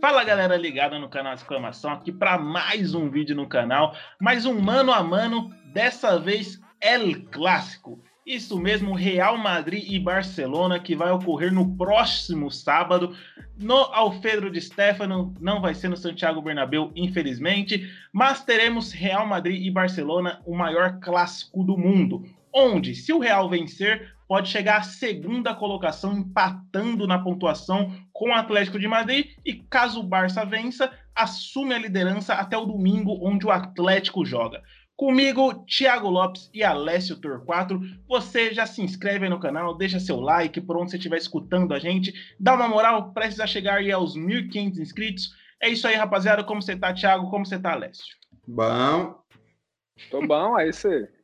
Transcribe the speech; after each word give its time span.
Fala 0.00 0.24
galera 0.24 0.56
ligada 0.56 0.98
no 0.98 1.08
canal 1.08 1.34
exclamação 1.34 1.92
aqui 1.92 2.10
para 2.10 2.38
mais 2.38 2.94
um 2.94 3.10
vídeo 3.10 3.36
no 3.36 3.48
canal, 3.48 3.94
mais 4.20 4.46
um 4.46 4.60
mano 4.60 4.92
a 4.92 5.02
mano, 5.02 5.50
dessa 5.72 6.18
vez 6.18 6.60
El 6.80 7.22
Clássico. 7.30 8.02
Isso 8.26 8.58
mesmo, 8.60 8.94
Real 8.94 9.38
Madrid 9.38 9.84
e 9.90 9.98
Barcelona, 9.98 10.78
que 10.78 10.94
vai 10.94 11.10
ocorrer 11.10 11.52
no 11.52 11.76
próximo 11.76 12.50
sábado 12.50 13.16
no 13.56 13.74
Alfredo 13.74 14.50
de 14.50 14.60
Stefano. 14.60 15.34
Não 15.40 15.60
vai 15.60 15.74
ser 15.74 15.88
no 15.88 15.96
Santiago 15.96 16.42
Bernabéu, 16.42 16.92
infelizmente, 16.94 17.90
mas 18.12 18.44
teremos 18.44 18.92
Real 18.92 19.26
Madrid 19.26 19.64
e 19.64 19.70
Barcelona, 19.70 20.42
o 20.44 20.54
maior 20.54 21.00
clássico 21.00 21.64
do 21.64 21.78
mundo. 21.78 22.22
Onde, 22.52 22.94
se 22.94 23.12
o 23.12 23.18
Real 23.18 23.48
vencer, 23.48 24.14
pode 24.28 24.50
chegar 24.50 24.76
à 24.76 24.82
segunda 24.82 25.54
colocação, 25.54 26.12
empatando 26.18 27.06
na 27.06 27.18
pontuação 27.18 27.90
com 28.12 28.28
o 28.28 28.34
Atlético 28.34 28.78
de 28.78 28.86
Madrid. 28.86 29.28
E 29.44 29.54
caso 29.54 30.00
o 30.00 30.06
Barça 30.06 30.44
vença, 30.44 30.92
assume 31.16 31.74
a 31.74 31.78
liderança 31.78 32.34
até 32.34 32.56
o 32.56 32.66
domingo, 32.66 33.18
onde 33.22 33.46
o 33.46 33.50
Atlético 33.50 34.24
joga. 34.24 34.62
Comigo, 34.94 35.64
Thiago 35.64 36.10
Lopes 36.10 36.50
e 36.52 36.62
Alessio 36.62 37.16
Torquato. 37.16 37.80
Você 38.06 38.52
já 38.52 38.66
se 38.66 38.82
inscreve 38.82 39.24
aí 39.24 39.30
no 39.30 39.40
canal, 39.40 39.76
deixa 39.76 39.98
seu 39.98 40.20
like 40.20 40.60
por 40.60 40.76
onde 40.76 40.90
você 40.90 40.96
estiver 40.96 41.16
escutando 41.16 41.72
a 41.72 41.78
gente. 41.78 42.12
Dá 42.38 42.54
uma 42.54 42.68
moral, 42.68 43.12
prestes 43.12 43.40
a 43.40 43.46
chegar 43.46 43.76
aí 43.76 43.90
aos 43.90 44.16
1.500 44.16 44.78
inscritos. 44.78 45.30
É 45.62 45.68
isso 45.68 45.88
aí, 45.88 45.94
rapaziada. 45.94 46.44
Como 46.44 46.60
você 46.60 46.76
tá, 46.76 46.92
Thiago? 46.92 47.30
Como 47.30 47.46
você 47.46 47.58
tá, 47.58 47.72
Alessio? 47.72 48.14
Bom. 48.46 49.14
Tô 50.10 50.26
bom, 50.26 50.58
é 50.58 50.68
isso 50.68 50.88
aí. 50.88 51.17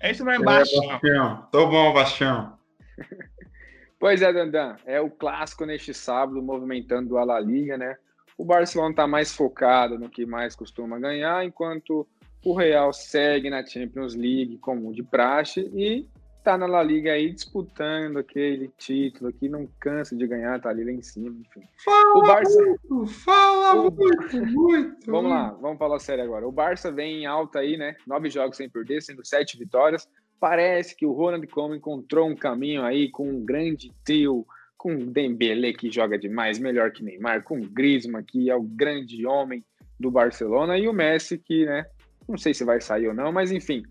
É 0.00 0.10
isso 0.10 0.24
mesmo, 0.24 0.44
Bastião. 0.44 0.92
É, 1.04 1.38
Tô 1.52 1.66
bom, 1.68 1.92
Bastião. 1.92 2.58
pois 3.98 4.22
é, 4.22 4.32
Dandan. 4.32 4.76
É 4.86 5.00
o 5.00 5.10
clássico 5.10 5.66
neste 5.66 5.92
sábado, 5.92 6.42
movimentando 6.42 7.18
a 7.18 7.24
La 7.24 7.38
Liga, 7.38 7.76
né? 7.76 7.96
O 8.36 8.44
Barcelona 8.44 8.94
tá 8.94 9.06
mais 9.06 9.34
focado 9.34 9.98
no 9.98 10.08
que 10.08 10.24
mais 10.24 10.56
costuma 10.56 10.98
ganhar, 10.98 11.44
enquanto 11.44 12.08
o 12.42 12.54
Real 12.54 12.90
segue 12.92 13.50
na 13.50 13.64
Champions 13.64 14.14
League 14.14 14.56
como 14.58 14.94
de 14.94 15.02
praxe 15.02 15.70
e 15.74 16.08
tá 16.42 16.56
na 16.56 16.66
La 16.66 16.82
Liga 16.82 17.12
aí 17.12 17.32
disputando 17.32 18.18
aquele 18.18 18.68
título 18.76 19.32
que 19.32 19.48
não 19.48 19.68
cansa 19.78 20.16
de 20.16 20.26
ganhar, 20.26 20.60
tá 20.60 20.70
ali 20.70 20.84
lá 20.84 20.90
em 20.90 21.02
cima, 21.02 21.36
enfim. 21.40 21.66
Fala 21.84 22.18
o 22.18 22.22
Barça... 22.22 22.62
muito, 22.62 23.06
fala 23.06 23.74
o... 23.74 23.90
muito, 23.90 24.46
muito. 24.46 25.10
vamos 25.10 25.30
lá, 25.30 25.50
vamos 25.60 25.78
falar 25.78 25.98
sério 25.98 26.24
agora. 26.24 26.46
O 26.46 26.52
Barça 26.52 26.90
vem 26.90 27.22
em 27.22 27.26
alta 27.26 27.60
aí, 27.60 27.76
né? 27.76 27.96
Nove 28.06 28.30
jogos 28.30 28.56
sem 28.56 28.68
perder, 28.68 29.02
sendo 29.02 29.24
sete 29.24 29.58
vitórias. 29.58 30.08
Parece 30.38 30.96
que 30.96 31.04
o 31.04 31.12
Ronald 31.12 31.46
Koeman 31.46 31.76
encontrou 31.76 32.26
um 32.28 32.34
caminho 32.34 32.82
aí 32.82 33.10
com 33.10 33.28
um 33.28 33.44
grande 33.44 33.92
trio, 34.04 34.46
com 34.78 34.94
o 34.94 35.06
Dembélé 35.06 35.74
que 35.74 35.90
joga 35.90 36.18
demais, 36.18 36.58
melhor 36.58 36.90
que 36.90 37.04
Neymar, 37.04 37.42
com 37.42 37.60
o 37.60 37.68
Griezmann 37.68 38.24
que 38.24 38.48
é 38.48 38.56
o 38.56 38.62
grande 38.62 39.26
homem 39.26 39.62
do 39.98 40.10
Barcelona 40.10 40.78
e 40.78 40.88
o 40.88 40.94
Messi 40.94 41.36
que, 41.36 41.66
né, 41.66 41.84
não 42.26 42.38
sei 42.38 42.54
se 42.54 42.64
vai 42.64 42.80
sair 42.80 43.08
ou 43.08 43.14
não, 43.14 43.30
mas 43.30 43.52
enfim. 43.52 43.82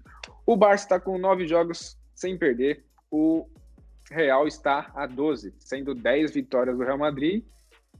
O 0.44 0.58
Barça 0.58 0.86
está 0.86 1.00
com 1.00 1.20
nove 1.20 1.46
jogos 1.46 1.99
sem 2.20 2.38
perder. 2.38 2.84
O 3.10 3.48
Real 4.12 4.46
está 4.46 4.92
a 4.94 5.08
12, 5.08 5.54
sendo 5.58 5.96
10 5.96 6.34
vitórias 6.34 6.78
do 6.78 6.84
Real 6.84 6.98
Madrid, 6.98 7.44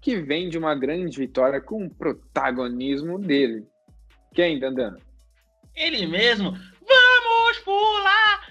que 0.02 0.18
vem 0.18 0.50
de 0.50 0.58
uma 0.58 0.76
grande 0.76 1.18
vitória 1.18 1.62
com 1.62 1.86
o 1.86 1.90
protagonismo 1.90 3.18
dele. 3.18 3.66
Quem, 4.34 4.60
Dandan? 4.60 4.98
Ele 5.76 6.06
mesmo. 6.06 6.52
Vamos 6.52 7.60
pular! 7.64 8.42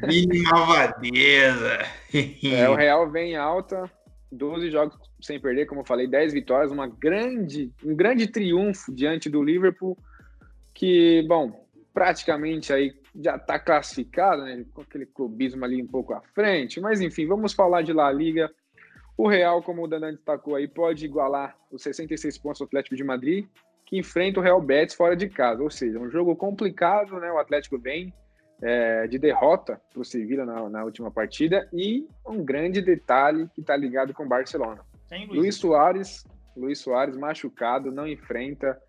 Vini 0.06 0.42
Malvadeza! 0.42 1.78
é, 2.44 2.68
o 2.68 2.74
Real 2.74 3.10
vem 3.10 3.36
alta, 3.36 3.90
12 4.30 4.70
jogos 4.70 4.96
sem 5.20 5.40
perder, 5.40 5.66
como 5.66 5.80
eu 5.80 5.84
falei, 5.84 6.06
10 6.06 6.32
vitórias, 6.32 6.72
uma 6.72 6.86
grande, 6.86 7.72
um 7.84 7.94
grande 7.94 8.26
triunfo 8.26 8.94
diante 8.94 9.28
do 9.28 9.42
Liverpool 9.42 9.98
que, 10.72 11.24
bom, 11.28 11.66
praticamente 11.92 12.72
aí 12.72 12.99
já 13.14 13.36
está 13.36 13.58
classificado, 13.58 14.42
né, 14.44 14.64
com 14.72 14.82
aquele 14.82 15.06
clubismo 15.06 15.64
ali 15.64 15.82
um 15.82 15.86
pouco 15.86 16.12
à 16.14 16.20
frente, 16.20 16.80
mas 16.80 17.00
enfim, 17.00 17.26
vamos 17.26 17.52
falar 17.52 17.82
de 17.82 17.92
La 17.92 18.10
Liga. 18.10 18.50
O 19.16 19.28
Real, 19.28 19.62
como 19.62 19.84
o 19.84 19.88
Danan 19.88 20.12
destacou 20.12 20.54
aí, 20.54 20.66
pode 20.66 21.04
igualar 21.04 21.56
os 21.70 21.82
66 21.82 22.38
pontos 22.38 22.60
do 22.60 22.64
Atlético 22.64 22.96
de 22.96 23.04
Madrid, 23.04 23.46
que 23.84 23.98
enfrenta 23.98 24.40
o 24.40 24.42
Real 24.42 24.62
Betis 24.62 24.94
fora 24.94 25.16
de 25.16 25.28
casa, 25.28 25.62
ou 25.62 25.70
seja, 25.70 25.98
um 25.98 26.08
jogo 26.08 26.34
complicado, 26.36 27.18
né? 27.18 27.30
O 27.30 27.38
Atlético 27.38 27.78
vem 27.78 28.14
é, 28.62 29.06
de 29.06 29.18
derrota 29.18 29.80
para 29.92 30.00
o 30.00 30.04
Sevilla 30.04 30.44
na, 30.44 30.68
na, 30.68 30.84
última 30.84 31.10
partida 31.10 31.68
e 31.72 32.06
um 32.26 32.44
grande 32.44 32.80
detalhe 32.80 33.48
que 33.54 33.60
está 33.60 33.76
ligado 33.76 34.14
com 34.14 34.24
o 34.24 34.28
Barcelona. 34.28 34.82
Luiz 35.28 35.56
Soares, 35.56 36.24
Luiz 36.56 36.78
Soares 36.78 37.16
machucado, 37.16 37.90
não 37.90 38.06
enfrenta 38.06 38.80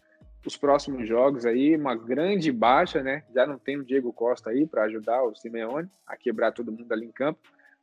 os 0.46 0.58
próximos 0.58 1.08
jogos 1.08 1.46
aí, 1.46 1.76
uma 1.76 1.96
grande 1.96 2.52
baixa, 2.52 3.04
né? 3.04 3.24
Já 3.34 3.46
não 3.46 3.58
tem 3.58 3.78
o 3.78 3.84
Diego 3.84 4.12
Costa 4.12 4.50
aí 4.50 4.66
para 4.66 4.84
ajudar 4.84 5.24
o 5.24 5.36
Simeone 5.36 5.90
a 6.06 6.18
quebrar 6.18 6.52
todo 6.52 6.72
mundo 6.72 6.92
ali 6.92 7.06
em 7.06 7.12
campo. 7.12 7.40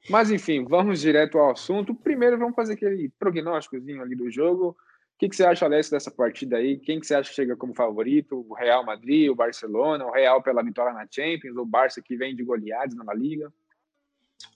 Mas 0.09 0.31
enfim, 0.31 0.65
vamos 0.65 1.01
direto 1.01 1.39
ao 1.39 1.51
assunto. 1.51 1.95
Primeiro 1.95 2.39
vamos 2.39 2.55
fazer 2.55 2.75
aquele 2.75 3.11
prognósticozinho 3.19 4.03
ali 4.03 4.15
do 4.15 4.31
jogo. 4.31 4.71
O 4.71 5.19
que, 5.19 5.29
que 5.29 5.35
você 5.35 5.45
acha, 5.45 5.65
Alessio, 5.65 5.93
dessa 5.93 6.11
partida 6.11 6.57
aí? 6.57 6.79
Quem 6.79 7.01
que 7.01 7.07
você 7.07 7.15
acha 7.15 7.29
que 7.29 7.35
chega 7.35 7.57
como 7.57 7.75
favorito? 7.75 8.47
O 8.49 8.55
Real 8.55 8.85
Madrid, 8.85 9.29
o 9.29 9.35
Barcelona, 9.35 10.07
o 10.07 10.13
Real 10.13 10.41
pela 10.43 10.63
vitória 10.63 10.93
na 10.93 11.07
Champions, 11.11 11.57
o 11.57 11.67
Barça 11.67 12.01
que 12.01 12.17
vem 12.17 12.37
de 12.37 12.45
goleadas 12.45 12.95
na 12.95 13.13
Liga? 13.13 13.53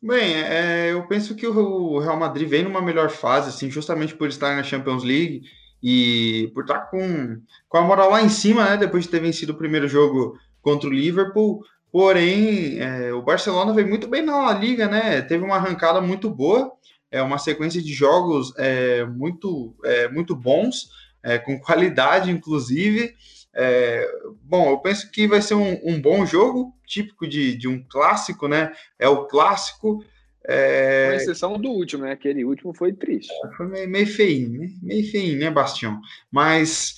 Bem, 0.01 0.37
é, 0.37 0.93
eu 0.93 1.07
penso 1.09 1.35
que 1.35 1.47
o 1.47 1.99
Real 1.99 2.17
Madrid 2.17 2.49
vem 2.49 2.63
numa 2.63 2.81
melhor 2.81 3.11
fase, 3.11 3.49
assim, 3.49 3.71
justamente 3.71 4.15
por 4.15 4.29
estar 4.29 4.55
na 4.55 4.63
Champions 4.63 5.03
League 5.03 5.43
e 5.83 6.51
por 6.55 6.63
estar 6.63 6.81
com, 6.91 7.41
com 7.69 7.79
a 7.79 7.83
moral 7.83 8.11
lá 8.11 8.23
em 8.23 8.29
cima, 8.29 8.65
né, 8.65 8.77
depois 8.77 9.05
de 9.05 9.11
ter 9.11 9.21
vencido 9.21 9.53
o 9.53 9.57
primeiro 9.57 9.89
jogo 9.89 10.39
contra 10.61 10.89
o 10.89 10.93
Liverpool. 10.93 11.63
Porém, 11.91 12.79
é, 12.79 13.13
o 13.13 13.21
Barcelona 13.21 13.75
veio 13.75 13.89
muito 13.89 14.09
bem 14.09 14.23
na 14.23 14.53
Liga, 14.55 14.89
né? 14.89 15.21
Teve 15.21 15.45
uma 15.45 15.57
arrancada 15.57 16.01
muito 16.01 16.31
boa, 16.31 16.73
é 17.11 17.21
uma 17.21 17.37
sequência 17.37 17.83
de 17.83 17.93
jogos 17.93 18.55
é, 18.57 19.05
muito, 19.05 19.75
é, 19.85 20.09
muito 20.09 20.35
bons, 20.35 20.89
é, 21.23 21.39
com 21.39 21.61
qualidade, 21.61 22.31
inclusive. 22.31 23.15
É, 23.55 24.09
bom, 24.43 24.71
eu 24.71 24.79
penso 24.79 25.11
que 25.11 25.29
vai 25.29 25.43
ser 25.43 25.55
um, 25.55 25.79
um 25.85 26.01
bom 26.01 26.25
jogo, 26.25 26.75
típico 26.87 27.29
de, 27.29 27.55
de 27.55 27.69
um 27.69 27.85
clássico, 27.87 28.49
né? 28.49 28.73
É 28.99 29.07
o 29.09 29.27
clássico. 29.27 30.03
É... 30.47 31.09
Com 31.11 31.17
exceção 31.17 31.59
do 31.59 31.71
último, 31.71 32.05
né? 32.05 32.13
Aquele 32.13 32.45
último 32.45 32.75
foi 32.75 32.93
triste. 32.93 33.33
É, 33.45 33.57
foi 33.57 33.67
meio, 33.67 33.89
meio 33.89 34.07
feinho, 34.07 34.61
né? 34.61 34.69
Meio 34.83 35.11
feinho, 35.11 35.39
né, 35.39 35.51
Bastião? 35.51 36.01
Mas 36.31 36.97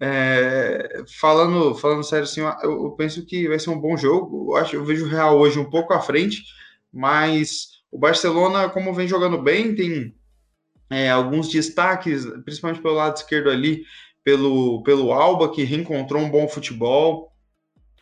é, 0.00 1.04
falando, 1.18 1.74
falando 1.74 2.04
sério, 2.04 2.24
assim, 2.24 2.40
eu, 2.40 2.84
eu, 2.84 2.90
penso 2.92 3.24
que 3.24 3.48
vai 3.48 3.58
ser 3.58 3.70
um 3.70 3.80
bom 3.80 3.96
jogo. 3.96 4.52
Eu, 4.52 4.56
acho, 4.56 4.76
eu 4.76 4.84
vejo 4.84 5.06
o 5.06 5.08
Real 5.08 5.38
hoje 5.38 5.58
um 5.58 5.68
pouco 5.68 5.92
à 5.92 6.00
frente, 6.00 6.42
mas 6.92 7.82
o 7.90 7.98
Barcelona, 7.98 8.68
como 8.68 8.94
vem 8.94 9.08
jogando 9.08 9.40
bem, 9.40 9.74
tem 9.74 10.14
é, 10.90 11.10
alguns 11.10 11.48
destaques, 11.48 12.26
principalmente 12.44 12.82
pelo 12.82 12.94
lado 12.94 13.16
esquerdo 13.16 13.50
ali, 13.50 13.84
pelo, 14.22 14.82
pelo 14.82 15.12
Alba, 15.12 15.50
que 15.50 15.64
reencontrou 15.64 16.22
um 16.22 16.30
bom 16.30 16.48
futebol. 16.48 17.32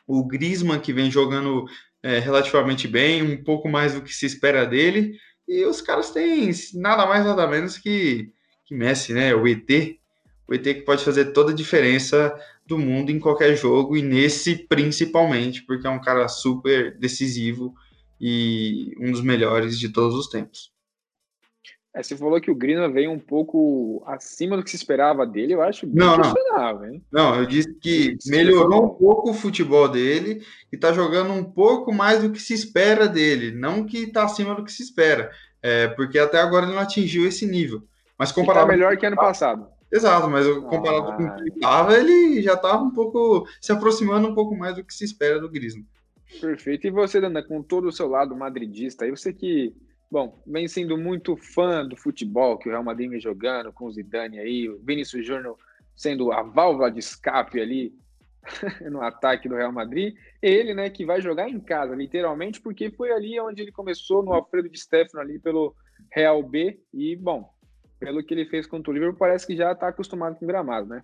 O 0.06 0.24
Griezmann, 0.24 0.80
que 0.80 0.92
vem 0.92 1.10
jogando 1.10 1.64
é, 2.04 2.18
relativamente 2.18 2.86
bem, 2.86 3.22
um 3.22 3.42
pouco 3.42 3.66
mais 3.66 3.94
do 3.94 4.02
que 4.02 4.12
se 4.12 4.26
espera 4.26 4.66
dele. 4.66 5.18
E 5.48 5.64
os 5.64 5.80
caras 5.80 6.10
têm 6.10 6.50
nada 6.74 7.06
mais, 7.06 7.24
nada 7.24 7.46
menos 7.46 7.78
que, 7.78 8.30
que 8.66 8.74
Messi, 8.74 9.14
né? 9.14 9.34
O 9.34 9.48
ET. 9.48 9.98
O 10.46 10.54
ET 10.54 10.62
que 10.62 10.82
pode 10.82 11.02
fazer 11.02 11.32
toda 11.32 11.52
a 11.52 11.54
diferença 11.54 12.38
do 12.66 12.78
mundo 12.78 13.10
em 13.10 13.18
qualquer 13.18 13.56
jogo, 13.56 13.96
e 13.96 14.02
nesse 14.02 14.54
principalmente, 14.68 15.62
porque 15.62 15.86
é 15.86 15.90
um 15.90 16.00
cara 16.00 16.28
super 16.28 16.98
decisivo 16.98 17.74
e 18.20 18.94
um 19.00 19.10
dos 19.10 19.22
melhores 19.22 19.78
de 19.78 19.88
todos 19.88 20.14
os 20.14 20.28
tempos. 20.28 20.73
É, 21.94 22.02
você 22.02 22.16
falou 22.16 22.40
que 22.40 22.50
o 22.50 22.54
Grina 22.56 22.88
veio 22.88 23.12
um 23.12 23.18
pouco 23.20 24.02
acima 24.04 24.56
do 24.56 24.64
que 24.64 24.70
se 24.70 24.74
esperava 24.76 25.24
dele, 25.24 25.54
eu 25.54 25.62
acho 25.62 25.86
não, 25.86 26.16
não. 26.18 26.84
Hein? 26.84 27.00
Não, 27.10 27.36
eu 27.36 27.46
disse 27.46 27.72
que 27.74 28.16
melhorou 28.26 28.86
um 28.86 28.88
pouco 28.88 29.30
o 29.30 29.34
futebol 29.34 29.88
dele 29.88 30.44
e 30.72 30.76
tá 30.76 30.92
jogando 30.92 31.32
um 31.32 31.44
pouco 31.44 31.94
mais 31.94 32.20
do 32.20 32.30
que 32.30 32.42
se 32.42 32.52
espera 32.52 33.06
dele, 33.06 33.52
não 33.52 33.84
que 33.86 34.08
tá 34.08 34.24
acima 34.24 34.56
do 34.56 34.64
que 34.64 34.72
se 34.72 34.82
espera, 34.82 35.30
é, 35.62 35.86
porque 35.86 36.18
até 36.18 36.40
agora 36.40 36.66
ele 36.66 36.74
não 36.74 36.82
atingiu 36.82 37.28
esse 37.28 37.46
nível. 37.46 37.84
Mas 38.18 38.32
comparado. 38.32 38.66
Tá 38.66 38.72
melhor 38.72 38.96
que 38.96 39.06
ano 39.06 39.16
passado. 39.16 39.68
Exato, 39.92 40.28
mas 40.28 40.48
comparado 40.64 41.10
ah, 41.10 41.16
com 41.16 41.22
o 41.22 41.34
que 41.36 41.40
ele 41.42 41.50
estava, 41.54 41.96
ele 41.96 42.42
já 42.42 42.54
estava 42.54 42.82
um 42.82 42.90
pouco 42.90 43.46
se 43.60 43.70
aproximando 43.70 44.26
um 44.26 44.34
pouco 44.34 44.56
mais 44.56 44.74
do 44.74 44.82
que 44.82 44.92
se 44.92 45.04
espera 45.04 45.38
do 45.38 45.48
Griezmann. 45.48 45.86
Perfeito. 46.40 46.88
E 46.88 46.90
você, 46.90 47.20
Danda, 47.20 47.40
com 47.40 47.62
todo 47.62 47.86
o 47.86 47.92
seu 47.92 48.08
lado 48.08 48.34
madridista, 48.34 49.04
aí 49.04 49.10
você 49.12 49.32
que 49.32 49.72
Bom, 50.14 50.40
vem 50.46 50.68
sendo 50.68 50.96
muito 50.96 51.36
fã 51.36 51.84
do 51.84 51.96
futebol 51.96 52.56
que 52.56 52.68
o 52.68 52.70
Real 52.70 52.84
Madrid 52.84 53.10
vem 53.10 53.20
jogando 53.20 53.72
com 53.72 53.86
o 53.86 53.92
Zidane 53.92 54.38
aí, 54.38 54.68
o 54.68 54.78
Vinícius 54.78 55.26
Júnior 55.26 55.58
sendo 55.96 56.30
a 56.30 56.40
válvula 56.40 56.88
de 56.88 57.00
escape 57.00 57.60
ali 57.60 57.92
no 58.92 59.02
ataque 59.02 59.48
do 59.48 59.56
Real 59.56 59.72
Madrid. 59.72 60.14
Ele, 60.40 60.72
né, 60.72 60.88
que 60.88 61.04
vai 61.04 61.20
jogar 61.20 61.48
em 61.48 61.58
casa, 61.58 61.96
literalmente, 61.96 62.60
porque 62.60 62.92
foi 62.92 63.10
ali 63.10 63.40
onde 63.40 63.60
ele 63.60 63.72
começou 63.72 64.22
no 64.22 64.32
Alfredo 64.32 64.70
de 64.70 64.78
Stefano 64.78 65.20
ali 65.20 65.40
pelo 65.40 65.74
Real 66.12 66.40
B 66.44 66.78
e, 66.92 67.16
bom, 67.16 67.50
pelo 67.98 68.22
que 68.22 68.34
ele 68.34 68.46
fez 68.46 68.68
contra 68.68 68.92
o 68.92 68.94
Liverpool, 68.94 69.18
parece 69.18 69.44
que 69.44 69.56
já 69.56 69.72
está 69.72 69.88
acostumado 69.88 70.36
com 70.36 70.46
gramado, 70.46 70.86
né? 70.86 71.02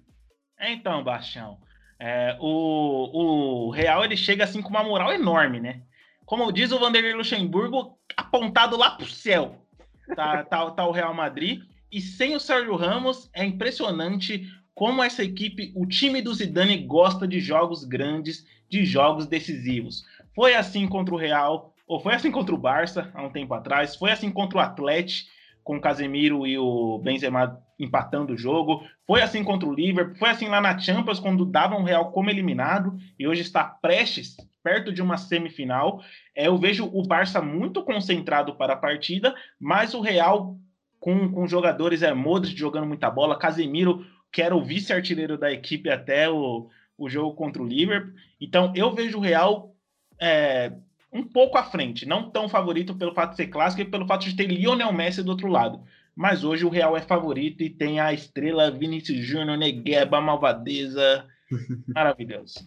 Então, 0.60 1.02
Bastião, 1.02 1.58
é, 1.98 2.36
o, 2.38 3.66
o 3.66 3.70
Real 3.72 4.04
ele 4.04 4.16
chega 4.16 4.44
assim 4.44 4.62
com 4.62 4.70
uma 4.70 4.84
moral 4.84 5.12
enorme, 5.12 5.58
né? 5.58 5.82
Como 6.30 6.52
diz 6.52 6.70
o 6.70 6.78
Vanderlei 6.78 7.12
Luxemburgo, 7.12 7.98
apontado 8.16 8.76
lá 8.76 8.92
pro 8.92 9.04
céu. 9.04 9.66
Tá, 10.14 10.44
tá, 10.44 10.70
tá 10.70 10.86
o 10.86 10.92
Real 10.92 11.12
Madrid. 11.12 11.60
E 11.90 12.00
sem 12.00 12.36
o 12.36 12.38
Sérgio 12.38 12.76
Ramos, 12.76 13.28
é 13.34 13.44
impressionante 13.44 14.46
como 14.72 15.02
essa 15.02 15.24
equipe, 15.24 15.72
o 15.74 15.84
time 15.84 16.22
do 16.22 16.32
Zidane 16.32 16.84
gosta 16.84 17.26
de 17.26 17.40
jogos 17.40 17.82
grandes, 17.82 18.46
de 18.68 18.84
jogos 18.84 19.26
decisivos. 19.26 20.04
Foi 20.32 20.54
assim 20.54 20.86
contra 20.86 21.12
o 21.12 21.18
Real, 21.18 21.74
ou 21.84 21.98
foi 21.98 22.14
assim 22.14 22.30
contra 22.30 22.54
o 22.54 22.58
Barça 22.58 23.10
há 23.12 23.24
um 23.24 23.30
tempo 23.30 23.52
atrás, 23.52 23.96
foi 23.96 24.12
assim 24.12 24.30
contra 24.30 24.58
o 24.58 24.60
Atlético, 24.60 25.28
com 25.64 25.78
o 25.78 25.80
Casemiro 25.80 26.46
e 26.46 26.56
o 26.56 26.98
Benzema 26.98 27.60
empatando 27.76 28.34
o 28.34 28.38
jogo, 28.38 28.84
foi 29.04 29.20
assim 29.20 29.42
contra 29.42 29.68
o 29.68 29.74
Liverpool, 29.74 30.14
foi 30.14 30.30
assim 30.30 30.46
lá 30.46 30.60
na 30.60 30.78
Champions 30.78 31.18
quando 31.18 31.44
davam 31.44 31.80
o 31.80 31.84
Real 31.84 32.12
como 32.12 32.30
eliminado 32.30 32.96
e 33.18 33.26
hoje 33.26 33.42
está 33.42 33.64
prestes 33.64 34.36
perto 34.62 34.92
de 34.92 35.02
uma 35.02 35.16
semifinal. 35.16 36.02
É, 36.34 36.46
eu 36.46 36.58
vejo 36.58 36.88
o 36.92 37.02
Barça 37.02 37.40
muito 37.40 37.82
concentrado 37.82 38.54
para 38.54 38.74
a 38.74 38.76
partida, 38.76 39.34
mas 39.58 39.94
o 39.94 40.00
Real 40.00 40.56
com, 40.98 41.30
com 41.30 41.46
jogadores 41.46 42.02
é 42.02 42.12
Modric 42.12 42.58
jogando 42.58 42.86
muita 42.86 43.10
bola, 43.10 43.38
Casemiro 43.38 44.04
que 44.32 44.42
era 44.42 44.54
o 44.54 44.64
vice-artilheiro 44.64 45.36
da 45.36 45.52
equipe 45.52 45.90
até 45.90 46.28
o, 46.30 46.68
o 46.96 47.08
jogo 47.08 47.34
contra 47.34 47.62
o 47.62 47.66
Liverpool. 47.66 48.14
Então, 48.40 48.72
eu 48.74 48.94
vejo 48.94 49.18
o 49.18 49.20
Real 49.20 49.74
é, 50.20 50.72
um 51.12 51.22
pouco 51.22 51.58
à 51.58 51.64
frente, 51.64 52.06
não 52.06 52.30
tão 52.30 52.48
favorito 52.48 52.94
pelo 52.94 53.14
fato 53.14 53.30
de 53.30 53.36
ser 53.36 53.48
clássico 53.48 53.82
e 53.82 53.90
pelo 53.90 54.06
fato 54.06 54.24
de 54.24 54.36
ter 54.36 54.46
Lionel 54.46 54.92
Messi 54.92 55.22
do 55.22 55.30
outro 55.30 55.48
lado. 55.48 55.82
Mas 56.14 56.44
hoje 56.44 56.64
o 56.64 56.70
Real 56.70 56.96
é 56.96 57.00
favorito 57.00 57.62
e 57.62 57.70
tem 57.70 57.98
a 57.98 58.12
estrela 58.12 58.70
Vinícius 58.70 59.24
Júnior, 59.24 59.56
Negueba, 59.56 60.20
Malvadeza. 60.20 61.26
Maravilhoso. 61.94 62.66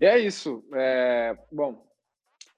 E 0.00 0.06
é 0.06 0.18
isso. 0.18 0.64
É, 0.72 1.36
bom, 1.52 1.86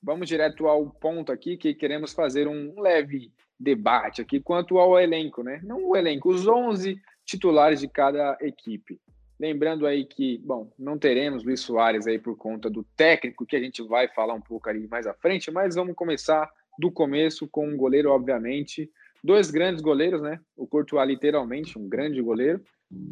vamos 0.03 0.29
direto 0.29 0.69
ao 0.69 0.89
ponto 0.89 1.33
aqui 1.33 1.57
que 1.57 1.75
queremos 1.75 2.13
fazer 2.13 2.47
um 2.47 2.81
leve 2.81 3.33
debate 3.59 4.21
aqui 4.21 4.41
quanto 4.41 4.79
ao 4.79 4.99
elenco, 4.99 5.43
né? 5.43 5.61
Não 5.63 5.89
o 5.89 5.97
elenco, 5.97 6.29
os 6.29 6.47
11 6.47 7.01
titulares 7.25 7.81
de 7.81 7.89
cada 7.89 8.37
equipe. 8.41 9.01
Lembrando 9.39 9.87
aí 9.87 10.05
que, 10.05 10.39
bom, 10.39 10.73
não 10.79 10.97
teremos 10.97 11.43
Luiz 11.43 11.61
Soares 11.61 12.07
aí 12.07 12.19
por 12.19 12.37
conta 12.37 12.71
do 12.71 12.85
técnico, 12.97 13.45
que 13.45 13.57
a 13.57 13.61
gente 13.61 13.83
vai 13.83 14.07
falar 14.07 14.35
um 14.35 14.41
pouco 14.41 14.69
ali 14.69 14.87
mais 14.87 15.07
à 15.07 15.15
frente, 15.15 15.51
mas 15.51 15.75
vamos 15.75 15.97
começar 15.97 16.49
do 16.79 16.93
começo 16.93 17.49
com 17.49 17.67
um 17.67 17.77
goleiro, 17.77 18.11
obviamente. 18.11 18.89
Dois 19.23 19.51
grandes 19.51 19.83
goleiros, 19.83 20.23
né? 20.23 20.41
O 20.57 20.67
Courtois, 20.67 21.09
literalmente, 21.09 21.77
um 21.77 21.89
grande 21.89 22.21
goleiro. 22.23 22.63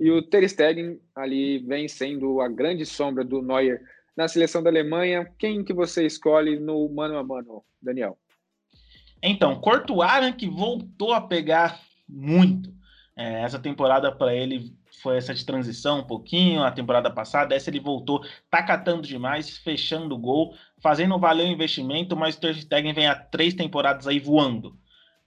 E 0.00 0.10
o 0.10 0.22
Ter 0.22 0.48
Stegen 0.48 1.00
ali 1.14 1.58
vem 1.58 1.88
sendo 1.88 2.40
a 2.40 2.48
grande 2.48 2.84
sombra 2.84 3.24
do 3.24 3.40
Neuer 3.40 3.82
na 4.20 4.28
seleção 4.28 4.62
da 4.62 4.68
Alemanha. 4.68 5.26
Quem 5.38 5.64
que 5.64 5.72
você 5.72 6.06
escolhe 6.06 6.60
no 6.60 6.86
mano 6.90 7.16
a 7.16 7.24
mano, 7.24 7.64
Daniel? 7.80 8.18
Então, 9.22 9.58
Courtois, 9.58 10.20
né, 10.20 10.32
que 10.32 10.46
voltou 10.46 11.14
a 11.14 11.20
pegar 11.22 11.80
muito. 12.06 12.70
É, 13.16 13.42
essa 13.42 13.58
temporada 13.58 14.12
para 14.12 14.34
ele 14.34 14.74
foi 15.02 15.16
essa 15.16 15.34
de 15.34 15.44
transição 15.44 16.00
um 16.00 16.06
pouquinho, 16.06 16.62
a 16.62 16.70
temporada 16.70 17.10
passada, 17.10 17.54
essa 17.54 17.70
ele 17.70 17.80
voltou, 17.80 18.22
tá 18.50 18.62
catando 18.62 19.02
demais, 19.02 19.56
fechando 19.58 20.14
o 20.14 20.18
gol, 20.18 20.54
fazendo 20.82 21.18
valer 21.18 21.46
o 21.46 21.52
investimento, 21.52 22.14
mas 22.14 22.36
o 22.36 22.40
Ter 22.40 22.54
Stegen 22.54 22.92
vem 22.92 23.06
há 23.06 23.14
três 23.14 23.54
temporadas 23.54 24.06
aí 24.06 24.18
voando. 24.18 24.76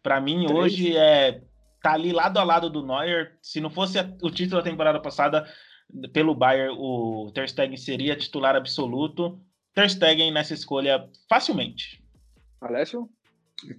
Para 0.03 0.21
mim, 0.21 0.45
três. 0.45 0.59
hoje, 0.59 0.97
é 0.97 1.41
tá 1.81 1.93
ali 1.93 2.13
lado 2.13 2.37
a 2.37 2.43
lado 2.43 2.69
do 2.69 2.85
Neuer. 2.85 3.37
Se 3.41 3.59
não 3.59 3.69
fosse 3.69 3.97
o 4.21 4.29
título 4.29 4.61
da 4.61 4.69
temporada 4.69 4.99
passada 4.99 5.45
pelo 6.11 6.35
Bayern, 6.35 6.75
o 6.77 7.31
Ter 7.33 7.49
Stegen 7.49 7.77
seria 7.77 8.15
titular 8.15 8.55
absoluto. 8.55 9.39
Ter 9.73 9.89
Stegen 9.89 10.31
nessa 10.31 10.53
escolha 10.53 11.07
facilmente. 11.29 12.03
Alessio? 12.61 13.09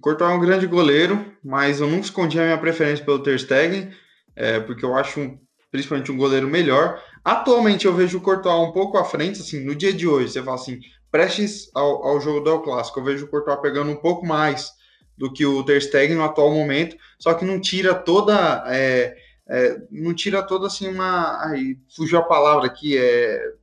Courtois 0.01 0.31
é 0.31 0.33
um 0.33 0.39
grande 0.39 0.67
goleiro, 0.67 1.33
mas 1.43 1.79
eu 1.79 1.87
nunca 1.87 2.05
escondi 2.05 2.39
a 2.39 2.43
minha 2.43 2.57
preferência 2.57 3.03
pelo 3.03 3.19
Ter 3.19 3.39
Stegen 3.39 3.91
é, 4.35 4.59
porque 4.59 4.83
eu 4.83 4.95
acho 4.95 5.19
um, 5.19 5.39
principalmente 5.71 6.11
um 6.11 6.17
goleiro 6.17 6.47
melhor. 6.47 7.01
Atualmente 7.23 7.85
eu 7.85 7.93
vejo 7.93 8.17
o 8.17 8.21
Courtois 8.21 8.67
um 8.67 8.71
pouco 8.71 8.97
à 8.97 9.05
frente, 9.05 9.41
assim, 9.41 9.63
no 9.63 9.73
dia 9.73 9.93
de 9.93 10.07
hoje, 10.07 10.33
você 10.33 10.43
fala 10.43 10.55
assim, 10.55 10.79
prestes 11.09 11.69
ao, 11.73 12.05
ao 12.05 12.21
jogo 12.21 12.41
do 12.41 12.49
El 12.49 12.61
Clássico, 12.61 12.99
eu 12.99 13.03
vejo 13.03 13.25
o 13.25 13.29
Courtois 13.29 13.59
pegando 13.61 13.91
um 13.91 13.95
pouco 13.95 14.25
mais 14.25 14.71
do 15.17 15.31
que 15.31 15.45
o 15.45 15.63
Ter 15.63 15.81
Stegen 15.81 16.17
no 16.17 16.23
atual 16.23 16.51
momento, 16.51 16.97
só 17.17 17.33
que 17.33 17.45
não 17.45 17.59
tira 17.59 17.95
toda, 17.95 18.63
é, 18.67 19.15
é, 19.47 19.81
não 19.91 20.13
tira 20.13 20.41
toda 20.43 20.67
assim 20.67 20.87
uma, 20.87 21.43
aí 21.45 21.77
fugiu 21.95 22.19
a 22.19 22.23
palavra 22.23 22.65
aqui, 22.65 22.97
é, 22.97 23.53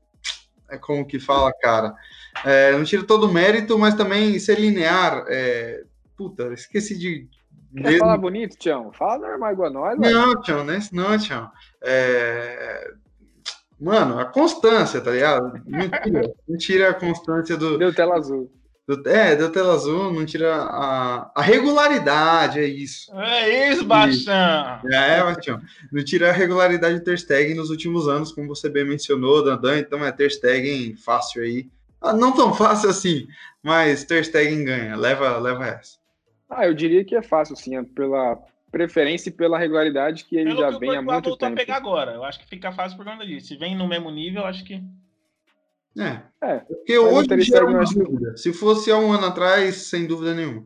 é 0.70 0.78
como 0.78 1.06
que 1.06 1.18
fala, 1.18 1.52
cara, 1.60 1.94
é, 2.44 2.72
não 2.72 2.84
tira 2.84 3.04
todo 3.04 3.26
o 3.26 3.32
mérito, 3.32 3.78
mas 3.78 3.94
também 3.94 4.38
ser 4.38 4.58
linear, 4.58 5.24
é, 5.28 5.84
puta, 6.16 6.52
esqueci 6.52 6.98
de 6.98 7.28
Quer 7.74 7.84
Mesmo... 7.84 8.00
falar 8.00 8.18
bonito, 8.18 8.56
Tião? 8.58 8.92
Fala 8.92 9.28
normal 9.28 9.52
igual 9.52 9.72
nós. 9.72 9.98
Não, 9.98 10.40
Tião, 10.42 10.62
né? 10.62 10.78
não, 10.92 11.18
Tião. 11.18 11.50
É... 11.82 12.92
Mano, 13.80 14.18
a 14.20 14.26
constância, 14.26 15.00
tá 15.00 15.10
ligado? 15.10 15.52
Mentira. 15.64 16.34
não 16.46 16.58
tira 16.58 16.90
a 16.90 16.94
constância 16.94 17.56
do. 17.56 17.78
Deu 17.78 17.94
tela 17.94 18.16
azul. 18.16 18.52
Do... 18.86 19.08
É, 19.08 19.36
deu 19.36 19.50
tela 19.50 19.74
azul, 19.74 20.12
não 20.12 20.26
tira 20.26 20.54
a, 20.54 21.30
a 21.34 21.42
regularidade, 21.42 22.58
é 22.58 22.66
isso. 22.66 23.12
É 23.16 23.70
isso, 23.70 23.84
Baixão. 23.84 24.80
É, 24.90 25.22
Baixão. 25.22 25.60
Não 25.92 26.04
tira 26.04 26.30
a 26.30 26.32
regularidade 26.32 26.98
do 26.98 27.04
Ter 27.04 27.18
Stegen 27.18 27.54
nos 27.54 27.70
últimos 27.70 28.08
anos, 28.08 28.32
como 28.32 28.48
você 28.48 28.68
bem 28.68 28.84
mencionou, 28.84 29.44
Dandan, 29.44 29.78
então 29.78 30.04
é 30.04 30.10
Ter 30.10 30.30
Stegen 30.30 30.96
fácil 30.96 31.42
aí. 31.42 31.68
Ah, 32.00 32.12
não 32.12 32.32
tão 32.32 32.52
fácil 32.52 32.90
assim, 32.90 33.28
mas 33.62 34.04
Ter 34.04 34.24
Stegen 34.24 34.64
ganha, 34.64 34.96
leva, 34.96 35.38
leva 35.38 35.66
essa. 35.66 35.98
Ah, 36.50 36.66
eu 36.66 36.74
diria 36.74 37.04
que 37.04 37.14
é 37.14 37.22
fácil, 37.22 37.56
sim, 37.56 37.76
é 37.76 37.82
pela 37.82 38.36
preferência 38.72 39.28
e 39.28 39.32
pela 39.32 39.58
regularidade 39.58 40.24
que 40.24 40.34
ele 40.36 40.50
Pelo 40.50 40.60
já 40.60 40.72
que 40.72 40.78
vem 40.78 40.96
há 40.96 41.02
muito 41.02 41.36
tempo. 41.36 41.52
a 41.52 41.56
pegar 41.56 41.76
agora. 41.76 42.12
Eu 42.12 42.24
acho 42.24 42.40
que 42.40 42.48
fica 42.48 42.72
fácil 42.72 42.96
por 42.96 43.04
conta 43.04 43.24
disso. 43.26 43.48
Se 43.48 43.56
vem 43.56 43.76
no 43.76 43.86
mesmo 43.86 44.10
nível, 44.10 44.42
eu 44.42 44.48
acho 44.48 44.64
que. 44.64 44.82
É. 45.98 46.22
é 46.40 46.58
porque 46.60 46.98
hoje 46.98 47.54
é 47.54 47.62
uma 47.62 47.84
dúvida. 47.84 48.36
Se 48.36 48.52
fosse 48.52 48.90
há 48.90 48.96
um 48.96 49.12
ano 49.12 49.26
atrás, 49.26 49.88
sem 49.88 50.06
dúvida 50.06 50.34
nenhuma. 50.34 50.64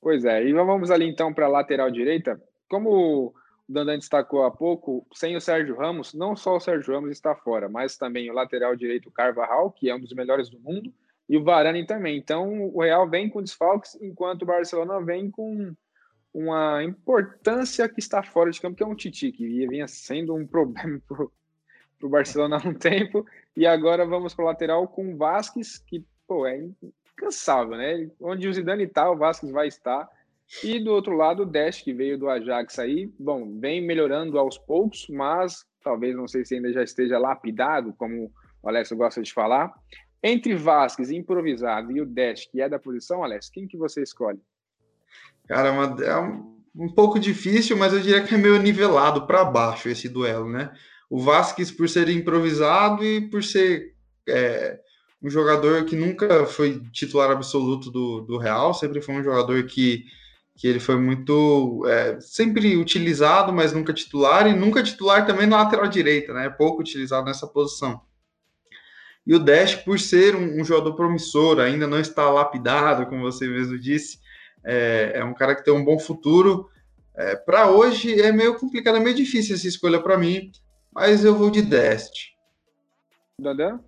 Pois 0.00 0.24
é. 0.24 0.44
E 0.44 0.52
vamos 0.52 0.90
ali 0.90 1.06
então 1.06 1.32
para 1.34 1.46
a 1.46 1.48
lateral 1.50 1.90
direita. 1.90 2.40
Como 2.68 2.90
o 2.90 3.34
Dandan 3.68 3.98
destacou 3.98 4.44
há 4.44 4.50
pouco, 4.50 5.06
sem 5.14 5.36
o 5.36 5.40
Sérgio 5.40 5.76
Ramos, 5.76 6.14
não 6.14 6.34
só 6.34 6.56
o 6.56 6.60
Sérgio 6.60 6.94
Ramos 6.94 7.10
está 7.10 7.34
fora, 7.34 7.68
mas 7.68 7.96
também 7.96 8.30
o 8.30 8.34
lateral 8.34 8.74
direito 8.74 9.10
Carvajal, 9.10 9.70
que 9.70 9.90
é 9.90 9.94
um 9.94 10.00
dos 10.00 10.12
melhores 10.12 10.48
do 10.48 10.58
mundo, 10.60 10.92
e 11.28 11.36
o 11.36 11.44
Varane 11.44 11.86
também. 11.86 12.16
Então, 12.16 12.70
o 12.72 12.82
Real 12.82 13.08
vem 13.08 13.28
com 13.28 13.42
desfalques, 13.42 13.96
enquanto 14.00 14.42
o 14.42 14.46
Barcelona 14.46 15.04
vem 15.04 15.30
com 15.30 15.74
uma 16.32 16.82
importância 16.82 17.88
que 17.88 18.00
está 18.00 18.22
fora 18.22 18.50
de 18.50 18.60
campo, 18.60 18.76
que 18.76 18.82
é 18.82 18.86
um 18.86 18.94
Titi, 18.94 19.30
que 19.32 19.66
vinha 19.66 19.86
sendo 19.86 20.34
um 20.34 20.46
problema 20.46 21.00
para 22.00 22.06
o 22.06 22.10
Barcelona 22.10 22.56
há 22.56 22.66
um 22.68 22.74
tempo, 22.74 23.24
e 23.56 23.66
agora 23.66 24.04
vamos 24.06 24.34
para 24.34 24.44
o 24.44 24.48
lateral 24.48 24.88
com 24.88 25.12
o 25.12 25.16
Vasquez, 25.16 25.78
que 25.78 26.04
pô, 26.26 26.46
é 26.46 26.66
incansável, 27.12 27.76
né? 27.76 28.10
Onde 28.20 28.48
o 28.48 28.52
Zidane 28.52 28.84
está, 28.84 29.10
o 29.10 29.16
Vasquez 29.16 29.52
vai 29.52 29.68
estar. 29.68 30.08
E 30.64 30.80
do 30.80 30.90
outro 30.90 31.14
lado, 31.14 31.42
o 31.42 31.46
Dash, 31.46 31.82
que 31.82 31.92
veio 31.92 32.18
do 32.18 32.28
Ajax 32.28 32.78
aí, 32.78 33.12
bom, 33.18 33.58
vem 33.60 33.80
melhorando 33.80 34.38
aos 34.38 34.58
poucos, 34.58 35.06
mas 35.08 35.64
talvez 35.82 36.16
não 36.16 36.26
sei 36.26 36.44
se 36.44 36.56
ainda 36.56 36.72
já 36.72 36.82
esteja 36.82 37.18
lapidado, 37.18 37.94
como 37.96 38.32
o 38.62 38.68
Alessio 38.68 38.96
gosta 38.96 39.22
de 39.22 39.32
falar. 39.32 39.72
Entre 40.22 40.54
Vasquez, 40.54 41.10
improvisado, 41.10 41.92
e 41.92 42.00
o 42.00 42.06
Dash, 42.06 42.46
que 42.46 42.60
é 42.60 42.68
da 42.68 42.78
posição, 42.78 43.22
Alex, 43.22 43.48
quem 43.48 43.66
que 43.66 43.76
você 43.76 44.02
escolhe? 44.02 44.40
Cara, 45.48 45.68
é, 45.68 46.04
é 46.04 46.16
um, 46.74 46.92
pouco 46.94 47.18
difícil, 47.18 47.76
mas 47.76 47.92
eu 47.92 48.00
diria 48.00 48.22
que 48.22 48.34
é 48.34 48.38
meio 48.38 48.60
nivelado 48.60 49.26
para 49.26 49.44
baixo 49.44 49.88
esse 49.88 50.08
duelo, 50.08 50.48
né? 50.48 50.72
O 51.10 51.20
Vasquez 51.20 51.72
por 51.72 51.88
ser 51.88 52.08
improvisado 52.08 53.04
e 53.04 53.20
por 53.20 53.42
ser 53.42 53.94
é, 54.28 54.78
um 55.20 55.28
jogador 55.28 55.84
que 55.84 55.96
nunca 55.96 56.46
foi 56.46 56.80
titular 56.92 57.30
absoluto 57.30 57.90
do, 57.90 58.20
do 58.20 58.38
Real, 58.38 58.72
sempre 58.72 59.02
foi 59.02 59.16
um 59.16 59.22
jogador 59.22 59.64
que, 59.64 60.04
que 60.56 60.68
ele 60.68 60.78
foi 60.78 60.96
muito 60.96 61.84
é, 61.86 62.20
sempre 62.20 62.76
utilizado, 62.76 63.52
mas 63.52 63.72
nunca 63.72 63.92
titular, 63.92 64.46
e 64.46 64.54
nunca 64.54 64.82
titular 64.82 65.26
também 65.26 65.46
na 65.46 65.56
lateral 65.56 65.88
direita, 65.88 66.32
né? 66.32 66.48
Pouco 66.48 66.80
utilizado 66.80 67.26
nessa 67.26 67.46
posição. 67.46 68.00
E 69.26 69.34
o 69.34 69.38
Dash, 69.38 69.74
por 69.74 69.98
ser 69.98 70.34
um, 70.34 70.60
um 70.60 70.64
jogador 70.64 70.94
promissor, 70.94 71.58
ainda 71.60 71.86
não 71.86 72.00
está 72.00 72.30
lapidado, 72.30 73.06
como 73.06 73.22
você 73.22 73.46
mesmo 73.46 73.78
disse, 73.78 74.18
é, 74.64 75.12
é 75.16 75.24
um 75.24 75.34
cara 75.34 75.54
que 75.54 75.64
tem 75.64 75.74
um 75.74 75.84
bom 75.84 75.98
futuro. 75.98 76.68
É, 77.14 77.36
para 77.36 77.68
hoje 77.68 78.20
é 78.20 78.32
meio 78.32 78.54
complicado, 78.54 78.96
é 78.96 79.00
meio 79.00 79.14
difícil 79.14 79.54
essa 79.54 79.68
escolha 79.68 80.00
para 80.00 80.16
mim, 80.16 80.50
mas 80.92 81.24
eu 81.24 81.36
vou 81.36 81.50
de 81.50 81.62
Dest. 81.62 82.30
Dandan? 83.38 83.80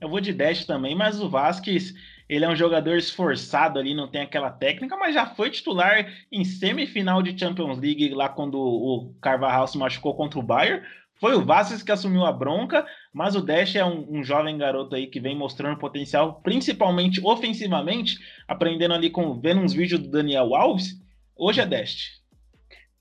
Eu 0.00 0.08
vou 0.08 0.20
de 0.20 0.32
Dash 0.32 0.66
também, 0.66 0.94
mas 0.94 1.20
o 1.20 1.30
Vasquez, 1.30 1.94
ele 2.28 2.44
é 2.44 2.48
um 2.48 2.56
jogador 2.56 2.96
esforçado 2.96 3.78
ali, 3.78 3.94
não 3.94 4.08
tem 4.08 4.20
aquela 4.20 4.50
técnica, 4.50 4.96
mas 4.96 5.14
já 5.14 5.26
foi 5.26 5.50
titular 5.50 6.12
em 6.30 6.44
semifinal 6.44 7.22
de 7.22 7.38
Champions 7.38 7.78
League 7.78 8.10
lá 8.10 8.28
quando 8.28 8.58
o 8.58 9.14
Carvajal 9.20 9.66
se 9.66 9.78
machucou 9.78 10.14
contra 10.14 10.38
o 10.38 10.42
Bayern. 10.42 10.84
Foi 11.14 11.34
o 11.34 11.44
Vasquez 11.44 11.82
que 11.82 11.92
assumiu 11.92 12.24
a 12.26 12.32
bronca, 12.32 12.84
mas 13.12 13.36
o 13.36 13.40
Dash 13.40 13.76
é 13.76 13.84
um, 13.84 14.18
um, 14.18 14.24
jovem 14.24 14.58
garoto 14.58 14.96
aí 14.96 15.06
que 15.06 15.20
vem 15.20 15.36
mostrando 15.36 15.78
potencial, 15.78 16.40
principalmente 16.42 17.24
ofensivamente, 17.24 18.18
aprendendo 18.48 18.94
ali 18.94 19.08
com 19.08 19.40
vendo 19.40 19.60
uns 19.60 19.72
vídeos 19.72 20.00
do 20.00 20.10
Daniel 20.10 20.54
Alves. 20.54 21.00
Hoje 21.36 21.60
é 21.60 21.66
Dash. 21.66 22.23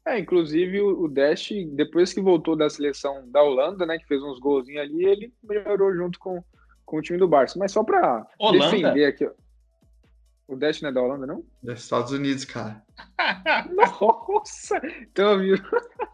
É, 0.05 0.19
inclusive 0.19 0.81
o 0.81 1.07
Dash, 1.07 1.49
depois 1.73 2.11
que 2.13 2.19
voltou 2.19 2.55
da 2.55 2.69
seleção 2.69 3.29
da 3.29 3.41
Holanda, 3.41 3.85
né, 3.85 3.97
que 3.97 4.05
fez 4.05 4.21
uns 4.21 4.37
golzinhos 4.37 4.81
ali, 4.81 5.05
ele 5.05 5.33
melhorou 5.41 5.93
junto 5.95 6.19
com, 6.19 6.43
com 6.85 6.97
o 6.97 7.01
time 7.01 7.17
do 7.17 7.27
Barça. 7.27 7.57
Mas 7.57 7.71
só 7.71 7.83
para 7.83 8.27
defender 8.51 9.05
aqui, 9.05 9.29
o 10.45 10.55
Dash 10.57 10.81
não 10.81 10.89
é 10.89 10.91
da 10.91 11.01
Holanda, 11.01 11.25
não? 11.25 11.45
Dos 11.61 11.79
Estados 11.79 12.11
Unidos, 12.11 12.43
cara. 12.43 12.83
Nossa! 13.71 14.81
Então, 15.01 15.39
viu? 15.39 15.57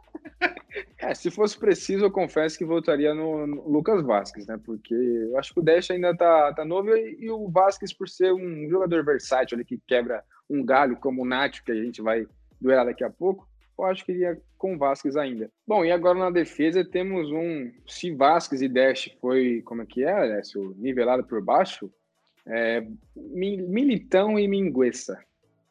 É, 0.99 1.15
se 1.15 1.31
fosse 1.31 1.57
preciso, 1.57 2.05
eu 2.05 2.11
confesso 2.11 2.57
que 2.57 2.63
votaria 2.63 3.13
no, 3.13 3.47
no, 3.47 3.67
Lucas 3.67 4.03
Vasquez, 4.03 4.45
né? 4.45 4.59
Porque 4.63 4.93
eu 4.93 5.37
acho 5.37 5.53
que 5.53 5.59
o 5.59 5.63
Dash 5.63 5.89
ainda 5.89 6.15
tá, 6.15 6.53
tá 6.53 6.63
novo 6.63 6.89
e, 6.89 7.17
e, 7.19 7.31
o 7.31 7.49
Vasquez, 7.49 7.91
por 7.91 8.07
ser 8.07 8.33
um 8.33 8.69
jogador 8.69 9.03
versátil 9.03 9.55
ali 9.55 9.65
que 9.65 9.81
quebra 9.87 10.23
um 10.49 10.63
galho 10.63 10.95
como 10.97 11.23
o 11.23 11.25
Nacho, 11.25 11.63
que 11.63 11.71
a 11.71 11.75
gente 11.83 12.01
vai 12.01 12.27
duelar 12.61 12.85
daqui 12.85 13.03
a 13.03 13.09
pouco, 13.09 13.48
eu 13.79 13.85
acho 13.85 14.05
que 14.05 14.11
iria 14.11 14.39
com 14.57 14.77
Vasquez 14.77 15.15
ainda. 15.15 15.49
Bom, 15.67 15.85
e 15.85 15.91
agora 15.91 16.17
na 16.17 16.29
defesa 16.29 16.83
temos 16.83 17.31
um. 17.31 17.71
Se 17.87 18.11
Vasquez 18.13 18.61
e 18.61 18.67
Dash 18.67 19.09
foi, 19.21 19.61
como 19.63 19.81
é 19.81 19.85
que 19.85 20.03
é, 20.03 20.11
Alessio? 20.11 20.75
Nivelado 20.77 21.23
por 21.23 21.41
baixo, 21.41 21.89
é, 22.45 22.85
Militão 23.15 24.37
e 24.37 24.47
Minguessa. 24.47 25.17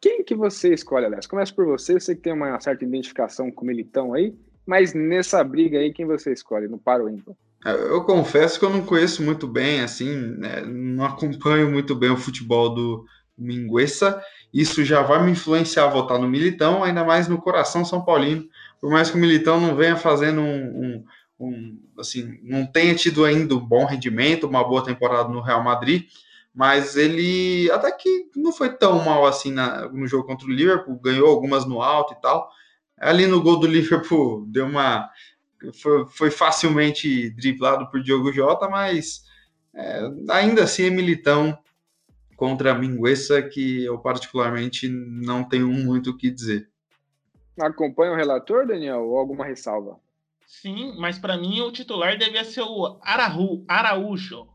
Quem 0.00 0.22
que 0.22 0.34
você 0.34 0.72
escolhe, 0.72 1.06
Alessio? 1.06 1.30
Começa 1.30 1.52
por 1.54 1.66
você, 1.66 1.94
eu 1.94 2.00
sei 2.00 2.14
que 2.14 2.22
tem 2.22 2.32
uma 2.32 2.58
certa 2.60 2.84
identificação 2.84 3.50
com 3.50 3.64
o 3.64 3.66
Militão 3.66 4.14
aí. 4.14 4.34
Mas 4.64 4.92
nessa 4.92 5.42
briga 5.42 5.78
aí, 5.78 5.92
quem 5.92 6.04
você 6.04 6.32
escolhe, 6.32 6.68
no 6.68 6.78
par 6.78 7.00
ou 7.00 7.08
ímpar? 7.08 7.34
É, 7.64 7.72
eu 7.72 8.04
confesso 8.04 8.58
que 8.58 8.64
eu 8.64 8.70
não 8.70 8.84
conheço 8.84 9.22
muito 9.22 9.46
bem, 9.46 9.80
assim, 9.80 10.14
né, 10.14 10.60
não 10.62 11.04
acompanho 11.04 11.70
muito 11.70 11.94
bem 11.96 12.10
o 12.10 12.16
futebol 12.16 12.72
do 12.72 13.04
Minguessa. 13.38 14.22
Isso 14.52 14.84
já 14.84 15.02
vai 15.02 15.22
me 15.22 15.32
influenciar 15.32 15.84
a 15.84 15.90
votar 15.90 16.18
no 16.18 16.28
Militão, 16.28 16.82
ainda 16.82 17.04
mais 17.04 17.28
no 17.28 17.40
coração 17.40 17.84
São 17.84 18.04
Paulino. 18.04 18.48
Por 18.80 18.90
mais 18.90 19.10
que 19.10 19.16
o 19.16 19.20
Militão 19.20 19.60
não 19.60 19.76
venha 19.76 19.96
fazendo 19.96 20.40
um, 20.40 20.44
um, 20.44 21.04
um 21.38 21.78
assim, 21.98 22.38
não 22.42 22.66
tenha 22.66 22.94
tido 22.94 23.24
ainda 23.24 23.54
um 23.54 23.60
bom 23.60 23.84
rendimento, 23.84 24.46
uma 24.46 24.64
boa 24.64 24.84
temporada 24.84 25.28
no 25.28 25.40
Real 25.40 25.62
Madrid, 25.62 26.06
mas 26.54 26.96
ele 26.96 27.70
até 27.70 27.90
que 27.92 28.30
não 28.34 28.52
foi 28.52 28.70
tão 28.70 29.04
mal 29.04 29.26
assim 29.26 29.52
na, 29.52 29.88
no 29.88 30.06
jogo 30.06 30.26
contra 30.26 30.46
o 30.46 30.50
Liverpool, 30.50 30.98
ganhou 30.98 31.28
algumas 31.28 31.64
no 31.64 31.80
alto 31.82 32.14
e 32.14 32.20
tal. 32.20 32.50
Ali 32.98 33.26
no 33.26 33.42
gol 33.42 33.58
do 33.58 33.66
Liverpool 33.68 34.44
deu 34.46 34.66
uma. 34.66 35.08
Foi, 35.80 36.06
foi 36.08 36.30
facilmente 36.30 37.30
driblado 37.30 37.90
por 37.90 38.00
Diogo 38.00 38.32
Jota, 38.32 38.68
mas 38.68 39.24
é, 39.74 40.00
ainda 40.30 40.64
assim 40.64 40.84
é 40.84 40.90
militão 40.90 41.56
contra 42.38 42.70
a 42.70 42.74
Minguessa, 42.78 43.42
que 43.42 43.84
eu 43.84 43.98
particularmente 43.98 44.88
não 44.88 45.42
tenho 45.42 45.68
muito 45.68 46.10
o 46.10 46.16
que 46.16 46.30
dizer. 46.30 46.70
Acompanha 47.60 48.12
o 48.12 48.16
relator, 48.16 48.64
Daniel, 48.64 49.00
ou 49.00 49.18
alguma 49.18 49.44
ressalva? 49.44 49.98
Sim, 50.46 50.94
mas 50.96 51.18
para 51.18 51.36
mim 51.36 51.60
o 51.60 51.72
titular 51.72 52.16
devia 52.16 52.44
ser 52.44 52.62
o 52.62 52.96
Araú, 53.02 53.64
Araújo. 53.66 54.46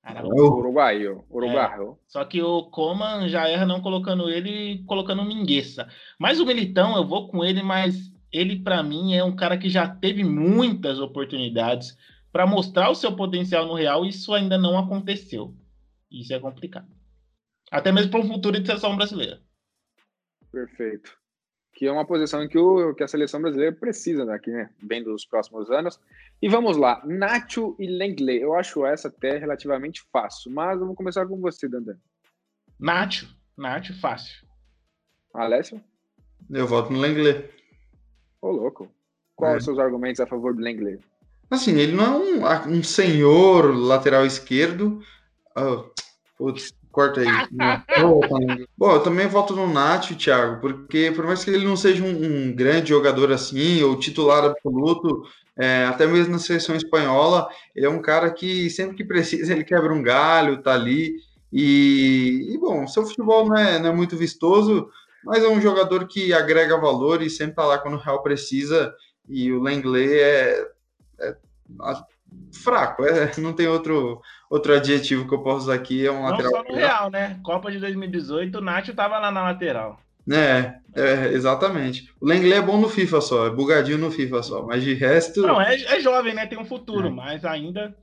Araújo. 0.00 0.56
Uruguaio, 0.56 1.24
uruguaio. 1.28 1.90
É, 1.90 1.94
só 2.06 2.24
que 2.24 2.40
o 2.40 2.62
Coman 2.70 3.28
já 3.28 3.48
erra 3.48 3.66
não 3.66 3.80
colocando 3.80 4.30
ele 4.30 4.84
colocando 4.86 5.22
o 5.22 5.24
Mingueça. 5.24 5.88
Mas 6.20 6.38
o 6.38 6.46
Militão, 6.46 6.96
eu 6.96 7.04
vou 7.04 7.26
com 7.26 7.44
ele, 7.44 7.60
mas 7.60 8.12
ele 8.30 8.60
para 8.60 8.84
mim 8.84 9.14
é 9.14 9.24
um 9.24 9.34
cara 9.34 9.58
que 9.58 9.68
já 9.68 9.88
teve 9.88 10.22
muitas 10.22 11.00
oportunidades 11.00 11.98
para 12.30 12.46
mostrar 12.46 12.88
o 12.88 12.94
seu 12.94 13.16
potencial 13.16 13.66
no 13.66 13.74
Real 13.74 14.04
e 14.04 14.10
isso 14.10 14.32
ainda 14.32 14.56
não 14.56 14.78
aconteceu. 14.78 15.52
Isso 16.08 16.32
é 16.32 16.38
complicado. 16.38 17.01
Até 17.72 17.90
mesmo 17.90 18.10
para 18.10 18.20
um 18.20 18.28
futuro 18.28 18.60
de 18.60 18.66
seleção 18.66 18.96
brasileira. 18.96 19.40
Perfeito 20.52 21.22
que 21.72 21.86
é 21.86 21.92
uma 21.92 22.06
posição 22.06 22.46
que, 22.46 22.58
o, 22.58 22.94
que 22.94 23.02
a 23.02 23.08
seleção 23.08 23.40
brasileira 23.40 23.74
precisa 23.74 24.26
daqui, 24.26 24.50
né? 24.50 24.70
Bem 24.82 25.02
dos 25.02 25.24
próximos 25.24 25.70
anos. 25.70 25.98
E 26.40 26.48
vamos 26.48 26.76
lá, 26.76 27.02
Nacho 27.04 27.74
e 27.78 27.86
Lenglet. 27.86 28.40
Eu 28.40 28.54
acho 28.54 28.84
essa 28.84 29.08
até 29.08 29.38
relativamente 29.38 30.02
fácil, 30.12 30.52
mas 30.52 30.78
vamos 30.78 30.96
começar 30.96 31.26
com 31.26 31.40
você, 31.40 31.68
Dandan. 31.68 31.96
Nacho, 32.78 33.34
Nacho, 33.56 33.98
fácil. 34.00 34.46
Alessio? 35.32 35.82
Eu 36.50 36.66
voto 36.66 36.92
no 36.92 37.00
Lenglet. 37.00 37.50
Ô, 38.40 38.50
louco. 38.50 38.88
Quais 39.34 39.54
é. 39.54 39.58
os 39.58 39.64
seus 39.64 39.78
argumentos 39.78 40.20
a 40.20 40.26
favor 40.26 40.54
do 40.54 40.60
Lenglet? 40.60 41.00
Assim, 41.50 41.76
ele 41.78 41.92
não 41.92 42.04
é 42.04 42.68
um, 42.68 42.78
um 42.78 42.82
senhor 42.82 43.74
lateral 43.74 44.26
esquerdo. 44.26 45.02
Oh, 45.56 45.90
putz, 46.36 46.72
Corta 46.92 47.22
aí. 47.22 47.26
Bom, 48.76 48.92
eu 48.92 49.00
também 49.00 49.26
voto 49.26 49.56
no 49.56 49.66
Nath, 49.66 50.12
Thiago, 50.12 50.60
porque 50.60 51.10
por 51.16 51.24
mais 51.24 51.42
que 51.42 51.50
ele 51.50 51.64
não 51.64 51.76
seja 51.76 52.04
um, 52.04 52.10
um 52.10 52.54
grande 52.54 52.90
jogador 52.90 53.32
assim, 53.32 53.82
ou 53.82 53.98
titular 53.98 54.44
absoluto, 54.44 55.26
é, 55.56 55.86
até 55.86 56.06
mesmo 56.06 56.32
na 56.32 56.38
seleção 56.38 56.76
espanhola, 56.76 57.48
ele 57.74 57.86
é 57.86 57.90
um 57.90 58.00
cara 58.00 58.30
que 58.30 58.68
sempre 58.68 58.94
que 58.94 59.04
precisa 59.04 59.52
ele 59.52 59.64
quebra 59.64 59.92
um 59.92 60.02
galho, 60.02 60.62
tá 60.62 60.74
ali. 60.74 61.14
E, 61.50 62.54
e 62.54 62.58
bom, 62.58 62.86
seu 62.86 63.04
futebol 63.04 63.46
não 63.48 63.56
é, 63.56 63.78
não 63.78 63.90
é, 63.90 63.92
muito 63.92 64.16
vistoso, 64.16 64.88
mas 65.24 65.42
é 65.42 65.48
um 65.48 65.60
jogador 65.60 66.06
que 66.06 66.32
agrega 66.32 66.78
valor 66.78 67.22
e 67.22 67.30
sempre 67.30 67.56
tá 67.56 67.64
lá 67.64 67.78
quando 67.78 67.94
o 67.94 68.00
Real 68.00 68.22
precisa. 68.22 68.94
E 69.28 69.50
o 69.50 69.62
Lenglet 69.62 70.12
é, 70.12 70.66
é 71.20 71.36
fraco, 72.62 73.04
é, 73.04 73.32
não 73.38 73.52
tem 73.52 73.66
outro, 73.66 74.20
outro 74.50 74.74
adjetivo 74.74 75.26
que 75.26 75.34
eu 75.34 75.42
posso 75.42 75.64
usar 75.64 75.74
aqui, 75.74 76.06
é 76.06 76.10
um 76.10 76.22
não 76.22 76.30
lateral. 76.30 76.52
Só 76.52 76.62
no 76.64 76.74
Real, 76.74 77.10
né? 77.10 77.40
Copa 77.42 77.70
de 77.70 77.78
2018, 77.78 78.58
o 78.58 78.60
Nacho 78.60 78.94
tava 78.94 79.18
lá 79.18 79.30
na 79.30 79.42
lateral. 79.42 79.98
É, 80.30 80.74
é, 80.94 81.32
exatamente. 81.32 82.08
O 82.20 82.26
Lenglet 82.26 82.58
é 82.58 82.62
bom 82.62 82.80
no 82.80 82.88
FIFA 82.88 83.20
só, 83.20 83.46
é 83.46 83.50
bugadinho 83.50 83.98
no 83.98 84.10
FIFA 84.10 84.42
só, 84.42 84.62
mas 84.64 84.82
de 84.84 84.94
resto. 84.94 85.42
Não, 85.42 85.60
é, 85.60 85.74
é 85.74 86.00
jovem, 86.00 86.34
né? 86.34 86.46
Tem 86.46 86.58
um 86.58 86.64
futuro, 86.64 87.08
é. 87.08 87.10
mas 87.10 87.44
ainda. 87.44 87.96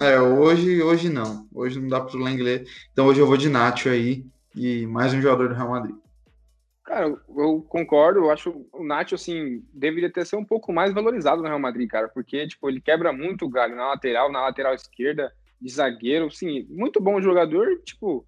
É, 0.00 0.18
hoje, 0.18 0.82
hoje 0.82 1.08
não. 1.08 1.46
Hoje 1.54 1.80
não 1.80 1.88
dá 1.88 2.00
pro 2.00 2.18
Lenglet. 2.18 2.66
Então 2.92 3.06
hoje 3.06 3.20
eu 3.20 3.26
vou 3.26 3.36
de 3.36 3.48
Nacho 3.48 3.88
aí 3.88 4.24
e 4.56 4.86
mais 4.86 5.12
um 5.14 5.20
jogador 5.20 5.50
do 5.50 5.54
Real 5.54 5.70
Madrid. 5.70 5.94
Cara, 6.84 7.06
eu 7.06 7.62
concordo. 7.68 8.20
Eu 8.20 8.30
acho 8.30 8.66
o 8.72 8.84
Nacho, 8.84 9.14
assim, 9.14 9.64
deveria 9.72 10.10
ter 10.10 10.26
sido 10.26 10.40
um 10.40 10.44
pouco 10.44 10.72
mais 10.72 10.92
valorizado 10.92 11.40
no 11.40 11.48
Real 11.48 11.58
Madrid, 11.58 11.88
cara, 11.88 12.08
porque, 12.08 12.46
tipo, 12.46 12.68
ele 12.68 12.80
quebra 12.80 13.12
muito 13.12 13.44
o 13.44 13.50
galho 13.50 13.76
na 13.76 13.88
lateral, 13.88 14.30
na 14.30 14.42
lateral 14.42 14.74
esquerda, 14.74 15.32
de 15.60 15.70
zagueiro, 15.70 16.30
sim, 16.30 16.66
muito 16.68 17.00
bom 17.00 17.20
jogador, 17.20 17.80
tipo, 17.84 18.26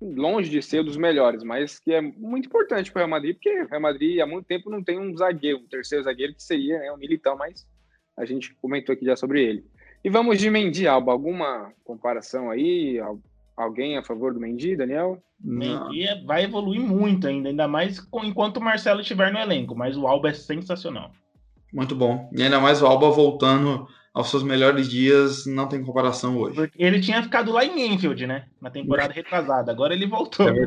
longe 0.00 0.50
de 0.50 0.60
ser 0.60 0.84
dos 0.84 0.96
melhores, 0.96 1.42
mas 1.42 1.78
que 1.78 1.92
é 1.92 2.02
muito 2.02 2.46
importante 2.46 2.92
para 2.92 2.98
o 2.98 3.00
Real 3.00 3.10
Madrid, 3.10 3.34
porque 3.36 3.62
o 3.62 3.68
Real 3.68 3.80
Madrid 3.80 4.20
há 4.20 4.26
muito 4.26 4.46
tempo 4.46 4.68
não 4.68 4.84
tem 4.84 4.98
um 4.98 5.16
zagueiro, 5.16 5.58
um 5.58 5.66
terceiro 5.66 6.04
zagueiro 6.04 6.34
que 6.34 6.42
seria 6.42 6.78
né, 6.78 6.92
um 6.92 6.98
militão, 6.98 7.34
mas 7.36 7.66
a 8.16 8.26
gente 8.26 8.54
comentou 8.56 8.92
aqui 8.92 9.06
já 9.06 9.16
sobre 9.16 9.42
ele. 9.42 9.64
E 10.04 10.10
vamos 10.10 10.38
de 10.38 10.50
Mendy, 10.50 10.86
Alba, 10.86 11.12
alguma 11.12 11.72
comparação 11.82 12.50
aí? 12.50 13.00
Alguém 13.56 13.96
a 13.96 14.02
favor 14.02 14.34
do 14.34 14.40
Mendy, 14.40 14.76
Daniel? 14.76 15.22
Mendy 15.40 16.02
é, 16.02 16.22
vai 16.24 16.44
evoluir 16.44 16.80
muito 16.80 17.26
ainda, 17.26 17.48
ainda 17.48 17.66
mais 17.66 17.98
com, 17.98 18.22
enquanto 18.22 18.58
o 18.58 18.62
Marcelo 18.62 19.00
estiver 19.00 19.32
no 19.32 19.38
elenco, 19.38 19.74
mas 19.74 19.96
o 19.96 20.06
Alba 20.06 20.28
é 20.28 20.34
sensacional. 20.34 21.10
Muito 21.72 21.94
bom. 21.94 22.28
E 22.32 22.42
ainda 22.42 22.60
mais 22.60 22.82
o 22.82 22.86
Alba 22.86 23.10
voltando 23.10 23.88
aos 24.12 24.30
seus 24.30 24.42
melhores 24.42 24.88
dias, 24.88 25.46
não 25.46 25.68
tem 25.68 25.84
comparação 25.84 26.38
hoje. 26.38 26.54
Porque 26.54 26.82
ele 26.82 27.00
tinha 27.00 27.22
ficado 27.22 27.52
lá 27.52 27.64
em 27.64 27.94
Enfield, 27.94 28.26
né? 28.26 28.46
Na 28.60 28.70
temporada 28.70 29.12
retrasada. 29.14 29.70
Agora 29.70 29.94
ele 29.94 30.06
voltou. 30.06 30.48
É. 30.48 30.66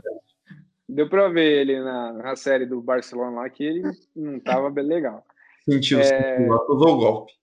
Deu 0.87 1.07
para 1.07 1.29
ver 1.29 1.61
ele 1.61 1.79
na, 1.79 2.13
na, 2.13 2.35
série 2.35 2.65
do 2.65 2.81
Barcelona 2.81 3.41
lá 3.41 3.49
que 3.49 3.63
ele 3.63 3.83
não 4.15 4.37
estava 4.37 4.69
bem 4.71 4.85
legal. 4.85 5.23
Sentiu, 5.63 5.99
é... 5.99 6.47
usou 6.67 6.95
o 6.95 6.97
golpe. 6.97 7.33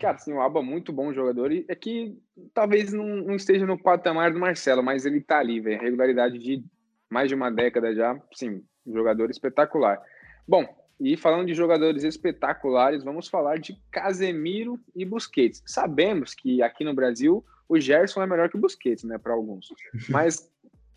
Cara, 0.00 0.16
assim, 0.16 0.32
o 0.32 0.40
Alba 0.40 0.60
é 0.60 0.62
muito 0.62 0.92
bom 0.92 1.12
jogador 1.12 1.52
e 1.52 1.64
é 1.68 1.74
que 1.74 2.16
talvez 2.52 2.92
não, 2.92 3.06
não, 3.06 3.34
esteja 3.34 3.66
no 3.66 3.80
patamar 3.80 4.32
do 4.32 4.38
Marcelo, 4.38 4.82
mas 4.82 5.06
ele 5.06 5.20
tá 5.20 5.38
ali, 5.38 5.60
velho. 5.60 5.80
Regularidade 5.80 6.38
de 6.38 6.64
mais 7.08 7.28
de 7.28 7.34
uma 7.34 7.50
década 7.50 7.94
já, 7.94 8.20
sim, 8.34 8.62
jogador 8.86 9.30
espetacular. 9.30 10.00
Bom, 10.46 10.66
e 11.00 11.16
falando 11.16 11.46
de 11.46 11.54
jogadores 11.54 12.04
espetaculares, 12.04 13.04
vamos 13.04 13.28
falar 13.28 13.58
de 13.58 13.76
Casemiro 13.90 14.78
e 14.94 15.04
Busquets. 15.04 15.62
Sabemos 15.66 16.34
que 16.34 16.62
aqui 16.62 16.84
no 16.84 16.94
Brasil 16.94 17.44
o 17.68 17.78
Gerson 17.80 18.22
é 18.22 18.26
melhor 18.26 18.48
que 18.48 18.56
o 18.56 18.60
Busquets, 18.60 19.04
né, 19.04 19.18
para 19.18 19.32
alguns. 19.32 19.68
Mas 20.08 20.50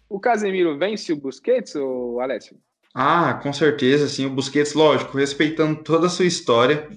o 0.09 0.19
Casemiro 0.19 0.77
vence 0.77 1.11
o 1.13 1.17
Busquets, 1.17 1.75
ou 1.75 2.19
Alessio? 2.19 2.57
Ah, 2.93 3.39
com 3.41 3.53
certeza, 3.53 4.07
sim. 4.07 4.25
O 4.25 4.29
Busquets, 4.29 4.73
lógico, 4.73 5.17
respeitando 5.17 5.83
toda 5.83 6.07
a 6.07 6.09
sua 6.09 6.25
história, 6.25 6.89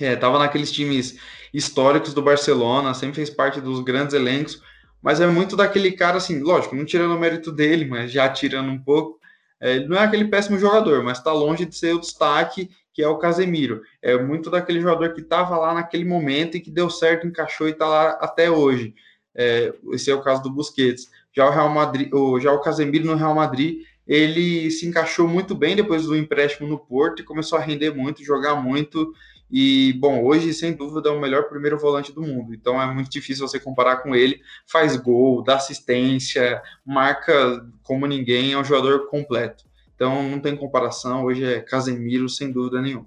é, 0.00 0.16
tava 0.16 0.38
naqueles 0.38 0.72
times 0.72 1.18
históricos 1.52 2.12
do 2.14 2.22
Barcelona, 2.22 2.94
sempre 2.94 3.16
fez 3.16 3.30
parte 3.30 3.60
dos 3.60 3.80
grandes 3.80 4.14
elencos, 4.14 4.60
mas 5.02 5.20
é 5.20 5.26
muito 5.26 5.56
daquele 5.56 5.92
cara 5.92 6.16
assim, 6.16 6.40
lógico, 6.40 6.74
não 6.74 6.84
tirando 6.84 7.14
o 7.14 7.18
mérito 7.18 7.52
dele, 7.52 7.84
mas 7.84 8.10
já 8.10 8.28
tirando 8.28 8.70
um 8.70 8.78
pouco. 8.78 9.20
É, 9.60 9.76
ele 9.76 9.86
não 9.86 9.96
é 9.96 10.04
aquele 10.04 10.26
péssimo 10.26 10.58
jogador, 10.58 11.02
mas 11.02 11.18
está 11.18 11.32
longe 11.32 11.64
de 11.64 11.76
ser 11.76 11.94
o 11.94 12.00
destaque 12.00 12.70
que 12.94 13.02
é 13.02 13.08
o 13.08 13.18
Casemiro. 13.18 13.82
É 14.00 14.16
muito 14.16 14.48
daquele 14.48 14.80
jogador 14.80 15.12
que 15.12 15.20
estava 15.20 15.58
lá 15.58 15.74
naquele 15.74 16.04
momento 16.04 16.56
e 16.56 16.60
que 16.60 16.70
deu 16.70 16.88
certo, 16.88 17.26
encaixou 17.26 17.66
e 17.66 17.72
está 17.72 17.86
lá 17.86 18.10
até 18.20 18.48
hoje. 18.48 18.94
É, 19.34 19.74
esse 19.92 20.10
é 20.10 20.14
o 20.14 20.22
caso 20.22 20.42
do 20.44 20.50
Busquets. 20.50 21.10
Já 21.36 21.46
o 21.46 21.50
Real 21.50 21.68
Madrid, 21.68 22.08
ou 22.14 22.40
já 22.40 22.52
o 22.52 22.60
Casemiro 22.60 23.04
no 23.04 23.16
Real 23.16 23.34
Madrid, 23.34 23.82
ele 24.06 24.70
se 24.70 24.86
encaixou 24.86 25.26
muito 25.26 25.56
bem 25.56 25.74
depois 25.74 26.04
do 26.04 26.16
empréstimo 26.16 26.68
no 26.68 26.78
Porto 26.78 27.20
e 27.20 27.24
começou 27.24 27.58
a 27.58 27.60
render 27.60 27.90
muito, 27.90 28.24
jogar 28.24 28.54
muito. 28.54 29.12
E, 29.50 29.92
bom, 29.94 30.24
hoje, 30.24 30.52
sem 30.52 30.72
dúvida, 30.72 31.10
é 31.10 31.12
o 31.12 31.20
melhor 31.20 31.48
primeiro 31.48 31.78
volante 31.78 32.12
do 32.12 32.22
mundo. 32.22 32.54
Então 32.54 32.80
é 32.80 32.92
muito 32.92 33.10
difícil 33.10 33.46
você 33.46 33.60
comparar 33.60 33.98
com 33.98 34.14
ele. 34.14 34.40
Faz 34.66 34.96
gol, 34.96 35.42
dá 35.42 35.56
assistência, 35.56 36.62
marca 36.84 37.64
como 37.82 38.06
ninguém, 38.06 38.52
é 38.52 38.58
um 38.58 38.64
jogador 38.64 39.08
completo. 39.08 39.64
Então 39.94 40.22
não 40.28 40.40
tem 40.40 40.56
comparação. 40.56 41.24
Hoje 41.24 41.44
é 41.44 41.60
Casemiro, 41.60 42.28
sem 42.28 42.50
dúvida 42.50 42.80
nenhuma. 42.80 43.06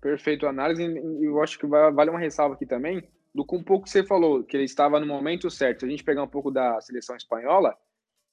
Perfeito 0.00 0.46
análise. 0.46 0.82
Eu 1.20 1.42
acho 1.42 1.58
que 1.58 1.66
vale 1.66 2.10
uma 2.10 2.18
ressalva 2.18 2.54
aqui 2.54 2.64
também 2.64 3.02
do 3.36 3.44
com 3.44 3.58
um 3.58 3.62
pouco 3.62 3.84
que 3.84 3.90
você 3.90 4.02
falou, 4.02 4.42
que 4.42 4.56
ele 4.56 4.64
estava 4.64 4.98
no 4.98 5.06
momento 5.06 5.50
certo. 5.50 5.80
Se 5.80 5.86
a 5.86 5.88
gente 5.88 6.02
pegar 6.02 6.22
um 6.22 6.28
pouco 6.28 6.50
da 6.50 6.80
seleção 6.80 7.14
espanhola, 7.14 7.76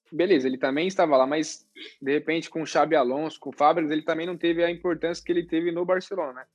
beleza, 0.09 0.47
ele 0.47 0.57
também 0.57 0.87
estava 0.87 1.17
lá, 1.17 1.27
mas 1.27 1.67
de 2.01 2.13
repente 2.13 2.49
com 2.49 2.61
o 2.61 2.65
Xabi 2.65 2.95
Alonso, 2.95 3.39
com 3.39 3.49
o 3.49 3.53
Fábio, 3.53 3.91
ele 3.91 4.01
também 4.01 4.25
não 4.25 4.37
teve 4.37 4.63
a 4.63 4.71
importância 4.71 5.23
que 5.23 5.31
ele 5.31 5.45
teve 5.45 5.71
no 5.71 5.83
Barcelona. 5.83 6.33
Né? 6.33 6.45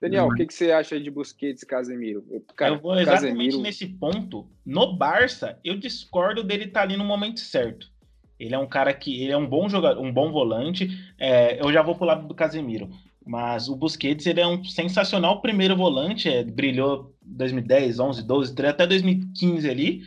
Daniel, 0.00 0.28
o 0.28 0.34
que, 0.34 0.46
que 0.46 0.54
você 0.54 0.70
acha 0.70 0.98
de 1.00 1.10
Busquets 1.10 1.62
e 1.62 1.66
Casemiro? 1.66 2.24
Cara, 2.56 2.74
eu 2.74 2.80
vou 2.80 2.94
exatamente 2.94 3.22
Casemiro... 3.22 3.60
nesse 3.60 3.86
ponto. 3.86 4.48
No 4.64 4.96
Barça, 4.96 5.58
eu 5.64 5.76
discordo 5.76 6.44
dele 6.44 6.64
estar 6.64 6.80
tá 6.80 6.86
ali 6.86 6.96
no 6.96 7.04
momento 7.04 7.40
certo. 7.40 7.90
Ele 8.38 8.54
é 8.54 8.58
um 8.58 8.68
cara 8.68 8.94
que 8.94 9.22
ele 9.22 9.32
é 9.32 9.36
um 9.36 9.46
bom 9.46 9.68
jogador, 9.68 10.00
um 10.00 10.12
bom 10.12 10.30
volante. 10.30 10.88
É, 11.18 11.60
eu 11.60 11.72
já 11.72 11.82
vou 11.82 11.96
pro 11.96 12.06
lado 12.06 12.28
do 12.28 12.34
Casemiro. 12.34 12.88
Mas 13.26 13.68
o 13.68 13.76
Busquets 13.76 14.24
ele 14.26 14.40
é 14.40 14.46
um 14.46 14.64
sensacional 14.64 15.42
primeiro 15.42 15.76
volante, 15.76 16.28
é, 16.28 16.42
brilhou 16.42 17.14
2010, 17.22 17.98
11, 17.98 18.22
12, 18.22 18.54
13, 18.54 18.70
até 18.70 18.86
2015 18.86 19.68
ali. 19.68 20.02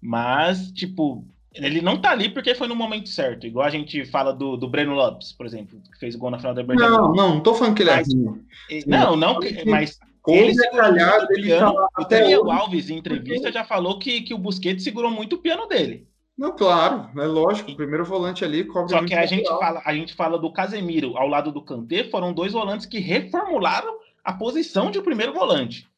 Mas, 0.00 0.70
tipo, 0.72 1.24
ele 1.56 1.80
não 1.80 2.00
tá 2.00 2.10
ali 2.10 2.28
porque 2.28 2.54
foi 2.54 2.68
no 2.68 2.74
momento 2.74 3.08
certo. 3.08 3.46
Igual 3.46 3.66
a 3.66 3.70
gente 3.70 4.04
fala 4.04 4.32
do, 4.32 4.56
do 4.56 4.68
Breno 4.68 4.94
Lopes, 4.94 5.32
por 5.32 5.46
exemplo, 5.46 5.80
que 5.92 5.98
fez 5.98 6.14
o 6.14 6.18
gol 6.18 6.30
na 6.30 6.38
final 6.38 6.54
da 6.54 6.62
Libertadores. 6.62 6.98
Não, 6.98 7.14
não, 7.14 7.34
não 7.34 7.40
tô 7.40 7.54
falando 7.54 7.74
que 7.74 7.82
ele 7.82 7.90
é 7.90 7.96
ruim. 7.96 8.44
Não, 8.86 9.16
não, 9.16 9.38
mas 9.66 9.98
ele 10.28 10.54
segurou 10.54 10.92
muito 10.92 11.24
o 11.24 11.28
piano. 11.28 11.74
Tá 11.74 11.88
o 11.98 12.04
Daniel 12.04 12.50
Alves, 12.50 12.90
em 12.90 12.98
entrevista, 12.98 13.52
já 13.52 13.64
falou 13.64 13.98
que, 13.98 14.22
que 14.22 14.34
o 14.34 14.38
Busquets 14.38 14.84
segurou 14.84 15.10
muito 15.10 15.36
o 15.36 15.38
piano 15.38 15.66
dele. 15.66 16.06
Não, 16.36 16.54
claro, 16.54 17.08
é 17.18 17.26
lógico. 17.26 17.70
O 17.70 17.76
primeiro 17.76 18.04
volante 18.04 18.44
ali 18.44 18.64
cobre 18.64 18.90
Só 18.90 19.02
que 19.02 19.14
a 19.14 19.24
gente, 19.24 19.48
fala, 19.48 19.82
a 19.84 19.94
gente 19.94 20.14
fala 20.14 20.38
do 20.38 20.52
Casemiro 20.52 21.16
ao 21.16 21.26
lado 21.26 21.50
do 21.50 21.62
Kanté, 21.62 22.04
foram 22.04 22.32
dois 22.32 22.52
volantes 22.52 22.84
que 22.84 22.98
reformularam 22.98 23.96
a 24.22 24.34
posição 24.34 24.90
de 24.90 25.00
primeiro 25.00 25.32
volante. 25.32 25.88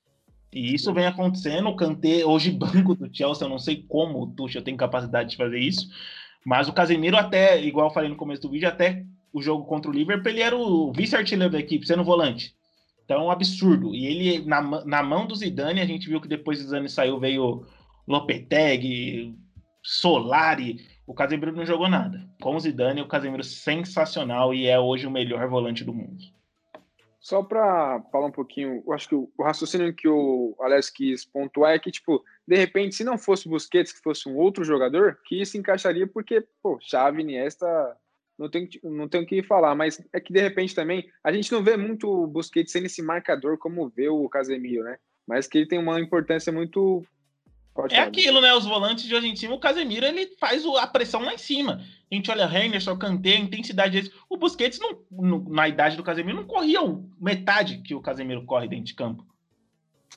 E 0.52 0.74
isso 0.74 0.92
vem 0.92 1.06
acontecendo. 1.06 1.68
O 1.68 1.76
Kanté, 1.76 2.24
hoje, 2.24 2.50
banco 2.52 2.94
do 2.94 3.08
Chelsea, 3.14 3.44
eu 3.44 3.50
não 3.50 3.58
sei 3.58 3.84
como 3.88 4.22
o 4.22 4.26
Tuchel 4.26 4.62
tem 4.62 4.76
capacidade 4.76 5.30
de 5.30 5.36
fazer 5.36 5.58
isso. 5.58 5.88
Mas 6.44 6.68
o 6.68 6.72
Casemiro, 6.72 7.16
até, 7.16 7.62
igual 7.62 7.88
eu 7.88 7.94
falei 7.94 8.08
no 8.08 8.16
começo 8.16 8.42
do 8.42 8.50
vídeo, 8.50 8.68
até 8.68 9.04
o 9.32 9.42
jogo 9.42 9.64
contra 9.66 9.90
o 9.90 9.94
Liverpool, 9.94 10.30
ele 10.30 10.40
era 10.40 10.56
o 10.56 10.92
vice-artilheiro 10.92 11.52
da 11.52 11.58
equipe, 11.58 11.86
sendo 11.86 12.04
volante. 12.04 12.54
Então, 13.04 13.20
é 13.20 13.24
um 13.24 13.30
absurdo. 13.30 13.94
E 13.94 14.06
ele, 14.06 14.46
na, 14.46 14.84
na 14.84 15.02
mão 15.02 15.26
do 15.26 15.34
Zidane, 15.34 15.80
a 15.80 15.86
gente 15.86 16.08
viu 16.08 16.20
que 16.20 16.28
depois 16.28 16.58
do 16.58 16.64
Zidane 16.64 16.88
saiu, 16.88 17.18
veio 17.18 17.66
Lopetegui, 18.06 19.34
Solari. 19.82 20.76
O 21.06 21.14
Casemiro 21.14 21.52
não 21.52 21.64
jogou 21.64 21.88
nada. 21.88 22.28
Com 22.40 22.56
o 22.56 22.60
Zidane, 22.60 23.00
o 23.00 23.08
Casemiro 23.08 23.44
sensacional 23.44 24.52
e 24.52 24.66
é 24.66 24.78
hoje 24.78 25.06
o 25.06 25.10
melhor 25.10 25.48
volante 25.48 25.84
do 25.84 25.94
mundo. 25.94 26.37
Só 27.28 27.42
para 27.42 28.00
falar 28.10 28.24
um 28.24 28.32
pouquinho, 28.32 28.82
eu 28.86 28.92
acho 28.94 29.06
que 29.06 29.14
o, 29.14 29.30
raciocínio 29.38 29.92
que 29.92 30.08
o 30.08 30.56
Alex 30.60 30.88
quis 30.88 31.26
pontuar 31.26 31.74
é 31.74 31.78
que, 31.78 31.90
tipo, 31.90 32.24
de 32.46 32.56
repente, 32.56 32.94
se 32.94 33.04
não 33.04 33.18
fosse 33.18 33.46
o 33.46 33.50
Busquets, 33.50 33.92
que 33.92 34.00
fosse 34.00 34.26
um 34.26 34.34
outro 34.34 34.64
jogador, 34.64 35.18
que 35.26 35.44
se 35.44 35.58
encaixaria, 35.58 36.06
porque, 36.06 36.42
pô, 36.62 36.78
Xavi, 36.80 37.20
Iniesta, 37.20 37.66
não 38.38 38.48
tem, 38.48 38.66
não 38.82 39.06
tem 39.06 39.20
o 39.20 39.26
que 39.26 39.42
falar, 39.42 39.74
mas 39.74 40.02
é 40.10 40.18
que, 40.18 40.32
de 40.32 40.40
repente, 40.40 40.74
também, 40.74 41.06
a 41.22 41.30
gente 41.30 41.52
não 41.52 41.62
vê 41.62 41.76
muito 41.76 42.08
o 42.08 42.26
Busquets 42.26 42.72
sendo 42.72 42.86
esse 42.86 43.02
marcador 43.02 43.58
como 43.58 43.90
vê 43.90 44.08
o 44.08 44.26
Casemiro, 44.30 44.84
né? 44.84 44.96
Mas 45.26 45.46
que 45.46 45.58
ele 45.58 45.68
tem 45.68 45.78
uma 45.78 46.00
importância 46.00 46.50
muito 46.50 47.04
Pode 47.78 47.94
é 47.94 48.00
aquilo, 48.00 48.40
né? 48.40 48.52
Os 48.52 48.64
volantes 48.64 49.04
de 49.04 49.14
hoje 49.14 49.28
em 49.28 49.36
cima, 49.36 49.54
o 49.54 49.60
Casemiro 49.60 50.04
ele 50.04 50.34
faz 50.40 50.66
a 50.66 50.86
pressão 50.88 51.20
lá 51.20 51.32
em 51.32 51.38
cima. 51.38 51.80
A 52.10 52.12
gente 52.12 52.28
olha 52.28 52.50
Henderson, 52.52 52.98
Kanté, 52.98 53.34
a 53.34 53.38
intensidade 53.38 53.92
deles. 53.92 54.12
O 54.28 54.36
Busquets, 54.36 54.80
não, 54.80 54.98
no, 55.08 55.48
na 55.48 55.68
idade 55.68 55.96
do 55.96 56.02
Casemiro, 56.02 56.38
não 56.38 56.44
corria 56.44 56.80
metade 57.20 57.78
que 57.78 57.94
o 57.94 58.00
Casemiro 58.00 58.44
corre 58.44 58.66
dentro 58.66 58.86
de 58.86 58.94
campo. 58.94 59.24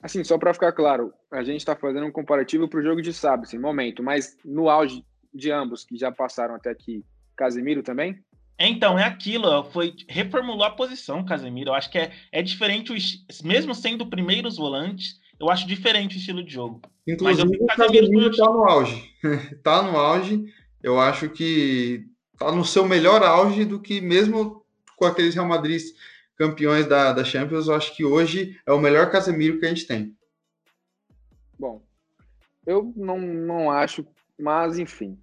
Assim, 0.02 0.24
só 0.24 0.36
para 0.38 0.52
ficar 0.52 0.72
claro, 0.72 1.14
a 1.30 1.44
gente 1.44 1.58
está 1.58 1.76
fazendo 1.76 2.04
um 2.04 2.10
comparativo 2.10 2.66
para 2.66 2.80
o 2.80 2.82
jogo 2.82 3.00
de 3.00 3.12
sábado, 3.12 3.44
esse 3.44 3.56
momento, 3.56 4.02
mas 4.02 4.36
no 4.44 4.68
auge 4.68 5.04
de 5.32 5.52
ambos 5.52 5.84
que 5.84 5.96
já 5.96 6.10
passaram 6.10 6.56
até 6.56 6.68
aqui, 6.68 7.04
Casemiro 7.36 7.84
também? 7.84 8.18
Então, 8.58 8.98
é 8.98 9.04
aquilo, 9.04 9.62
foi 9.70 9.94
reformulou 10.08 10.64
a 10.64 10.70
posição, 10.70 11.24
Casemiro. 11.24 11.70
Eu 11.70 11.74
acho 11.74 11.92
que 11.92 11.98
é, 11.98 12.10
é 12.32 12.42
diferente, 12.42 12.92
mesmo 13.44 13.72
sendo 13.72 14.04
primeiros 14.04 14.56
volantes, 14.56 15.21
eu 15.42 15.50
acho 15.50 15.66
diferente 15.66 16.14
o 16.14 16.18
estilo 16.18 16.42
de 16.42 16.52
jogo. 16.52 16.80
Inclusive, 17.04 17.58
o 17.60 17.66
Casemiro 17.66 18.30
está 18.30 18.46
no 18.46 18.64
auge. 18.64 19.12
Está 19.50 19.82
no 19.82 19.96
auge. 19.96 20.44
Eu 20.80 21.00
acho 21.00 21.28
que 21.28 22.06
está 22.32 22.52
no 22.52 22.64
seu 22.64 22.86
melhor 22.86 23.24
auge 23.24 23.64
do 23.64 23.80
que 23.80 24.00
mesmo 24.00 24.64
com 24.96 25.04
aqueles 25.04 25.34
Real 25.34 25.48
Madrid 25.48 25.82
campeões 26.36 26.86
da, 26.86 27.12
da 27.12 27.24
Champions. 27.24 27.66
Eu 27.66 27.74
acho 27.74 27.96
que 27.96 28.04
hoje 28.04 28.56
é 28.64 28.72
o 28.72 28.80
melhor 28.80 29.10
Casemiro 29.10 29.58
que 29.58 29.66
a 29.66 29.68
gente 29.68 29.84
tem. 29.84 30.16
Bom, 31.58 31.82
eu 32.64 32.92
não, 32.94 33.18
não 33.20 33.68
acho, 33.68 34.06
mas 34.38 34.78
enfim. 34.78 35.18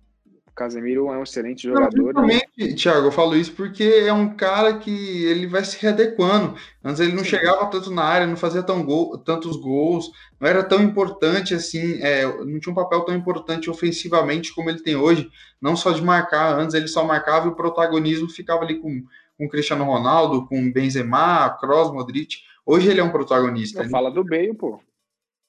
Casemiro 0.59 1.07
é 1.07 1.17
um 1.17 1.23
excelente 1.23 1.63
jogador. 1.63 2.13
Não, 2.13 2.27
e... 2.57 2.75
Thiago, 2.75 3.07
eu 3.07 3.11
falo 3.11 3.35
isso 3.35 3.53
porque 3.53 3.83
é 3.83 4.11
um 4.11 4.35
cara 4.35 4.77
que 4.77 5.25
ele 5.25 5.47
vai 5.47 5.63
se 5.63 5.81
readequando. 5.81 6.55
Antes 6.83 6.99
ele 6.99 7.13
não 7.13 7.23
Sim. 7.23 7.29
chegava 7.29 7.65
tanto 7.67 7.89
na 7.89 8.03
área, 8.03 8.27
não 8.27 8.35
fazia 8.35 8.61
tão 8.61 8.83
gol, 8.83 9.17
tantos 9.17 9.55
gols, 9.55 10.11
não 10.39 10.47
era 10.47 10.63
tão 10.63 10.81
importante 10.83 11.53
assim, 11.53 12.01
é, 12.01 12.25
não 12.25 12.59
tinha 12.59 12.71
um 12.71 12.75
papel 12.75 13.01
tão 13.01 13.15
importante 13.15 13.69
ofensivamente 13.69 14.53
como 14.53 14.69
ele 14.69 14.81
tem 14.81 14.95
hoje, 14.95 15.29
não 15.61 15.75
só 15.75 15.91
de 15.91 16.03
marcar. 16.03 16.59
Antes 16.59 16.75
ele 16.75 16.87
só 16.87 17.05
marcava 17.05 17.47
e 17.47 17.51
o 17.51 17.55
protagonismo 17.55 18.29
ficava 18.29 18.63
ali 18.63 18.75
com 18.79 19.03
com 19.39 19.47
Cristiano 19.47 19.85
Ronaldo, 19.85 20.45
com 20.47 20.69
Benzema, 20.69 21.49
Kroos, 21.61 21.93
Modric. 21.93 22.39
Hoje 22.65 22.89
ele 22.89 22.99
é 22.99 23.03
um 23.03 23.09
protagonista. 23.09 23.87
Fala 23.87 24.11
do 24.11 24.21
Bale, 24.21 24.53
pô. 24.53 24.81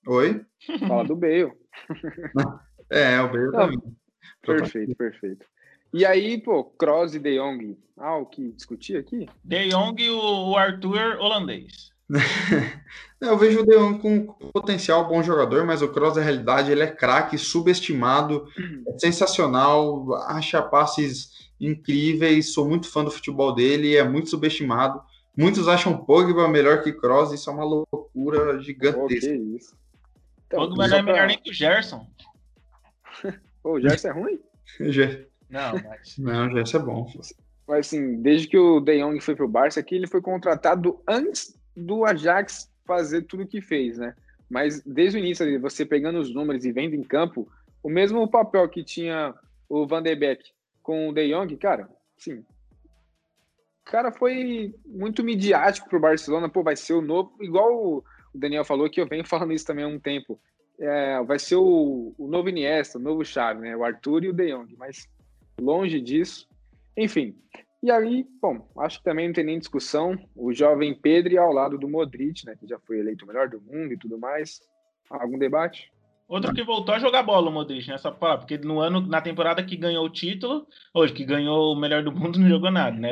Oi? 0.06 0.40
Fala 0.86 1.02
do 1.02 1.16
Bale. 1.16 1.52
é, 2.88 3.20
o 3.20 3.28
Bale 3.28 3.50
também. 3.50 3.82
Perfeito, 4.42 4.94
perfeito. 4.96 5.46
E 5.92 6.06
aí, 6.06 6.40
pô, 6.40 6.64
Kroos 6.64 7.14
e 7.14 7.18
De 7.18 7.36
Jong, 7.36 7.76
ah, 7.98 8.16
o 8.16 8.26
que 8.26 8.52
discutir 8.52 8.96
aqui? 8.96 9.28
De 9.44 9.68
Jong 9.68 10.00
e 10.00 10.10
o 10.10 10.56
Arthur 10.56 11.18
holandês. 11.18 11.90
Eu 13.20 13.36
vejo 13.36 13.60
o 13.60 13.66
De 13.66 13.76
Jong 13.76 13.98
com 13.98 14.26
potencial 14.52 15.08
bom 15.08 15.22
jogador, 15.22 15.66
mas 15.66 15.82
o 15.82 15.88
Kroos, 15.88 16.16
na 16.16 16.22
realidade, 16.22 16.70
ele 16.70 16.82
é 16.82 16.86
craque, 16.86 17.36
subestimado, 17.36 18.46
é 18.86 18.98
sensacional, 18.98 20.14
acha 20.28 20.62
passes 20.62 21.50
incríveis, 21.60 22.52
sou 22.54 22.68
muito 22.68 22.88
fã 22.88 23.04
do 23.04 23.10
futebol 23.10 23.54
dele, 23.54 23.96
é 23.96 24.04
muito 24.04 24.30
subestimado. 24.30 25.02
Muitos 25.36 25.68
acham 25.68 25.96
Pogba 25.96 26.48
melhor 26.48 26.82
que 26.82 26.92
Kroos, 26.92 27.32
isso 27.32 27.50
é 27.50 27.52
uma 27.52 27.64
loucura 27.64 28.60
gigantesca. 28.60 29.02
Oh, 29.02 29.08
que 29.08 29.56
isso. 29.56 29.76
Então, 30.46 30.60
Pogba 30.60 30.88
não 30.88 30.96
é 30.96 31.02
melhor 31.02 31.26
nem 31.26 31.38
que 31.38 31.50
o 31.50 31.54
Gerson. 31.54 32.06
Pô, 33.62 33.74
o 33.74 33.80
Gerson 33.80 34.08
é 34.08 34.12
ruim? 34.12 34.40
Não, 35.50 35.72
mas... 35.72 36.18
Não, 36.18 36.46
o 36.46 36.50
Gerson 36.50 36.78
é 36.78 36.80
bom. 36.80 37.12
Mas 37.66 37.86
assim, 37.86 38.20
desde 38.20 38.48
que 38.48 38.58
o 38.58 38.80
De 38.80 38.98
Jong 38.98 39.20
foi 39.20 39.34
pro 39.36 39.48
Barça 39.48 39.80
aqui, 39.80 39.94
ele 39.94 40.06
foi 40.06 40.20
contratado 40.20 41.00
antes 41.06 41.56
do 41.76 42.04
Ajax 42.04 42.70
fazer 42.86 43.22
tudo 43.22 43.44
o 43.44 43.46
que 43.46 43.60
fez, 43.60 43.98
né? 43.98 44.14
Mas 44.48 44.82
desde 44.82 45.16
o 45.16 45.20
início, 45.20 45.60
você 45.60 45.86
pegando 45.86 46.18
os 46.18 46.34
números 46.34 46.64
e 46.64 46.72
vendo 46.72 46.94
em 46.94 47.02
campo, 47.04 47.48
o 47.82 47.88
mesmo 47.88 48.28
papel 48.28 48.68
que 48.68 48.82
tinha 48.82 49.34
o 49.68 49.86
Van 49.86 50.02
de 50.02 50.14
Beek 50.16 50.42
com 50.82 51.08
o 51.08 51.12
De 51.12 51.28
Jong, 51.28 51.56
cara, 51.56 51.88
sim. 52.16 52.44
O 53.86 53.90
cara 53.90 54.10
foi 54.10 54.74
muito 54.84 55.22
midiático 55.22 55.88
pro 55.88 56.00
Barcelona, 56.00 56.48
pô, 56.48 56.62
vai 56.62 56.76
ser 56.76 56.94
o 56.94 57.00
novo, 57.00 57.32
igual 57.40 57.72
o 57.72 58.04
Daniel 58.34 58.64
falou 58.64 58.90
que 58.90 59.00
eu 59.00 59.06
venho 59.06 59.24
falando 59.26 59.52
isso 59.52 59.66
também 59.66 59.84
há 59.84 59.88
um 59.88 59.98
tempo 59.98 60.40
é, 60.80 61.22
vai 61.22 61.38
ser 61.38 61.56
o, 61.56 62.14
o, 62.16 62.26
novo 62.26 62.48
Iniesta, 62.48 62.98
o 62.98 63.00
novo 63.00 63.24
Xavi, 63.24 63.60
né? 63.60 63.76
O 63.76 63.84
Arthur 63.84 64.24
e 64.24 64.28
o 64.28 64.32
De 64.32 64.50
Jong, 64.50 64.74
mas 64.78 65.08
longe 65.60 66.00
disso. 66.00 66.48
Enfim, 66.96 67.36
E 67.82 67.90
aí, 67.90 68.26
bom, 68.40 68.66
acho 68.78 68.98
que 68.98 69.04
também 69.04 69.26
não 69.28 69.34
tem 69.34 69.44
nem 69.44 69.58
discussão. 69.58 70.18
O 70.34 70.52
jovem 70.52 70.94
Pedro 70.94 71.40
ao 71.40 71.52
lado 71.52 71.78
do 71.78 71.88
Modric, 71.88 72.44
né, 72.44 72.54
que 72.58 72.66
já 72.66 72.78
foi 72.78 72.98
eleito 72.98 73.24
o 73.24 73.28
melhor 73.28 73.48
do 73.48 73.60
mundo 73.60 73.92
e 73.92 73.98
tudo 73.98 74.18
mais. 74.18 74.60
Algum 75.08 75.38
debate? 75.38 75.92
Outro 76.30 76.54
que 76.54 76.62
voltou 76.62 76.94
a 76.94 76.98
jogar 77.00 77.24
bola, 77.24 77.50
o 77.50 77.52
Modric, 77.52 77.88
né? 77.88 77.98
Só 77.98 78.12
pra, 78.12 78.38
porque 78.38 78.56
no 78.56 78.78
ano, 78.78 79.00
na 79.00 79.20
temporada 79.20 79.64
que 79.64 79.76
ganhou 79.76 80.06
o 80.06 80.08
título, 80.08 80.64
hoje 80.94 81.12
que 81.12 81.24
ganhou 81.24 81.72
o 81.72 81.76
melhor 81.76 82.04
do 82.04 82.12
mundo, 82.12 82.38
não 82.38 82.48
jogou 82.48 82.70
nada, 82.70 82.96
né? 82.96 83.10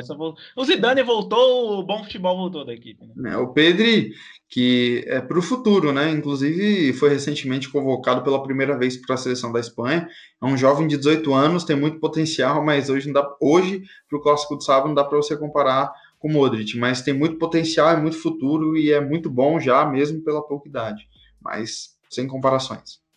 O 0.56 0.64
Zidane 0.64 1.02
voltou, 1.02 1.80
o 1.80 1.82
bom 1.82 2.04
futebol 2.04 2.36
voltou 2.36 2.64
da 2.64 2.72
equipe. 2.72 3.04
Né? 3.16 3.32
É, 3.32 3.36
o 3.36 3.52
Pedri, 3.52 4.12
que 4.48 5.02
é 5.08 5.20
para 5.20 5.36
o 5.36 5.42
futuro, 5.42 5.92
né? 5.92 6.12
Inclusive 6.12 6.92
foi 6.92 7.08
recentemente 7.08 7.68
convocado 7.68 8.22
pela 8.22 8.40
primeira 8.40 8.78
vez 8.78 8.96
para 8.96 9.16
a 9.16 9.18
seleção 9.18 9.50
da 9.50 9.58
Espanha. 9.58 10.08
É 10.40 10.46
um 10.46 10.56
jovem 10.56 10.86
de 10.86 10.96
18 10.96 11.34
anos, 11.34 11.64
tem 11.64 11.74
muito 11.74 11.98
potencial, 11.98 12.64
mas 12.64 12.88
hoje 12.88 13.12
dá, 13.12 13.28
hoje 13.40 13.82
para 14.08 14.16
o 14.16 14.22
clássico 14.22 14.54
do 14.54 14.62
sábado 14.62 14.86
não 14.86 14.94
dá 14.94 15.02
para 15.02 15.16
você 15.16 15.36
comparar 15.36 15.92
com 16.20 16.28
o 16.28 16.32
Modric, 16.32 16.78
mas 16.78 17.02
tem 17.02 17.14
muito 17.14 17.36
potencial, 17.36 17.90
é 17.90 17.96
muito 17.96 18.16
futuro 18.16 18.76
e 18.76 18.92
é 18.92 19.00
muito 19.00 19.28
bom 19.28 19.58
já, 19.58 19.84
mesmo 19.84 20.22
pela 20.22 20.40
pouca 20.40 20.68
idade. 20.68 21.08
Mas 21.42 21.98
sem 22.08 22.28
comparações. 22.28 23.07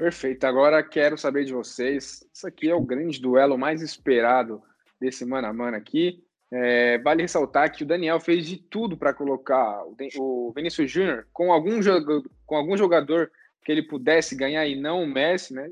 Perfeito. 0.00 0.44
Agora 0.44 0.82
quero 0.82 1.18
saber 1.18 1.44
de 1.44 1.52
vocês. 1.52 2.26
Isso 2.32 2.46
aqui 2.46 2.70
é 2.70 2.74
o 2.74 2.80
grande 2.80 3.20
duelo 3.20 3.58
mais 3.58 3.82
esperado 3.82 4.62
desse 4.98 5.26
mano 5.26 5.46
a 5.46 5.52
mano 5.52 5.76
aqui. 5.76 6.24
É, 6.50 6.96
vale 7.00 7.20
ressaltar 7.20 7.70
que 7.70 7.82
o 7.82 7.86
Daniel 7.86 8.18
fez 8.18 8.46
de 8.46 8.56
tudo 8.56 8.96
para 8.96 9.12
colocar 9.12 9.84
o 10.16 10.50
Vinícius 10.56 10.90
Júnior 10.90 11.26
com 11.34 11.52
algum, 11.52 11.82
jogador, 11.82 12.24
com 12.46 12.56
algum 12.56 12.78
jogador 12.78 13.30
que 13.62 13.70
ele 13.70 13.82
pudesse 13.82 14.34
ganhar 14.34 14.66
e 14.66 14.74
não 14.74 15.02
o 15.02 15.06
Messi, 15.06 15.52
né? 15.52 15.70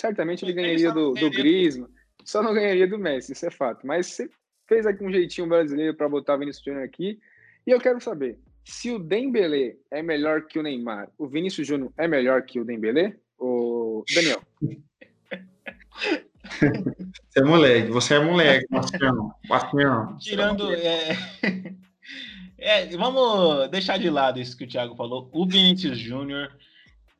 Certamente 0.00 0.46
ele 0.46 0.54
ganharia 0.54 0.90
do, 0.90 1.12
do 1.12 1.30
Griezmann, 1.30 1.90
só 2.24 2.42
não 2.42 2.54
ganharia 2.54 2.88
do 2.88 2.98
Messi, 2.98 3.32
isso 3.32 3.44
é 3.44 3.50
fato. 3.50 3.86
Mas 3.86 4.06
você 4.06 4.30
fez 4.66 4.86
aqui 4.86 5.04
um 5.04 5.12
jeitinho 5.12 5.46
brasileiro 5.46 5.94
para 5.94 6.08
botar 6.08 6.36
o 6.36 6.38
Vinícius 6.38 6.64
Júnior 6.64 6.84
aqui. 6.84 7.20
E 7.66 7.70
eu 7.70 7.78
quero 7.78 8.00
saber, 8.00 8.38
se 8.64 8.90
o 8.90 8.98
Dembélé 8.98 9.76
é 9.90 10.02
melhor 10.02 10.46
que 10.46 10.58
o 10.58 10.62
Neymar, 10.62 11.10
o 11.18 11.28
Vinícius 11.28 11.66
Júnior 11.66 11.92
é 11.98 12.08
melhor 12.08 12.40
que 12.44 12.58
o 12.58 12.64
Dembélé? 12.64 13.14
O 13.38 14.04
Daniel. 14.14 14.42
Você 16.48 17.40
é 17.40 17.44
moleque, 17.44 17.90
você 17.90 18.14
é 18.14 18.20
moleque, 18.20 18.66
Bastião. 18.70 19.34
Bastião. 19.46 20.16
Tirando. 20.18 20.72
É... 20.72 21.16
é... 22.58 22.96
vamos 22.96 23.70
deixar 23.70 23.98
de 23.98 24.08
lado 24.08 24.40
isso 24.40 24.56
que 24.56 24.64
o 24.64 24.68
Thiago 24.68 24.96
falou. 24.96 25.28
O 25.32 25.46
Vinícius 25.46 25.98
Júnior 25.98 26.50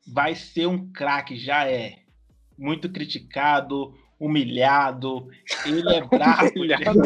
vai 0.07 0.35
ser 0.35 0.67
um 0.67 0.91
craque, 0.91 1.37
já 1.37 1.69
é. 1.69 1.99
Muito 2.57 2.89
criticado, 2.89 3.93
humilhado. 4.19 5.27
Ele 5.65 5.95
é 5.95 6.01
bravo. 6.05 6.51
humilhado. 6.55 7.01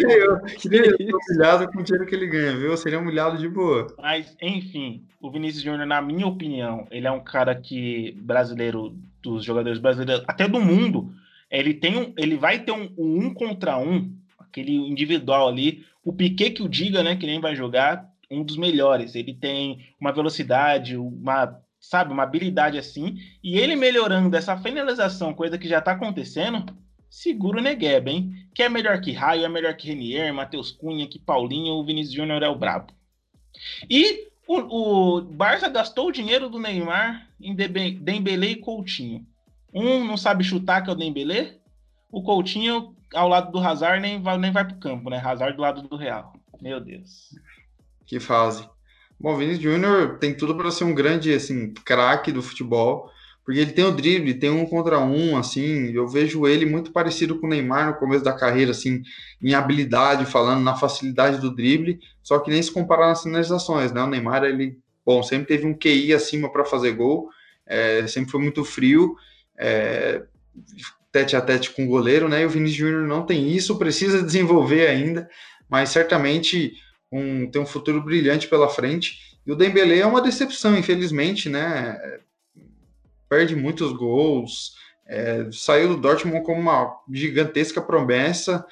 Queria 0.60 0.98
ser 0.98 1.14
humilhado 1.14 1.72
com 1.72 1.80
o 1.80 1.84
dinheiro 1.84 2.08
que 2.08 2.16
ele 2.16 2.28
ganha, 2.28 2.58
viu? 2.58 2.76
Seria 2.76 3.00
humilhado 3.00 3.38
de 3.38 3.48
boa. 3.48 3.88
Mas, 4.00 4.36
enfim, 4.42 5.06
o 5.22 5.30
Vinícius 5.30 5.64
Júnior, 5.64 5.86
na 5.86 6.02
minha 6.02 6.26
opinião, 6.26 6.88
ele 6.90 7.08
é 7.08 7.12
um 7.12 7.24
cara 7.24 7.56
que 7.56 8.14
brasileiro, 8.22 8.98
dos 9.22 9.46
jogadores 9.46 9.80
brasileiros, 9.80 10.26
até 10.28 10.48
do 10.48 10.60
mundo, 10.60 11.14
ele 11.50 11.74
tem 11.74 11.98
um, 11.98 12.14
ele 12.18 12.36
vai 12.36 12.60
ter 12.60 12.72
um, 12.72 12.92
um, 12.98 13.26
um 13.26 13.34
contra 13.34 13.78
um, 13.78 14.12
aquele 14.40 14.76
individual 14.76 15.48
ali. 15.48 15.86
O 16.04 16.12
Piquet 16.12 16.52
que 16.52 16.64
o 16.64 16.70
diga, 16.70 17.04
né? 17.04 17.16
Que 17.16 17.28
nem 17.28 17.40
vai 17.40 17.56
jogar, 17.56 18.10
um 18.30 18.44
dos 18.44 18.58
melhores. 18.58 19.16
Ele 19.16 19.34
tem 19.34 19.86
uma 20.00 20.12
velocidade, 20.12 20.98
uma 20.98 21.62
sabe, 21.80 22.14
uma 22.14 22.24
habilidade 22.24 22.78
assim, 22.78 23.18
e 23.44 23.60
ele 23.60 23.76
melhorando 23.76 24.30
dessa 24.30 24.56
finalização, 24.56 25.34
coisa 25.34 25.58
que 25.58 25.68
já 25.68 25.82
tá 25.82 25.92
acontecendo, 25.92 26.66
segura 27.14 27.60
o 27.60 27.62
Negueba, 27.62 28.10
hein? 28.10 28.34
Que 28.56 28.64
é 28.64 28.70
melhor 28.70 29.00
que 29.00 29.12
Raio, 29.12 29.46
é 29.46 29.48
melhor 29.48 29.76
que 29.76 29.88
Renier, 29.88 30.34
Matheus 30.34 30.72
Cunha, 30.72 31.08
que 31.08 31.20
Paulinho, 31.20 31.76
o 31.76 31.86
Vinícius 31.86 32.16
Júnior 32.16 32.42
é 32.42 32.50
o 32.50 32.56
brabo. 32.56 32.92
E 33.88 34.30
o, 34.48 35.18
o 35.18 35.22
Barça 35.22 35.70
gastou 35.70 36.08
o 36.08 36.12
dinheiro 36.12 36.50
do 36.50 36.58
Neymar 36.58 37.30
em 37.40 37.56
Dembele 37.56 38.48
e 38.48 38.56
Coutinho. 38.56 39.24
Um 39.72 40.04
não 40.04 40.18
sabe 40.18 40.44
chutar, 40.44 40.84
que 40.84 40.90
é 40.90 40.94
o 40.94 40.96
Dembele. 40.96 41.60
O 42.12 42.24
Coutinho, 42.24 42.96
ao 43.14 43.28
lado 43.30 43.52
do 43.52 43.60
Hazard, 43.60 44.02
nem 44.02 44.20
vai, 44.20 44.40
nem 44.40 44.52
vai 44.52 44.66
pro 44.66 44.80
campo, 44.80 45.12
né? 45.12 45.22
Hazard 45.24 45.56
do 45.56 45.62
lado 45.62 45.84
do 45.84 45.96
Real. 45.96 46.34
Meu 46.60 46.80
Deus. 46.80 47.30
Que 48.08 48.20
fase. 48.20 48.68
Bom, 49.20 49.38
Vinícius 49.38 49.64
Júnior 49.64 50.18
tem 50.18 50.36
tudo 50.36 50.58
para 50.58 50.72
ser 50.72 50.84
um 50.84 50.96
grande 50.96 51.32
assim, 51.32 51.76
craque 51.86 52.32
do 52.32 52.42
futebol. 52.42 53.12
Porque 53.46 53.60
ele 53.60 53.74
tem 53.74 53.84
o 53.84 53.92
drible, 53.92 54.34
tem 54.34 54.50
um 54.50 54.66
contra 54.66 55.00
um, 55.00 55.38
assim, 55.38 55.92
eu 55.92 56.08
vejo 56.08 56.48
ele 56.48 56.66
muito 56.66 56.92
parecido 56.92 57.40
com 57.40 57.46
o 57.46 57.50
Neymar 57.50 57.88
no 57.88 57.96
começo 57.96 58.24
da 58.24 58.32
carreira, 58.32 58.72
assim, 58.72 59.02
em 59.42 59.54
habilidade, 59.54 60.26
falando 60.26 60.64
na 60.64 60.76
facilidade 60.76 61.40
do 61.40 61.54
drible, 61.54 62.00
só 62.22 62.40
que 62.40 62.50
nem 62.50 62.62
se 62.62 62.72
comparar 62.72 63.08
nas 63.08 63.24
finalizações, 63.24 63.92
né? 63.92 64.02
O 64.02 64.08
Neymar, 64.08 64.46
ele, 64.46 64.78
bom, 65.06 65.22
sempre 65.22 65.48
teve 65.48 65.66
um 65.66 65.78
QI 65.78 66.14
acima 66.14 66.52
para 66.52 66.64
fazer 66.64 66.94
gol, 66.94 67.30
é, 67.68 68.08
sempre 68.08 68.32
foi 68.32 68.42
muito 68.42 68.64
frio, 68.64 69.16
é, 69.58 70.24
tete 71.12 71.36
a 71.36 71.42
tete 71.42 71.72
com 71.72 71.84
o 71.86 71.90
goleiro, 71.90 72.30
né? 72.30 72.44
E 72.44 72.46
o 72.46 72.50
Vinícius 72.50 72.78
Júnior 72.78 73.08
não 73.08 73.26
tem 73.26 73.50
isso, 73.52 73.78
precisa 73.78 74.24
desenvolver 74.24 74.88
ainda, 74.88 75.30
mas 75.70 75.90
certamente 75.90 76.74
um, 77.12 77.50
tem 77.52 77.62
um 77.62 77.66
futuro 77.66 78.02
brilhante 78.02 78.48
pela 78.48 78.70
frente. 78.70 79.38
E 79.46 79.52
o 79.52 79.56
Dembélé 79.56 80.00
é 80.00 80.06
uma 80.06 80.22
decepção, 80.22 80.78
infelizmente, 80.78 81.50
né? 81.50 82.00
Perde 83.34 83.56
muitos 83.56 83.92
gols, 83.94 84.76
é, 85.08 85.50
saiu 85.52 85.90
do 85.90 85.98
Dortmund 85.98 86.46
como 86.46 86.62
uma 86.62 86.96
gigantesca 87.12 87.82
promessa, 87.82 88.64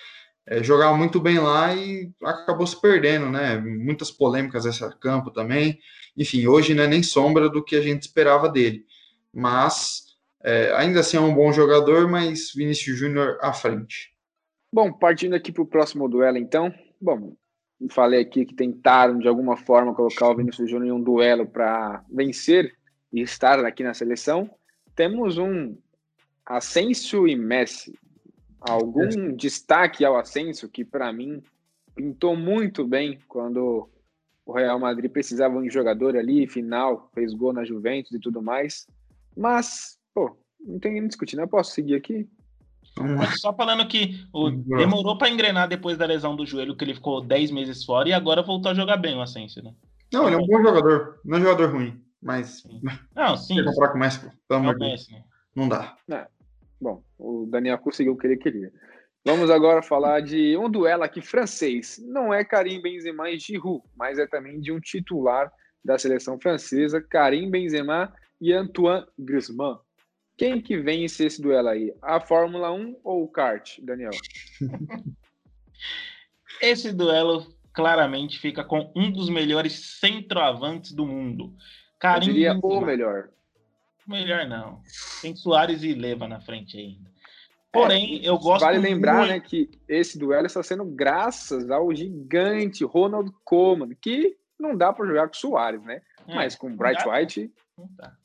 é, 0.46 0.62
jogava 0.62 0.96
muito 0.96 1.20
bem 1.20 1.40
lá 1.40 1.74
e 1.74 2.12
acabou 2.24 2.68
se 2.68 2.80
perdendo, 2.80 3.28
né? 3.28 3.58
Muitas 3.58 4.12
polêmicas 4.12 4.66
nesse 4.66 4.88
campo 5.00 5.32
também. 5.32 5.80
Enfim, 6.16 6.46
hoje 6.46 6.76
não 6.76 6.84
é 6.84 6.88
nem 6.88 7.02
sombra 7.02 7.50
do 7.50 7.64
que 7.64 7.76
a 7.76 7.82
gente 7.82 8.04
esperava 8.04 8.48
dele. 8.48 8.86
Mas 9.34 10.04
é, 10.44 10.72
ainda 10.76 11.00
assim 11.00 11.18
é 11.18 11.22
um 11.22 11.34
bom 11.34 11.52
jogador, 11.52 12.08
mas 12.08 12.54
Vinícius 12.54 13.00
Júnior 13.00 13.40
à 13.42 13.52
frente. 13.54 14.12
Bom, 14.72 14.94
partindo 14.94 15.34
aqui 15.34 15.52
para 15.52 15.64
o 15.64 15.68
próximo 15.68 16.08
duelo, 16.08 16.38
então. 16.38 16.72
Bom, 17.00 17.36
falei 17.90 18.22
aqui 18.22 18.46
que 18.46 18.54
tentaram 18.54 19.18
de 19.18 19.28
alguma 19.28 19.58
forma 19.58 19.96
colocar 19.96 20.30
o 20.30 20.36
Vinícius 20.36 20.70
Júnior 20.70 20.90
em 20.90 21.00
um 21.00 21.04
duelo 21.04 21.48
para 21.48 22.04
vencer 22.12 22.72
e 23.12 23.22
estar 23.22 23.64
aqui 23.66 23.84
na 23.84 23.94
seleção. 23.94 24.50
Temos 24.96 25.38
um 25.38 25.76
Asensio 26.46 27.28
e 27.28 27.36
Messi. 27.36 27.98
Algum 28.60 29.04
é. 29.04 29.32
destaque 29.32 30.06
ao 30.06 30.18
Asensio 30.18 30.70
que, 30.70 30.86
para 30.86 31.12
mim, 31.12 31.42
pintou 31.96 32.36
muito 32.36 32.86
bem 32.86 33.20
quando 33.28 33.90
o 34.46 34.54
Real 34.54 34.80
Madrid 34.80 35.12
precisava 35.12 35.60
de 35.60 35.68
um 35.68 35.72
jogador 35.72 36.16
ali, 36.16 36.48
final, 36.48 37.10
fez 37.14 37.34
gol 37.34 37.54
na 37.54 37.64
Juventus 37.64 38.12
e 38.12 38.20
tudo 38.20 38.42
mais. 38.42 38.88
Mas, 39.36 39.98
pô, 40.14 40.38
não 40.60 40.80
tem 40.80 40.94
nem 40.94 41.08
discutir, 41.08 41.36
né? 41.36 41.44
Eu 41.44 41.48
posso 41.48 41.72
seguir 41.72 41.96
aqui? 41.96 42.30
Só 43.38 43.54
falando 43.54 43.88
que 43.88 44.26
o, 44.34 44.50
demorou 44.50 45.18
para 45.18 45.30
engrenar 45.30 45.68
depois 45.68 45.98
da 45.98 46.06
lesão 46.06 46.36
do 46.36 46.46
joelho, 46.46 46.76
que 46.76 46.84
ele 46.84 46.94
ficou 46.94 47.22
10 47.22 47.52
meses 47.52 47.86
fora 47.86 48.10
e 48.10 48.14
agora 48.14 48.42
voltou 48.42 48.72
a 48.72 48.76
jogar 48.76 48.98
bem 48.98 49.16
o 49.16 49.22
Asensio, 49.22 49.64
né? 49.64 49.74
Não, 50.12 50.28
ele 50.28 50.36
é 50.36 50.40
um 50.40 50.46
bom 50.46 50.62
jogador, 50.62 51.20
não 51.24 51.38
é 51.38 51.40
um 51.40 51.44
jogador 51.44 51.74
ruim. 51.74 52.02
Mas. 52.22 52.64
Não, 53.16 53.36
sim. 53.36 53.56
Se 53.56 53.64
comparar 53.64 53.90
com 53.90 53.98
o 53.98 54.00
Messi, 54.00 54.20
Deus. 54.78 55.08
Não 55.56 55.68
dá. 55.68 55.98
É. 56.10 56.28
Bom, 56.80 57.04
o 57.18 57.46
Daniel 57.46 57.78
conseguiu 57.78 58.14
o 58.14 58.18
que 58.18 58.28
ele 58.28 58.38
queria. 58.38 58.72
Vamos 59.24 59.52
agora 59.52 59.84
falar 59.84 60.22
de 60.22 60.58
um 60.58 60.70
duelo 60.70 61.04
aqui 61.04 61.22
francês. 61.22 62.02
Não 62.08 62.34
é 62.34 62.44
Karim 62.44 62.82
Benzema 62.82 63.30
e 63.30 63.38
Giroud, 63.38 63.84
mas 63.96 64.18
é 64.18 64.26
também 64.26 64.60
de 64.60 64.72
um 64.72 64.80
titular 64.80 65.52
da 65.86 65.98
seleção 65.98 66.40
francesa, 66.40 67.02
Karim 67.02 67.50
Benzema 67.50 68.12
e 68.40 68.52
Antoine 68.52 69.06
Griezmann. 69.18 69.78
Quem 70.38 70.60
que 70.60 70.78
vence 70.78 71.26
esse 71.26 71.40
duelo 71.40 71.68
aí? 71.68 71.94
A 72.02 72.20
Fórmula 72.20 72.72
1 72.72 73.00
ou 73.04 73.24
o 73.24 73.28
kart, 73.28 73.80
Daniel? 73.84 74.10
esse 76.60 76.92
duelo 76.92 77.46
claramente 77.74 78.40
fica 78.40 78.64
com 78.64 78.92
um 78.96 79.12
dos 79.12 79.30
melhores 79.30 80.00
centroavantes 80.00 80.94
do 80.94 81.06
mundo. 81.06 81.54
Karim 82.02 82.28
Eu 82.28 82.34
diria 82.34 82.60
o 82.60 82.82
melhor. 82.82 83.30
Melhor 84.08 84.48
não. 84.48 84.82
Tem 85.22 85.36
Soares 85.36 85.84
e 85.84 85.94
Leva 85.94 86.28
na 86.28 86.42
frente 86.42 86.78
ainda. 86.78 87.12
Porém, 87.72 88.20
é, 88.20 88.28
eu 88.28 88.38
gosto 88.38 88.66
Vale 88.66 88.80
lembrar, 88.80 89.20
muito... 89.20 89.30
né, 89.30 89.40
que 89.40 89.70
esse 89.88 90.18
duelo 90.18 90.48
está 90.48 90.62
sendo 90.62 90.84
graças 90.84 91.70
ao 91.70 91.94
gigante 91.96 92.84
Ronald 92.84 93.32
Koeman, 93.46 93.96
que 94.02 94.36
não 94.60 94.76
dá 94.76 94.92
para 94.92 95.06
jogar 95.06 95.28
com 95.28 95.36
Soares, 95.36 95.82
né? 95.84 96.02
É, 96.28 96.36
mas 96.36 96.56
com 96.56 96.76
Bright 96.76 97.08
White, 97.08 97.52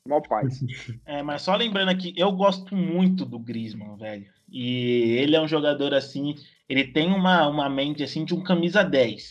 mal 0.05 0.21
paz. 0.21 0.59
É, 1.05 1.21
mas 1.21 1.43
só 1.43 1.55
lembrando 1.55 1.89
aqui, 1.89 2.13
eu 2.17 2.31
gosto 2.31 2.75
muito 2.75 3.23
do 3.23 3.39
Griezmann, 3.39 3.95
velho. 3.95 4.25
E 4.51 5.15
ele 5.19 5.35
é 5.35 5.41
um 5.41 5.47
jogador 5.47 5.93
assim, 5.93 6.35
ele 6.67 6.85
tem 6.85 7.13
uma, 7.13 7.47
uma 7.47 7.69
mente 7.69 8.03
assim 8.03 8.25
de 8.25 8.33
um 8.33 8.43
camisa 8.43 8.83
10. 8.83 9.29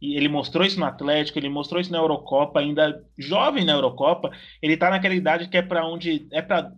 E 0.00 0.16
ele 0.16 0.28
mostrou 0.28 0.64
isso 0.64 0.78
no 0.78 0.86
Atlético, 0.86 1.38
ele 1.38 1.48
mostrou 1.48 1.80
isso 1.80 1.90
na 1.90 1.98
Eurocopa, 1.98 2.60
ainda 2.60 3.04
jovem 3.16 3.64
na 3.64 3.72
Eurocopa. 3.72 4.30
Ele 4.62 4.76
tá 4.76 4.90
naquela 4.90 5.14
idade 5.14 5.48
que 5.48 5.56
é 5.56 5.62
para 5.62 5.86
onde 5.86 6.26
é 6.30 6.40
para 6.40 6.72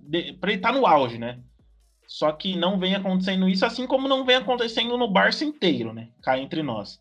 ele 0.44 0.58
tá 0.58 0.72
no 0.72 0.86
auge, 0.86 1.18
né? 1.18 1.38
Só 2.06 2.32
que 2.32 2.56
não 2.56 2.78
vem 2.78 2.94
acontecendo 2.94 3.48
isso, 3.48 3.64
assim 3.64 3.86
como 3.86 4.08
não 4.08 4.24
vem 4.24 4.36
acontecendo 4.36 4.96
no 4.96 5.06
Barça 5.06 5.44
inteiro, 5.44 5.92
né? 5.92 6.08
Cá 6.22 6.38
entre 6.38 6.62
nós. 6.62 6.98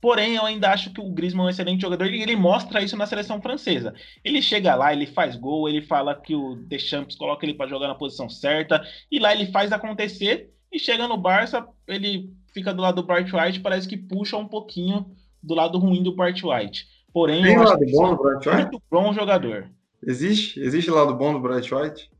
Porém, 0.00 0.34
eu 0.34 0.44
ainda 0.44 0.70
acho 0.70 0.92
que 0.92 1.00
o 1.00 1.10
Griezmann 1.10 1.44
é 1.44 1.46
um 1.46 1.50
excelente 1.50 1.82
jogador 1.82 2.06
e 2.06 2.22
ele 2.22 2.34
mostra 2.34 2.82
isso 2.82 2.96
na 2.96 3.06
seleção 3.06 3.40
francesa. 3.40 3.94
Ele 4.24 4.40
chega 4.40 4.74
lá, 4.74 4.92
ele 4.92 5.06
faz 5.06 5.36
gol, 5.36 5.68
ele 5.68 5.82
fala 5.82 6.14
que 6.14 6.34
o 6.34 6.56
Deschamps 6.56 7.16
coloca 7.16 7.44
ele 7.44 7.54
para 7.54 7.68
jogar 7.68 7.88
na 7.88 7.94
posição 7.94 8.28
certa, 8.28 8.82
e 9.10 9.18
lá 9.18 9.34
ele 9.34 9.52
faz 9.52 9.72
acontecer, 9.72 10.50
e 10.72 10.78
chega 10.78 11.06
no 11.06 11.18
Barça, 11.18 11.66
ele 11.86 12.30
fica 12.54 12.72
do 12.72 12.80
lado 12.80 13.02
do 13.02 13.06
Bart 13.06 13.30
White, 13.30 13.60
parece 13.60 13.86
que 13.86 13.96
puxa 13.96 14.38
um 14.38 14.48
pouquinho 14.48 15.14
do 15.42 15.54
lado 15.54 15.78
ruim 15.78 16.02
do 16.02 16.14
Bart 16.14 16.40
White. 16.42 16.86
Porém, 17.12 17.42
Tem 17.42 17.58
lado 17.58 17.84
bom 17.90 18.14
do 18.14 18.30
é 18.30 18.34
White? 18.36 18.48
muito 18.50 18.82
bom 18.90 19.12
jogador. 19.12 19.70
Existe? 20.06 20.60
Existe 20.60 20.90
lado 20.90 21.14
bom 21.14 21.32
do 21.32 21.40
Bright 21.40 21.72
White? 21.74 22.10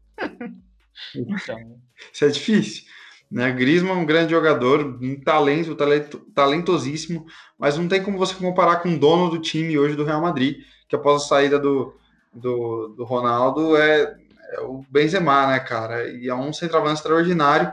Então, 1.14 1.78
Isso 2.12 2.24
é 2.24 2.28
difícil. 2.28 2.84
Né? 3.30 3.52
Griezmann 3.52 3.92
é 3.92 3.96
um 3.96 4.06
grande 4.06 4.32
jogador, 4.32 4.98
um 5.00 5.20
talento, 5.20 5.74
talento, 5.76 6.18
talentosíssimo, 6.34 7.26
mas 7.58 7.78
não 7.78 7.86
tem 7.86 8.02
como 8.02 8.18
você 8.18 8.34
comparar 8.34 8.76
com 8.76 8.92
o 8.92 8.98
dono 8.98 9.30
do 9.30 9.38
time 9.38 9.78
hoje 9.78 9.94
do 9.94 10.04
Real 10.04 10.20
Madrid, 10.20 10.58
que 10.88 10.96
após 10.96 11.22
a 11.22 11.26
saída 11.26 11.58
do, 11.58 11.94
do, 12.34 12.88
do 12.88 13.04
Ronaldo 13.04 13.76
é, 13.76 14.16
é 14.52 14.60
o 14.62 14.84
Benzema, 14.90 15.46
né, 15.46 15.60
cara? 15.60 16.08
E 16.10 16.28
é 16.28 16.34
um 16.34 16.52
centroavante 16.52 16.96
extraordinário. 16.96 17.72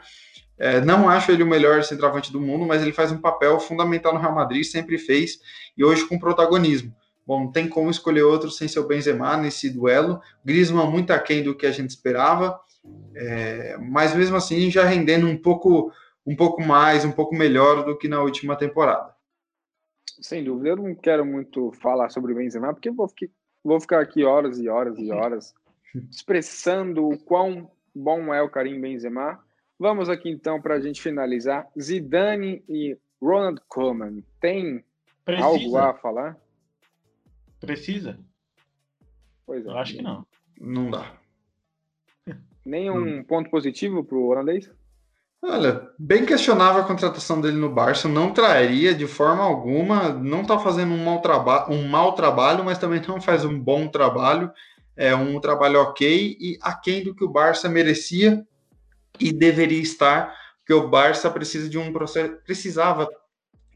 É, 0.58 0.82
não 0.82 1.08
acho 1.08 1.32
ele 1.32 1.44
o 1.44 1.48
melhor 1.48 1.84
centroavante 1.84 2.32
do 2.32 2.42
mundo, 2.42 2.66
mas 2.66 2.82
ele 2.82 2.92
faz 2.92 3.12
um 3.12 3.22
papel 3.22 3.60
fundamental 3.60 4.14
no 4.14 4.20
Real 4.20 4.34
Madrid, 4.34 4.64
sempre 4.64 4.98
fez, 4.98 5.40
e 5.78 5.84
hoje 5.84 6.08
com 6.08 6.18
protagonismo. 6.18 6.94
Bom, 7.26 7.44
não 7.44 7.52
tem 7.52 7.68
como 7.68 7.92
escolher 7.92 8.24
outro 8.24 8.50
sem 8.50 8.68
ser 8.68 8.80
o 8.80 8.88
Benzema 8.88 9.36
nesse 9.36 9.70
duelo. 9.70 10.22
Griezmann 10.46 10.90
muito 10.90 11.12
aquém 11.12 11.44
do 11.44 11.56
que 11.56 11.66
a 11.66 11.72
gente 11.72 11.90
esperava, 11.90 12.58
é, 13.14 13.78
mas 13.78 14.16
mesmo 14.16 14.38
assim 14.38 14.72
já 14.72 14.86
rendendo 14.86 15.28
um 15.28 15.38
pouco, 15.38 15.92
um 16.26 16.36
pouco 16.36 16.62
mais, 16.62 17.04
um 17.04 17.12
pouco 17.12 17.36
melhor 17.36 17.84
do 17.84 17.98
que 17.98 18.08
na 18.08 18.22
última 18.22 18.56
temporada. 18.56 19.14
Sem 20.22 20.44
dúvida, 20.44 20.70
eu 20.70 20.78
não 20.78 20.96
quero 20.96 21.26
muito 21.26 21.72
falar 21.74 22.10
sobre 22.10 22.32
o 22.32 22.36
Benzema, 22.36 22.74
porque 22.74 22.90
eu 22.90 22.94
vou, 22.94 23.08
ficar, 23.10 23.28
vou 23.64 23.80
ficar 23.80 24.00
aqui 24.00 24.24
horas 24.24 24.58
e 24.58 24.70
horas 24.70 24.98
e 24.98 25.12
horas 25.12 25.54
expressando 26.10 27.08
o 27.08 27.20
quão 27.20 27.70
bom 27.94 28.34
é 28.34 28.42
o 28.42 28.50
Karim 28.50 28.80
Benzema. 28.80 29.40
Vamos 29.80 30.10
aqui 30.10 30.30
então 30.30 30.62
para 30.62 30.76
a 30.76 30.80
gente 30.80 31.02
finalizar. 31.02 31.68
Zidane 31.80 32.64
e 32.68 32.98
Ronald 33.22 33.62
Koeman, 33.68 34.24
tem 34.40 34.84
algo 35.40 35.58
precisa. 35.58 35.84
a 35.84 35.94
falar? 35.94 36.38
Precisa? 37.60 38.20
Pois 39.46 39.66
é. 39.66 39.70
Eu 39.70 39.78
acho 39.78 39.94
que 39.94 40.02
não. 40.02 40.26
Não 40.60 40.90
dá. 40.90 41.14
Nenhum 42.66 43.24
ponto 43.24 43.50
positivo 43.50 44.04
para 44.04 44.18
o 44.18 44.28
holandês? 44.28 44.70
Olha, 45.42 45.88
bem 46.00 46.26
questionável 46.26 46.82
a 46.82 46.88
contratação 46.88 47.40
dele 47.40 47.58
no 47.58 47.70
Barça, 47.70 48.10
não 48.10 48.34
traria 48.34 48.94
de 48.94 49.06
forma 49.06 49.44
alguma, 49.44 50.10
não 50.10 50.42
está 50.42 50.58
fazendo 50.58 50.94
um 50.94 51.06
mau, 51.06 51.22
traba 51.22 51.72
um 51.72 51.88
mau 51.88 52.14
trabalho, 52.14 52.66
mas 52.66 52.80
também 52.80 53.00
não 53.08 53.22
faz 53.22 53.46
um 53.46 53.58
bom 53.58 53.88
trabalho, 53.88 54.52
é 54.96 55.16
um 55.16 55.40
trabalho 55.40 55.80
ok 55.80 56.36
e 56.40 56.58
aquém 56.60 57.04
do 57.04 57.14
que 57.14 57.24
o 57.24 57.30
Barça 57.30 57.70
merecia 57.70 58.46
e 59.20 59.32
deveria 59.32 59.82
estar, 59.82 60.34
porque 60.60 60.74
o 60.74 60.88
Barça 60.88 61.30
precisa 61.30 61.70
de 61.70 61.78
um 61.78 61.92
processo, 61.94 62.36
precisava 62.46 63.08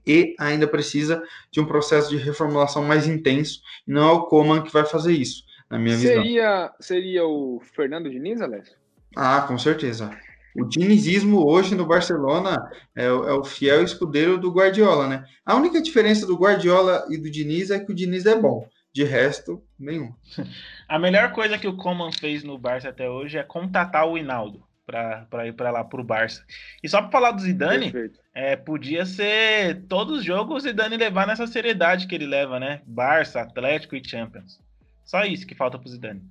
e 0.05 0.35
ainda 0.39 0.67
precisa 0.67 1.23
de 1.51 1.59
um 1.59 1.65
processo 1.65 2.09
de 2.09 2.17
reformulação 2.17 2.83
mais 2.83 3.07
intenso, 3.07 3.61
e 3.87 3.91
não 3.91 4.09
é 4.09 4.11
o 4.11 4.23
Coman 4.23 4.61
que 4.61 4.71
vai 4.73 4.85
fazer 4.85 5.13
isso, 5.13 5.43
na 5.69 5.77
minha 5.77 5.95
visão. 5.95 6.23
Seria, 6.23 6.73
seria 6.79 7.25
o 7.25 7.61
Fernando 7.75 8.09
Diniz, 8.09 8.41
Alessio? 8.41 8.75
Ah, 9.15 9.41
com 9.47 9.57
certeza. 9.57 10.09
O 10.55 10.65
dinizismo 10.65 11.45
hoje 11.47 11.75
no 11.75 11.85
Barcelona 11.85 12.57
é, 12.95 13.09
o- 13.09 13.27
é 13.29 13.33
o 13.33 13.43
fiel 13.43 13.83
escudeiro 13.83 14.37
do 14.37 14.51
Guardiola, 14.51 15.07
né? 15.07 15.23
A 15.45 15.55
única 15.55 15.81
diferença 15.81 16.25
do 16.25 16.35
Guardiola 16.35 17.05
e 17.09 17.17
do 17.17 17.29
Diniz 17.31 17.71
é 17.71 17.79
que 17.79 17.91
o 17.91 17.95
Diniz 17.95 18.25
é 18.25 18.35
bom. 18.35 18.67
De 18.93 19.05
resto, 19.05 19.63
nenhum. 19.79 20.13
A 20.89 20.99
melhor 20.99 21.31
coisa 21.31 21.57
que 21.57 21.67
o 21.67 21.77
Coman 21.77 22.11
fez 22.11 22.43
no 22.43 22.57
Barça 22.57 22.89
até 22.89 23.09
hoje 23.09 23.37
é 23.37 23.43
contatar 23.43 24.05
o 24.05 24.17
Hinaldo 24.17 24.61
para 24.91 25.47
ir 25.47 25.53
para 25.53 25.71
lá 25.71 25.83
pro 25.83 26.03
Barça. 26.03 26.43
E 26.83 26.89
só 26.89 27.01
para 27.01 27.11
falar 27.11 27.31
do 27.31 27.41
Zidane, 27.41 27.91
Perfeito. 27.91 28.19
é, 28.33 28.55
podia 28.55 29.05
ser 29.05 29.83
todos 29.87 30.19
os 30.19 30.23
jogos 30.25 30.57
o 30.57 30.59
Zidane 30.59 30.97
levar 30.97 31.25
nessa 31.25 31.47
seriedade 31.47 32.07
que 32.07 32.15
ele 32.15 32.25
leva, 32.25 32.59
né? 32.59 32.81
Barça, 32.85 33.41
Atlético 33.41 33.95
e 33.95 34.07
Champions. 34.07 34.59
Só 35.05 35.23
isso 35.23 35.47
que 35.47 35.55
falta 35.55 35.79
pro 35.79 35.89
Zidane. 35.89 36.21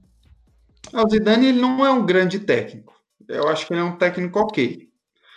Ah, 0.92 1.04
O 1.04 1.08
Zidane 1.08 1.46
ele 1.48 1.60
não 1.60 1.84
é 1.84 1.90
um 1.90 2.04
grande 2.04 2.40
técnico. 2.40 2.94
Eu 3.28 3.48
acho 3.48 3.66
que 3.66 3.72
ele 3.72 3.80
é 3.80 3.84
um 3.84 3.96
técnico 3.96 4.38
ok. 4.38 4.88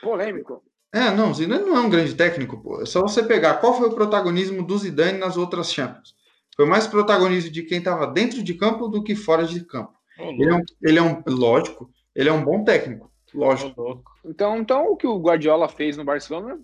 Polêmico. 0.02 0.64
É, 0.94 1.10
não, 1.10 1.32
o 1.32 1.34
Zidane 1.34 1.64
não 1.64 1.76
é 1.76 1.80
um 1.80 1.90
grande 1.90 2.14
técnico, 2.14 2.62
pô. 2.62 2.82
É 2.82 2.86
só 2.86 3.02
você 3.02 3.24
pegar 3.24 3.56
qual 3.56 3.76
foi 3.78 3.88
o 3.88 3.94
protagonismo 3.94 4.66
do 4.66 4.78
Zidane 4.78 5.18
nas 5.18 5.38
outras 5.38 5.74
Champions. 5.74 6.16
Foi 6.56 6.66
mais 6.66 6.86
protagonismo 6.86 7.50
de 7.52 7.64
quem 7.64 7.80
estava 7.80 8.06
dentro 8.06 8.44
de 8.44 8.54
campo 8.54 8.88
do 8.88 9.04
que 9.04 9.16
fora 9.16 9.46
de 9.46 9.64
campo. 9.66 9.94
Ele 10.20 10.50
é 10.50 10.54
um, 10.54 10.62
ele 10.84 11.00
é 11.00 11.02
um 11.02 11.24
lógico, 11.28 11.90
ele 12.16 12.30
é 12.30 12.32
um 12.32 12.44
bom 12.44 12.64
técnico, 12.64 13.12
lógico. 13.34 14.04
Então, 14.26 14.58
então, 14.58 14.86
o 14.92 14.96
que 14.96 15.08
o 15.08 15.20
Guardiola 15.20 15.68
fez 15.68 15.98
no 15.98 16.04
Barcelona 16.04 16.60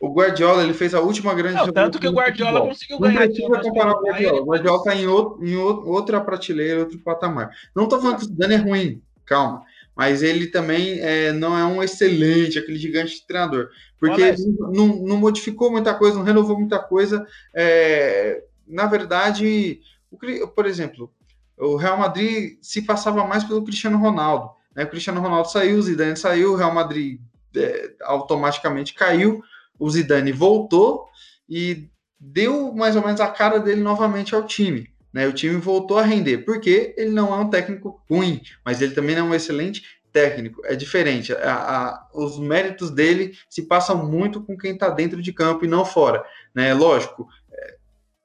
O 0.00 0.12
Guardiola 0.12 0.62
ele 0.62 0.74
fez 0.74 0.94
a 0.94 1.00
última 1.00 1.34
grande 1.34 1.56
Não, 1.56 1.72
tanto 1.72 1.98
que 1.98 2.08
o 2.08 2.12
Guardiola 2.12 2.52
futebol. 2.52 2.68
conseguiu 2.68 3.00
Não 3.00 3.08
ganhar 3.08 3.26
precisa 3.26 3.46
Champions 3.46 3.66
comparar 3.66 3.92
o 3.92 4.02
Guardiola. 4.02 4.40
O 4.40 4.44
Guardiola 4.44 4.78
está 4.78 4.94
em, 4.94 5.06
outro, 5.06 5.46
em 5.46 5.56
outra 5.56 6.20
prateleira, 6.20 6.80
outro 6.80 6.98
patamar. 6.98 7.50
Não 7.74 7.84
estou 7.84 8.00
falando 8.00 8.18
que 8.18 8.24
o 8.24 8.28
Zidane 8.28 8.54
é 8.54 8.58
ruim, 8.58 9.02
calma. 9.24 9.62
Mas 9.96 10.22
ele 10.22 10.48
também 10.48 10.98
é, 11.00 11.32
não 11.32 11.56
é 11.56 11.64
um 11.64 11.82
excelente, 11.82 12.58
aquele 12.58 12.78
gigante 12.78 13.14
de 13.14 13.26
treinador. 13.26 13.68
Porque 13.98 14.20
ele 14.20 14.36
não, 14.72 14.88
não 14.96 15.16
modificou 15.16 15.70
muita 15.70 15.94
coisa, 15.94 16.16
não 16.16 16.24
renovou 16.24 16.58
muita 16.58 16.78
coisa. 16.80 17.24
É, 17.54 18.42
na 18.66 18.86
verdade, 18.86 19.80
o 20.10 20.48
por 20.48 20.66
exemplo, 20.66 21.12
o 21.56 21.76
Real 21.76 21.98
Madrid 21.98 22.58
se 22.60 22.82
passava 22.82 23.24
mais 23.26 23.44
pelo 23.44 23.64
Cristiano 23.64 23.98
Ronaldo. 23.98 24.50
Né? 24.74 24.84
O 24.84 24.88
Cristiano 24.88 25.20
Ronaldo 25.20 25.50
saiu, 25.50 25.78
o 25.78 25.82
Zidane 25.82 26.16
saiu, 26.16 26.52
o 26.52 26.56
Real 26.56 26.74
Madrid 26.74 27.20
é, 27.56 27.92
automaticamente 28.02 28.94
caiu, 28.94 29.42
o 29.78 29.88
Zidane 29.90 30.32
voltou 30.32 31.06
e 31.48 31.88
deu 32.18 32.72
mais 32.72 32.96
ou 32.96 33.02
menos 33.04 33.20
a 33.20 33.28
cara 33.28 33.58
dele 33.58 33.80
novamente 33.80 34.34
ao 34.34 34.44
time. 34.46 34.88
Né? 35.12 35.26
O 35.28 35.32
time 35.32 35.56
voltou 35.58 35.98
a 35.98 36.02
render, 36.02 36.38
porque 36.38 36.94
ele 36.96 37.10
não 37.10 37.32
é 37.32 37.36
um 37.38 37.50
técnico 37.50 38.02
ruim, 38.10 38.40
mas 38.64 38.80
ele 38.82 38.94
também 38.94 39.14
não 39.14 39.26
é 39.26 39.30
um 39.30 39.34
excelente 39.34 39.82
técnico. 40.12 40.60
É 40.64 40.74
diferente. 40.74 41.32
A- 41.32 41.54
a- 41.54 42.08
os 42.14 42.38
méritos 42.38 42.90
dele 42.90 43.36
se 43.48 43.62
passam 43.62 44.04
muito 44.08 44.42
com 44.42 44.56
quem 44.56 44.72
está 44.72 44.88
dentro 44.88 45.20
de 45.20 45.32
campo 45.32 45.64
e 45.64 45.68
não 45.68 45.84
fora. 45.84 46.24
Né? 46.54 46.72
Lógico. 46.74 47.28
É... 47.52 47.76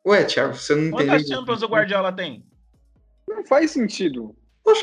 Ué, 0.08 0.24
Thiago, 0.24 0.56
você 0.56 0.74
não 0.76 0.84
entendeu? 0.88 1.08
Quantas 1.08 1.28
Champions 1.28 1.62
o 1.62 1.68
Guardiola 1.68 2.12
tem? 2.12 2.44
não 3.28 3.46
faz 3.46 3.72
sentido. 3.72 4.36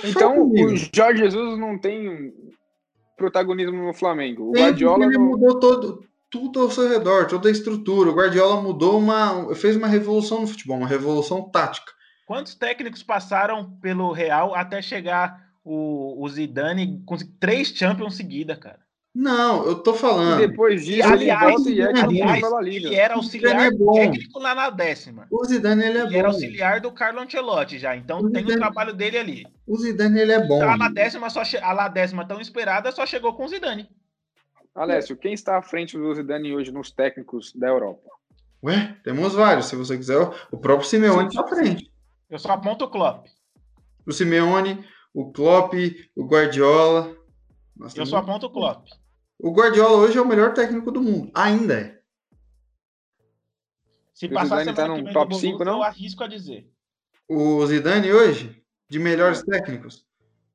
Então, 0.05 0.43
o 0.43 0.77
Jorge 0.77 1.23
Jesus 1.23 1.59
não 1.59 1.79
tem 1.79 2.33
protagonismo 3.17 3.87
no 3.87 3.95
Flamengo. 3.95 4.51
O 4.51 4.53
Tem, 4.53 4.65
Guardiola 4.65 5.05
ele 5.05 5.19
não... 5.19 5.27
mudou 5.27 5.59
todo, 5.59 6.05
tudo 6.31 6.61
ao 6.61 6.71
seu 6.71 6.89
redor, 6.89 7.27
toda 7.27 7.49
a 7.49 7.53
estrutura. 7.53 8.11
O 8.11 8.15
Guardiola 8.15 8.61
mudou 8.61 8.99
uma. 8.99 9.55
fez 9.55 9.77
uma 9.77 9.89
revolução 9.89 10.41
no 10.41 10.47
futebol, 10.47 10.79
uma 10.79 10.89
revolução 10.89 11.51
tática. 11.51 11.93
Quantos 12.27 12.55
técnicos 12.55 13.03
passaram 13.03 13.79
pelo 13.81 14.13
Real 14.13 14.55
até 14.55 14.83
chegar 14.83 15.41
o, 15.65 16.23
o 16.23 16.29
Zidane 16.29 17.03
com 17.07 17.17
três 17.41 17.69
Champions 17.69 18.17
seguidas, 18.17 18.59
cara? 18.59 18.81
Não, 19.19 19.65
eu 19.65 19.77
tô 19.77 19.95
falando. 19.95 20.43
E 20.43 20.47
depois 20.47 20.83
E, 20.83 20.85
disso, 20.97 21.09
ele 21.09 21.31
aliás, 21.31 21.55
volta 21.55 21.71
e 21.71 21.81
é 21.81 21.91
pela 22.41 22.61
Liga. 22.61 22.87
ele 22.89 22.95
era 22.95 23.15
auxiliar 23.15 23.57
é 23.67 23.71
técnico 23.71 24.39
lá 24.39 24.55
na 24.55 24.69
décima. 24.69 25.27
O 25.31 25.43
Zidane 25.43 25.85
ele 25.85 25.99
é 25.99 26.03
Ele 26.03 26.19
era 26.19 26.29
bom. 26.29 26.35
auxiliar 26.35 26.81
do 26.83 26.93
Carlo 26.93 27.21
Ancelotti 27.21 27.79
já, 27.79 27.97
então 27.97 28.19
O 28.19 28.31
tem 28.31 28.43
o 28.45 28.47
Zidane- 28.47 28.61
trabalho 28.61 28.93
dele 28.93 29.17
ali. 29.17 29.47
O 29.67 29.75
Zidane 29.79 30.21
ele 30.21 30.33
é 30.33 30.47
bom. 30.47 30.59
Tá 30.59 30.77
na 30.77 30.91
décima, 30.91 31.31
só 31.31 31.43
che... 31.45 31.57
a 31.57 31.73
lá 31.73 31.89
décima 31.89 32.27
tão 32.29 32.43
esperada, 32.43 32.93
só 32.93 33.07
chegou 33.07 33.33
com 33.33 33.47
o 33.47 33.49
Zidane. 33.49 33.89
Alessio, 34.75 35.17
quem 35.17 35.33
está 35.33 35.57
à 35.57 35.63
frente 35.63 35.97
do 35.97 36.15
Zidane 36.15 36.55
hoje 36.55 36.71
nos 36.71 36.91
técnicos 36.91 37.55
da 37.55 37.69
Europa? 37.69 38.11
Ué, 38.63 38.97
temos 39.03 39.33
vários. 39.33 39.65
Se 39.67 39.77
você 39.77 39.97
quiser, 39.97 40.29
o 40.53 40.59
próprio 40.59 40.87
Simeone 40.87 41.23
Sim. 41.23 41.27
está 41.29 41.41
à 41.41 41.49
frente. 41.49 41.91
Eu 42.29 42.39
só 42.39 42.53
aponto 42.53 42.85
o 42.85 42.91
Klopp. 42.91 43.25
O 44.07 44.13
Simeone, 44.13 44.85
o 45.15 45.33
Klopp, 45.33 45.73
o 46.15 46.25
Guardiola. 46.27 47.17
Nós 47.75 47.93
Eu 47.93 47.95
temos- 47.95 48.11
só 48.11 48.19
aponto 48.19 48.45
o 48.47 48.51
Klopp. 48.51 48.87
O 49.39 49.53
Guardiola 49.53 49.99
hoje 49.99 50.19
é 50.19 50.21
o 50.21 50.27
melhor 50.27 50.55
técnico 50.55 50.91
do 50.91 51.03
mundo. 51.03 51.31
Ainda 51.35 51.81
é. 51.81 51.97
Se 54.15 54.27
O 54.27 54.31
passar 54.31 54.65
Zidane 54.65 54.75
tá 54.75 54.95
vem 54.95 55.13
top 55.13 55.35
do 55.35 55.39
cinco, 55.39 55.59
Borussia, 55.59 55.65
não? 55.65 55.79
eu 55.79 55.83
arrisco 55.83 56.25
a 56.25 56.27
dizer. 56.27 56.71
O 57.29 57.67
Zidane 57.67 58.13
hoje, 58.13 58.63
de 58.89 58.99
melhores 58.99 59.43
técnicos, 59.43 60.07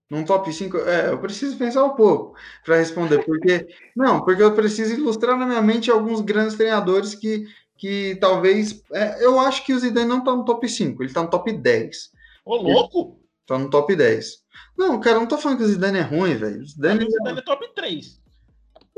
num 0.09 0.25
top 0.25 0.51
5, 0.51 0.77
é, 0.79 1.09
eu 1.09 1.19
preciso 1.19 1.57
pensar 1.57 1.85
um 1.85 1.95
pouco 1.95 2.35
para 2.65 2.77
responder, 2.77 3.23
porque 3.23 3.67
não, 3.95 4.25
porque 4.25 4.41
eu 4.41 4.55
preciso 4.55 4.93
ilustrar 4.93 5.37
na 5.37 5.45
minha 5.45 5.61
mente 5.61 5.91
alguns 5.91 6.21
grandes 6.21 6.55
treinadores 6.55 7.13
que, 7.13 7.45
que 7.77 8.17
talvez, 8.19 8.83
é, 8.91 9.23
eu 9.23 9.39
acho 9.39 9.65
que 9.65 9.73
o 9.73 9.79
Zidane 9.79 10.07
não 10.09 10.19
está 10.19 10.35
no 10.35 10.43
top 10.43 10.67
5, 10.67 11.01
ele 11.01 11.09
está 11.09 11.21
no 11.21 11.29
top 11.29 11.51
10, 11.53 12.11
Ô, 12.43 12.55
louco! 12.55 13.21
está 13.41 13.57
no 13.57 13.69
top 13.69 13.95
10. 13.95 14.41
Não, 14.77 14.99
cara, 14.99 15.19
não 15.19 15.27
tô 15.27 15.37
falando 15.37 15.59
que 15.59 15.63
o 15.63 15.67
Zidane 15.67 15.99
é 15.99 16.01
ruim, 16.01 16.35
velho. 16.35 16.61
O 16.61 16.65
Zidane, 16.65 17.05
o 17.05 17.09
Zidane 17.09 17.39
é 17.39 17.41
top 17.43 17.73
3. 17.75 18.20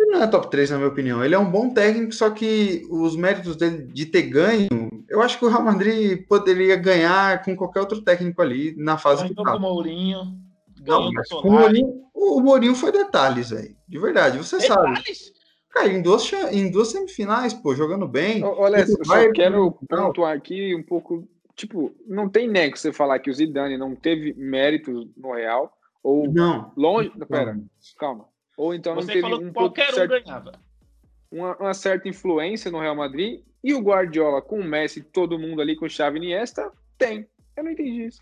Ele 0.03 0.11
não 0.11 0.23
é 0.23 0.27
top 0.27 0.49
3, 0.49 0.69
na 0.71 0.77
minha 0.77 0.89
opinião. 0.89 1.23
Ele 1.23 1.33
é 1.33 1.39
um 1.39 1.49
bom 1.49 1.69
técnico, 1.69 2.11
só 2.13 2.29
que 2.29 2.85
os 2.89 3.15
méritos 3.15 3.55
dele 3.55 3.83
de 3.87 4.05
ter 4.05 4.23
ganho, 4.23 4.67
eu 5.09 5.21
acho 5.21 5.39
que 5.39 5.45
o 5.45 5.47
Real 5.49 5.63
Madrid 5.63 6.27
poderia 6.27 6.75
ganhar 6.75 7.41
com 7.43 7.55
qualquer 7.55 7.79
outro 7.79 8.01
técnico 8.01 8.41
ali 8.41 8.75
na 8.77 8.97
fase 8.97 9.21
Ganhou 9.21 9.35
que 9.35 9.43
tá. 9.43 9.51
com 9.51 9.57
o 9.57 9.61
Mourinho. 9.61 10.19
Não, 10.85 10.97
Ganhou 10.97 11.11
mas 11.13 11.29
com 11.29 11.47
o. 11.47 11.51
Mourinho, 11.51 12.01
o 12.13 12.41
Mourinho 12.41 12.75
foi 12.75 12.91
detalhes, 12.91 13.51
velho. 13.51 13.75
De 13.87 13.97
verdade, 13.97 14.37
você 14.37 14.59
sabe. 14.59 14.89
Detalhes. 14.89 15.31
Cara, 15.69 15.87
em 15.87 16.01
duas, 16.01 16.31
em 16.51 16.69
duas 16.69 16.89
semifinais, 16.89 17.53
pô, 17.53 17.73
jogando 17.73 18.07
bem. 18.07 18.43
Olha, 18.43 18.81
eu 18.81 18.97
Vai- 19.05 19.25
só 19.27 19.31
quero 19.31 19.77
Não. 19.89 20.07
pontuar 20.07 20.35
aqui 20.35 20.75
um 20.75 20.83
pouco. 20.83 21.27
Tipo, 21.55 21.91
não 22.07 22.27
tem 22.27 22.47
nego 22.47 22.77
você 22.77 22.91
falar 22.91 23.19
que 23.19 23.29
o 23.29 23.33
Zidane 23.33 23.77
não 23.77 23.95
teve 23.95 24.33
méritos 24.33 25.07
no 25.15 25.33
Real, 25.33 25.71
ou 26.03 26.31
Não. 26.31 26.71
longe. 26.75 27.11
Pera, 27.29 27.57
calma. 27.97 28.25
Ou 28.57 28.73
então 28.73 28.93
não 28.95 29.01
Você 29.01 29.07
teve 29.13 29.21
falou 29.21 29.39
que 29.39 29.45
um 29.45 29.53
pouco 29.53 29.75
qualquer 29.75 29.91
um 29.91 29.95
certo- 29.95 30.23
ganhava. 30.25 30.51
uma, 31.31 31.55
uma 31.57 31.73
certa 31.73 32.07
influência 32.07 32.69
no 32.71 32.79
Real 32.79 32.95
Madrid. 32.95 33.41
E 33.63 33.73
o 33.73 33.79
Guardiola 33.81 34.41
com 34.41 34.59
o 34.59 34.63
Messi, 34.63 35.01
todo 35.01 35.39
mundo 35.39 35.61
ali 35.61 35.75
com 35.75 35.87
chave 35.87 36.17
Iniesta, 36.17 36.69
tem. 36.97 37.25
Eu 37.55 37.63
não 37.63 37.71
entendi 37.71 38.05
isso. 38.05 38.21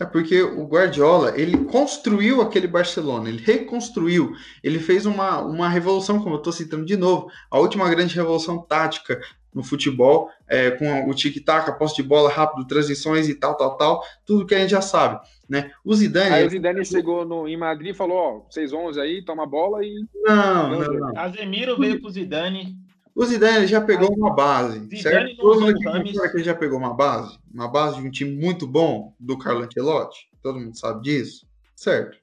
É 0.00 0.04
porque 0.06 0.42
o 0.42 0.64
Guardiola, 0.66 1.38
ele 1.38 1.64
construiu 1.66 2.40
aquele 2.40 2.66
Barcelona, 2.66 3.28
ele 3.28 3.42
reconstruiu, 3.42 4.32
ele 4.64 4.78
fez 4.78 5.04
uma, 5.04 5.40
uma 5.42 5.68
revolução, 5.68 6.18
como 6.22 6.34
eu 6.34 6.38
estou 6.38 6.52
citando 6.52 6.86
de 6.86 6.96
novo, 6.96 7.30
a 7.50 7.58
última 7.58 7.88
grande 7.90 8.14
revolução 8.14 8.58
tática 8.62 9.20
no 9.54 9.62
futebol, 9.62 10.30
é, 10.48 10.70
com 10.70 11.10
o 11.10 11.14
tic-tac, 11.14 11.68
a 11.68 11.74
posse 11.74 11.96
de 11.96 12.02
bola 12.02 12.30
rápido, 12.30 12.66
transições 12.66 13.28
e 13.28 13.34
tal, 13.34 13.54
tal, 13.54 13.76
tal, 13.76 14.02
tudo 14.24 14.46
que 14.46 14.54
a 14.54 14.58
gente 14.60 14.70
já 14.70 14.80
sabe, 14.80 15.20
né? 15.52 15.70
O 15.84 15.94
Zidane... 15.94 16.34
Aí 16.34 16.46
o 16.46 16.50
Zidane 16.50 16.82
chegou 16.82 17.26
no, 17.26 17.46
em 17.46 17.58
Madrid 17.58 17.90
e 17.90 17.94
falou: 17.94 18.16
Ó, 18.16 18.40
vocês 18.48 18.72
11 18.72 18.98
aí, 18.98 19.22
toma 19.22 19.42
a 19.42 19.46
bola 19.46 19.84
e. 19.84 20.02
Não, 20.24 20.70
não, 20.70 20.92
não. 20.94 21.12
Casemiro 21.12 21.76
veio 21.76 22.00
pro 22.00 22.08
Zidane. 22.08 22.74
O 23.14 23.22
Zidane 23.22 23.66
já 23.66 23.78
pegou 23.78 24.10
uma 24.16 24.34
base, 24.34 24.78
Zidane 24.78 25.02
certo? 25.02 25.36
não 25.36 25.36
Todo 25.36 25.60
mundo 25.60 25.78
que 25.78 26.36
ele 26.38 26.42
já 26.42 26.54
pegou 26.54 26.78
uma 26.78 26.94
base, 26.94 27.38
uma 27.52 27.68
base 27.68 28.00
de 28.00 28.08
um 28.08 28.10
time 28.10 28.34
muito 28.34 28.66
bom 28.66 29.14
do 29.20 29.36
Carlo 29.36 29.62
Ancelotti, 29.62 30.26
todo 30.42 30.58
mundo 30.58 30.74
sabe 30.78 31.02
disso, 31.02 31.46
certo? 31.76 32.16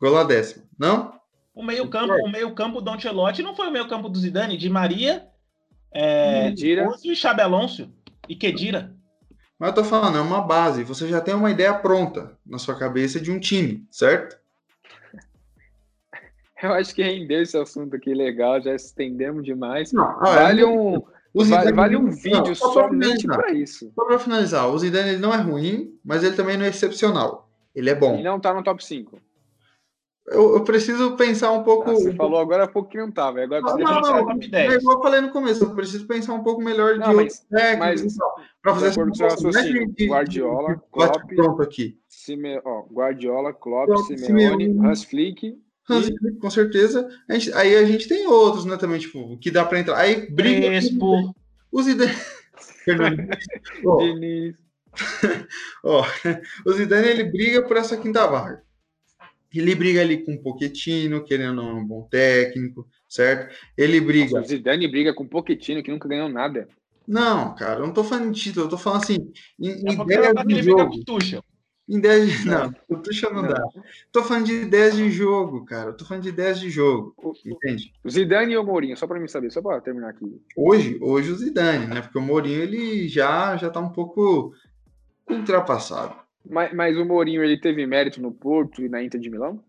Gol 0.00 0.12
lá 0.12 0.24
décima, 0.24 0.64
não? 0.78 1.12
O 1.54 1.62
meio-campo, 1.62 2.14
o 2.14 2.30
meio-campo 2.30 2.80
do 2.80 2.90
Ancelotti 2.90 3.42
não 3.42 3.54
foi 3.54 3.68
o 3.68 3.70
meio-campo 3.70 4.08
do 4.08 4.18
Zidane, 4.18 4.56
de 4.56 4.70
Maria, 4.70 5.26
é, 5.92 6.44
Kedira. 6.44 6.88
Ozil 6.88 7.12
e 7.12 7.16
Xabi 7.16 7.42
Alonso 7.42 7.92
e 8.26 8.34
Kedira. 8.34 8.96
Mas 9.60 9.68
eu 9.68 9.74
tô 9.74 9.84
falando, 9.84 10.16
é 10.16 10.22
uma 10.22 10.40
base, 10.40 10.82
você 10.82 11.06
já 11.06 11.20
tem 11.20 11.34
uma 11.34 11.50
ideia 11.50 11.74
pronta 11.74 12.34
na 12.46 12.56
sua 12.56 12.74
cabeça 12.78 13.20
de 13.20 13.30
um 13.30 13.38
time, 13.38 13.86
certo? 13.90 14.38
Eu 16.62 16.72
acho 16.72 16.94
que 16.94 17.02
rendeu 17.02 17.42
esse 17.42 17.58
assunto 17.58 17.94
aqui 17.94 18.14
legal, 18.14 18.58
já 18.62 18.74
estendemos 18.74 19.44
demais. 19.44 19.92
Não, 19.92 20.18
Vale 20.18 20.62
é- 20.62 20.66
um, 20.66 21.02
vale, 21.34 21.72
vale 21.72 21.96
um 21.96 22.04
não, 22.04 22.10
vídeo 22.10 22.54
só 22.56 22.72
pra 22.72 22.88
somente 22.88 23.26
para 23.26 23.52
isso. 23.52 23.92
Só 23.94 24.04
pra 24.06 24.18
finalizar, 24.18 24.66
o 24.66 24.78
Zidane 24.78 25.10
ele 25.10 25.18
não 25.18 25.32
é 25.32 25.38
ruim, 25.38 25.94
mas 26.02 26.24
ele 26.24 26.36
também 26.36 26.56
não 26.56 26.64
é 26.64 26.68
excepcional. 26.68 27.50
Ele 27.74 27.90
é 27.90 27.94
bom. 27.94 28.22
não 28.22 28.40
tá 28.40 28.54
no 28.54 28.62
top 28.62 28.82
5. 28.82 29.20
Eu, 30.30 30.54
eu 30.54 30.62
preciso 30.62 31.16
pensar 31.16 31.50
um 31.50 31.64
pouco. 31.64 31.90
Ah, 31.90 31.94
você 31.94 32.14
falou 32.14 32.38
agora 32.38 32.64
há 32.64 32.68
pouco 32.68 32.88
que 32.88 32.96
não 32.96 33.10
tava. 33.10 33.40
e 33.40 33.42
Agora 33.42 33.60
Não, 33.62 33.76
não, 33.78 34.00
não, 34.00 34.26
top 34.26 34.46
é 34.46 34.48
10. 34.48 34.74
igual 34.74 34.96
eu 34.96 35.02
falei 35.02 35.20
no 35.20 35.30
começo, 35.32 35.64
eu 35.64 35.74
preciso 35.74 36.06
pensar 36.06 36.34
um 36.34 36.42
pouco 36.44 36.62
melhor 36.62 36.94
de 36.94 37.00
Não, 37.00 37.16
outros 37.16 37.40
técnicos 37.40 38.14
e 38.14 38.18
pra 38.62 38.72
de 38.72 38.78
fazer 38.78 38.86
essa 38.88 39.04
comparação. 39.04 39.50
Não 39.50 39.50
é 39.50 39.62
raciocínio, 39.62 39.94
Guardiola, 40.08 40.82
Klopp, 40.92 41.16
pronto 41.34 41.62
aqui. 41.62 41.98
Sime, 42.08 42.60
ó, 42.64 42.82
Guardiola, 42.92 43.52
Klopp, 43.52 43.86
Klopp, 43.86 44.06
Simeone, 44.06 44.26
Simeone. 44.66 44.86
Hans 44.88 45.02
Flick. 45.04 45.58
Hans 45.88 46.08
E- 46.08 46.16
Flick, 46.16 46.38
com 46.38 46.50
certeza. 46.50 47.08
A 47.28 47.32
gente- 47.34 47.52
aí 47.54 47.74
a 47.76 47.84
gente 47.84 48.06
tem 48.06 48.26
outros, 48.28 48.64
né, 48.64 48.76
também, 48.76 49.00
tipo, 49.00 49.36
que 49.38 49.50
dá 49.50 49.64
pra 49.64 49.80
entrar. 49.80 49.98
Aí 49.98 50.30
briga. 50.30 50.68
Crespo. 50.68 51.34
Os. 51.72 51.86
Fernando. 52.84 53.20
Ó, 53.84 53.98
ó, 55.84 56.04
o 56.66 56.72
Zidane 56.72 57.08
ele 57.08 57.24
briga 57.24 57.62
por 57.62 57.76
essa 57.76 57.96
quinta 57.96 58.26
vaga. 58.26 58.62
Ele 59.52 59.74
briga 59.74 60.00
ali 60.00 60.24
com 60.24 60.34
o 60.34 60.42
Pochettino, 60.42 61.24
querendo 61.24 61.60
ou 61.60 61.66
não, 61.66 61.78
um 61.80 61.86
bom 61.86 62.02
técnico, 62.08 62.86
certo? 63.08 63.54
Ele 63.76 64.00
briga. 64.00 64.40
O 64.40 64.44
Zidane 64.44 64.86
briga 64.88 65.12
com 65.12 65.24
o 65.24 65.28
Pochettino, 65.28 65.82
que 65.82 65.90
nunca 65.90 66.08
ganhou 66.08 66.28
nada. 66.28 66.68
Não, 67.06 67.54
cara, 67.56 67.80
eu 67.80 67.86
não 67.86 67.92
tô 67.92 68.04
falando 68.04 68.30
de 68.32 68.40
título, 68.40 68.66
eu 68.66 68.70
tô 68.70 68.78
falando 68.78 69.02
assim, 69.02 69.32
em, 69.58 69.70
É 69.70 69.92
em 69.92 70.00
ideias 70.02 70.26
ele 70.26 70.44
de 70.44 70.62
briga 70.62 70.62
jogo. 70.62 71.44
Em 71.88 71.96
ideias 71.98 72.30
de. 72.30 72.46
Não, 72.46 72.70
Não. 72.70 72.74
o 72.88 72.96
Tuchel 72.98 73.34
não, 73.34 73.42
Não. 73.42 73.48
dá. 73.48 73.64
Tô 74.12 74.22
falando 74.22 74.46
de 74.46 74.52
ideias 74.52 74.94
de 74.94 75.10
jogo, 75.10 75.64
cara. 75.64 75.90
Eu 75.90 75.96
tô 75.96 76.04
falando 76.04 76.22
de 76.22 76.28
ideias 76.28 76.60
de 76.60 76.70
jogo, 76.70 77.12
O- 77.16 77.32
entende? 77.44 77.92
o 78.04 78.08
Zidane 78.08 78.52
e 78.52 78.56
o 78.56 78.62
Mourinho, 78.64 78.96
só 78.96 79.08
para 79.08 79.18
mim 79.18 79.26
saber, 79.26 79.50
só 79.50 79.60
para 79.60 79.80
terminar 79.80 80.10
aqui. 80.10 80.40
Hoje, 80.56 80.96
hoje 81.02 81.32
o 81.32 81.36
Zidane, 81.36 81.88
né? 81.88 82.00
Porque 82.00 82.18
o 82.18 82.22
Mourinho 82.22 82.62
ele 82.62 83.08
já 83.08 83.56
já 83.56 83.68
tá 83.68 83.80
um 83.80 83.90
pouco 83.90 84.54
ultrapassado. 85.28 86.14
Mas, 86.48 86.72
mas 86.74 86.96
o 86.96 87.04
Mourinho, 87.04 87.42
ele 87.44 87.60
teve 87.60 87.86
mérito 87.86 88.20
no 88.20 88.32
Porto 88.32 88.82
e 88.82 88.88
na 88.88 89.02
Inter 89.02 89.20
de 89.20 89.30
Milão? 89.30 89.62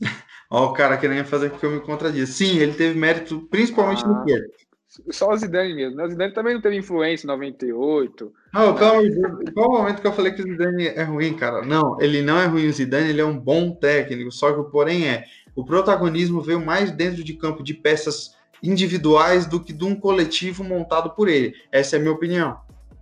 Ó, 0.50 0.70
o 0.70 0.72
cara 0.72 0.96
querendo 0.96 1.24
fazer 1.24 1.50
com 1.50 1.58
que 1.58 1.64
eu 1.66 1.70
me 1.70 1.80
contradiz. 1.80 2.28
Sim, 2.30 2.58
ele 2.58 2.72
teve 2.74 2.98
mérito 2.98 3.40
principalmente 3.50 4.04
no 4.04 4.14
Ah. 4.14 4.24
Porto. 4.24 4.70
Só 5.10 5.30
o 5.30 5.36
Zidane 5.36 5.72
mesmo, 5.72 5.96
né? 5.96 6.04
O 6.04 6.08
Zidane 6.08 6.34
também 6.34 6.52
não 6.52 6.60
teve 6.60 6.76
influência 6.76 7.24
em 7.24 7.28
98. 7.28 8.32
Não, 8.52 8.74
Deus, 8.74 9.14
qual 9.54 9.68
o 9.68 9.78
momento 9.78 10.00
que 10.00 10.06
eu 10.08 10.12
falei 10.12 10.32
que 10.32 10.40
o 10.42 10.44
Zidane 10.44 10.88
é 10.88 11.04
ruim, 11.04 11.32
cara? 11.34 11.64
Não, 11.64 11.96
ele 12.00 12.22
não 12.22 12.36
é 12.40 12.46
ruim. 12.46 12.66
O 12.66 12.72
Zidane 12.72 13.10
ele 13.10 13.20
é 13.20 13.24
um 13.24 13.38
bom 13.38 13.70
técnico, 13.70 14.32
só 14.32 14.52
que 14.52 14.58
o 14.58 14.64
porém 14.64 15.08
é 15.08 15.26
o 15.54 15.64
protagonismo 15.64 16.42
veio 16.42 16.60
mais 16.60 16.90
dentro 16.90 17.22
de 17.22 17.34
campo 17.34 17.62
de 17.62 17.72
peças 17.72 18.36
individuais 18.60 19.46
do 19.46 19.62
que 19.62 19.72
de 19.72 19.84
um 19.84 19.94
coletivo 19.94 20.64
montado 20.64 21.10
por 21.10 21.28
ele. 21.28 21.54
Essa 21.70 21.94
é 21.94 21.98
a 21.98 22.02
minha 22.02 22.12
opinião. 22.12 22.58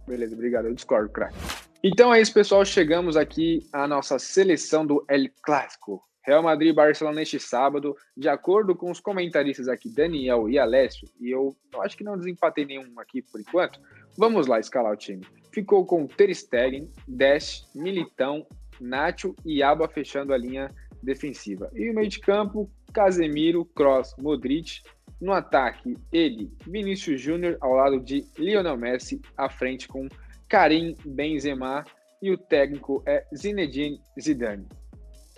Beleza, 0.06 0.34
obrigado. 0.34 0.66
Eu 0.66 0.74
discordo, 0.74 1.08
craque. 1.08 1.36
Então 1.82 2.12
é 2.12 2.20
isso, 2.20 2.34
pessoal. 2.34 2.64
Chegamos 2.64 3.16
aqui 3.16 3.64
à 3.72 3.86
nossa 3.86 4.18
seleção 4.18 4.84
do 4.84 5.04
El 5.08 5.28
Clássico. 5.42 6.02
Real 6.26 6.42
Madrid 6.42 6.70
e 6.70 6.74
Barcelona 6.74 7.16
neste 7.16 7.38
sábado. 7.38 7.96
De 8.16 8.28
acordo 8.28 8.74
com 8.74 8.90
os 8.90 8.98
comentaristas 9.00 9.68
aqui, 9.68 9.88
Daniel 9.88 10.48
e 10.50 10.58
Alessio, 10.58 11.08
e 11.20 11.30
eu, 11.30 11.56
acho 11.80 11.96
que 11.96 12.04
não 12.04 12.18
desempatei 12.18 12.66
nenhum 12.66 12.98
aqui 12.98 13.22
por 13.22 13.40
enquanto. 13.40 13.80
Vamos 14.16 14.46
lá 14.46 14.58
escalar 14.58 14.92
o 14.92 14.96
time. 14.96 15.24
Ficou 15.52 15.86
com 15.86 16.06
Ter 16.06 16.34
Stegen, 16.34 16.90
Dash, 17.06 17.66
Militão, 17.74 18.44
Nacho 18.80 19.34
e 19.44 19.62
Alba 19.62 19.88
fechando 19.88 20.34
a 20.34 20.36
linha 20.36 20.74
defensiva. 21.02 21.70
E 21.74 21.88
o 21.90 21.94
meio 21.94 22.08
de 22.08 22.18
campo, 22.18 22.68
Casemiro, 22.92 23.64
Kroos, 23.64 24.14
Modric. 24.18 24.82
No 25.20 25.32
ataque, 25.32 25.96
ele, 26.12 26.52
Vinícius 26.66 27.20
Júnior, 27.20 27.56
ao 27.60 27.72
lado 27.72 28.00
de 28.00 28.24
Lionel 28.36 28.76
Messi, 28.76 29.20
à 29.36 29.48
frente 29.48 29.88
com 29.88 30.06
Karim 30.48 30.96
Benzema 31.04 31.84
e 32.22 32.30
o 32.30 32.38
técnico 32.38 33.02
é 33.06 33.26
Zinedine 33.36 34.00
Zidane. 34.18 34.66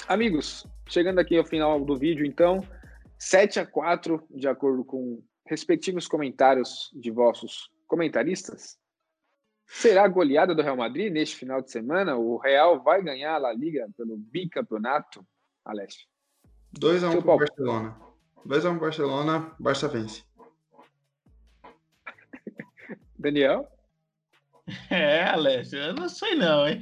Amigos, 0.07 0.67
chegando 0.87 1.19
aqui 1.19 1.37
ao 1.37 1.45
final 1.45 1.85
do 1.85 1.97
vídeo, 1.97 2.25
então, 2.25 2.65
7 3.19 3.61
a 3.61 3.67
4, 3.67 4.25
de 4.31 4.49
acordo 4.49 4.85
com 4.85 5.23
respectivos 5.47 6.07
comentários 6.07 6.91
de 6.95 7.11
vossos 7.11 7.71
comentaristas. 7.87 8.79
Será 9.67 10.05
a 10.05 10.09
goleada 10.09 10.55
do 10.55 10.63
Real 10.63 10.77
Madrid 10.77 11.13
neste 11.13 11.37
final 11.37 11.61
de 11.61 11.71
semana? 11.71 12.17
O 12.17 12.39
Real 12.39 12.83
vai 12.83 13.03
ganhar 13.03 13.35
a 13.35 13.39
La 13.39 13.53
Liga 13.53 13.89
pelo 13.97 14.17
bicampeonato, 14.17 15.27
Alessio? 15.65 16.07
2x1 16.79 16.99
Seu 16.99 17.11
pro 17.11 17.23
palpite. 17.23 17.51
Barcelona. 17.57 17.97
2x1 18.47 18.71
pro 18.71 18.81
Barcelona, 18.81 19.57
Barça 19.59 19.89
vence. 19.89 20.25
Daniel? 23.19 23.69
É, 24.91 25.25
Alessio, 25.25 25.79
eu 25.79 25.95
não 25.95 26.09
sei 26.09 26.35
não, 26.35 26.69
hein? 26.69 26.81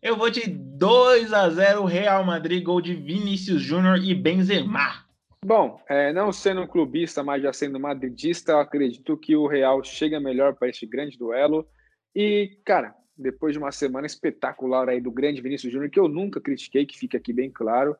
Eu 0.00 0.16
vou 0.16 0.30
de 0.30 0.48
2 0.48 1.32
a 1.32 1.50
0 1.50 1.84
Real 1.84 2.24
Madrid, 2.24 2.62
gol 2.62 2.80
de 2.80 2.94
Vinícius 2.94 3.60
Júnior 3.60 3.98
e 3.98 4.14
Benzema. 4.14 5.04
Bom, 5.44 5.80
é, 5.88 6.12
não 6.12 6.32
sendo 6.32 6.66
clubista, 6.66 7.22
mas 7.22 7.42
já 7.42 7.52
sendo 7.52 7.80
madridista, 7.80 8.52
eu 8.52 8.58
acredito 8.60 9.16
que 9.16 9.36
o 9.36 9.46
Real 9.46 9.82
chega 9.82 10.20
melhor 10.20 10.54
para 10.54 10.68
este 10.68 10.86
grande 10.86 11.18
duelo. 11.18 11.66
E, 12.14 12.58
cara, 12.64 12.94
depois 13.16 13.52
de 13.52 13.58
uma 13.58 13.72
semana 13.72 14.06
espetacular 14.06 14.88
aí 14.88 15.00
do 15.00 15.10
grande 15.10 15.42
Vinícius 15.42 15.72
Júnior, 15.72 15.90
que 15.90 15.98
eu 15.98 16.08
nunca 16.08 16.40
critiquei, 16.40 16.86
que 16.86 16.98
fica 16.98 17.18
aqui 17.18 17.32
bem 17.32 17.50
claro, 17.50 17.96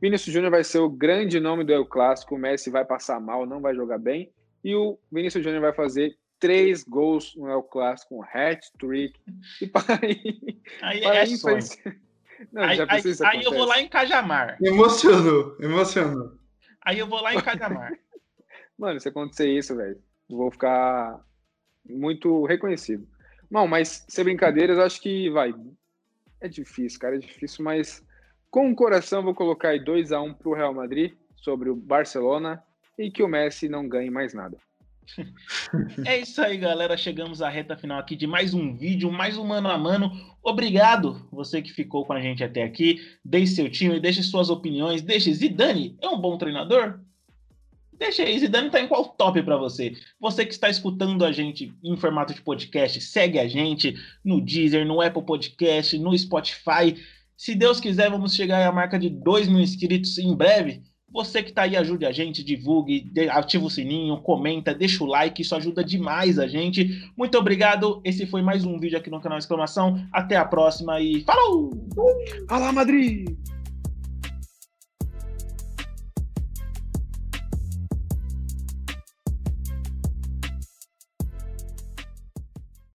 Vinícius 0.00 0.32
Júnior 0.32 0.50
vai 0.50 0.64
ser 0.64 0.78
o 0.78 0.88
grande 0.88 1.38
nome 1.38 1.64
do 1.64 1.72
El 1.72 1.84
Clássico, 1.84 2.34
o 2.34 2.38
Messi 2.38 2.70
vai 2.70 2.84
passar 2.84 3.20
mal, 3.20 3.44
não 3.44 3.60
vai 3.60 3.74
jogar 3.74 3.98
bem, 3.98 4.32
e 4.64 4.74
o 4.74 4.98
Vinícius 5.10 5.44
Júnior 5.44 5.60
vai 5.60 5.72
fazer 5.72 6.16
três 6.40 6.82
gols 6.82 7.36
no 7.36 7.48
El 7.48 7.62
Clássico, 7.62 8.16
um 8.16 8.24
hat-trick, 8.24 9.20
e 9.60 9.66
para 9.68 10.00
aí... 10.02 10.60
Aí 10.82 11.00
para 11.02 11.14
é 11.14 11.20
aí 11.20 11.36
sonho. 11.36 11.58
Não, 12.50 12.62
Aí, 12.62 12.76
já 12.76 12.86
aí- 12.88 13.02
aí 13.26 13.44
eu 13.44 13.52
vou 13.52 13.66
lá 13.66 13.80
em 13.80 13.86
Cajamar. 13.88 14.56
Emocionou, 14.62 15.56
emocionou. 15.60 16.32
Aí 16.80 16.98
eu 16.98 17.06
vou 17.06 17.20
lá 17.20 17.34
em 17.34 17.40
Cajamar. 17.42 17.92
Mano, 18.78 18.98
se 18.98 19.10
acontecer 19.10 19.46
isso, 19.50 19.76
velho, 19.76 20.02
vou 20.28 20.50
ficar 20.50 21.20
muito 21.86 22.46
reconhecido. 22.46 23.06
Não, 23.50 23.68
mas 23.68 24.06
sem 24.08 24.24
brincadeiras, 24.24 24.78
acho 24.78 25.02
que 25.02 25.28
vai. 25.28 25.54
É 26.40 26.48
difícil, 26.48 26.98
cara, 26.98 27.16
é 27.16 27.18
difícil, 27.18 27.62
mas 27.62 28.02
Com 28.50 28.70
o 28.70 28.74
coração, 28.74 29.22
vou 29.22 29.34
colocar 29.34 29.68
aí 29.68 29.78
2 29.78 30.10
a 30.10 30.20
1 30.20 30.34
para 30.34 30.48
o 30.48 30.54
Real 30.54 30.74
Madrid 30.74 31.12
sobre 31.36 31.70
o 31.70 31.76
Barcelona 31.76 32.60
e 32.98 33.08
que 33.10 33.22
o 33.22 33.28
Messi 33.28 33.68
não 33.68 33.88
ganhe 33.88 34.10
mais 34.10 34.34
nada. 34.34 34.56
É 36.04 36.18
isso 36.18 36.40
aí, 36.40 36.56
galera. 36.56 36.96
Chegamos 36.96 37.42
à 37.42 37.48
reta 37.48 37.76
final 37.76 37.98
aqui 37.98 38.16
de 38.16 38.26
mais 38.26 38.54
um 38.54 38.76
vídeo, 38.76 39.10
mais 39.10 39.36
um 39.36 39.44
mano 39.44 39.68
a 39.68 39.78
mano. 39.78 40.10
Obrigado, 40.42 41.28
você 41.30 41.60
que 41.60 41.72
ficou 41.72 42.04
com 42.04 42.12
a 42.12 42.20
gente 42.20 42.42
até 42.42 42.62
aqui. 42.62 43.00
Deixe 43.24 43.54
seu 43.54 43.70
time, 43.70 44.00
deixe 44.00 44.22
suas 44.22 44.50
opiniões. 44.50 45.02
Deixe 45.02 45.32
Zidane, 45.32 45.96
é 46.00 46.08
um 46.08 46.20
bom 46.20 46.36
treinador? 46.38 47.00
Deixa 47.92 48.22
aí, 48.22 48.38
Zidane 48.38 48.70
tá 48.70 48.80
em 48.80 48.88
qual 48.88 49.04
top 49.04 49.42
para 49.42 49.58
você? 49.58 49.92
Você 50.18 50.46
que 50.46 50.54
está 50.54 50.70
escutando 50.70 51.22
a 51.22 51.32
gente 51.32 51.74
em 51.84 51.96
formato 51.98 52.32
de 52.32 52.40
podcast, 52.40 52.98
segue 53.00 53.38
a 53.38 53.46
gente 53.46 53.94
no 54.24 54.40
Deezer, 54.40 54.86
no 54.86 55.02
Apple 55.02 55.22
Podcast, 55.22 55.98
no 55.98 56.16
Spotify. 56.16 56.96
Se 57.36 57.54
Deus 57.54 57.78
quiser, 57.78 58.10
vamos 58.10 58.34
chegar 58.34 58.66
à 58.66 58.72
marca 58.72 58.98
de 58.98 59.10
2 59.10 59.48
mil 59.48 59.60
inscritos 59.60 60.16
em 60.16 60.34
breve. 60.34 60.82
Você 61.12 61.42
que 61.42 61.50
está 61.50 61.62
aí, 61.62 61.76
ajude 61.76 62.06
a 62.06 62.12
gente, 62.12 62.44
divulgue, 62.44 63.10
ativa 63.30 63.64
o 63.64 63.70
sininho, 63.70 64.16
comenta, 64.18 64.72
deixa 64.72 65.02
o 65.02 65.06
like, 65.06 65.42
isso 65.42 65.56
ajuda 65.56 65.82
demais 65.82 66.38
a 66.38 66.46
gente. 66.46 67.10
Muito 67.16 67.36
obrigado. 67.36 68.00
Esse 68.04 68.26
foi 68.26 68.42
mais 68.42 68.64
um 68.64 68.78
vídeo 68.78 68.96
aqui 68.96 69.10
no 69.10 69.20
canal 69.20 69.38
Exclamação. 69.38 70.06
Até 70.12 70.36
a 70.36 70.44
próxima 70.44 71.00
e 71.00 71.22
falou! 71.22 71.70
Fala, 72.48 72.72
Madrid! 72.72 73.28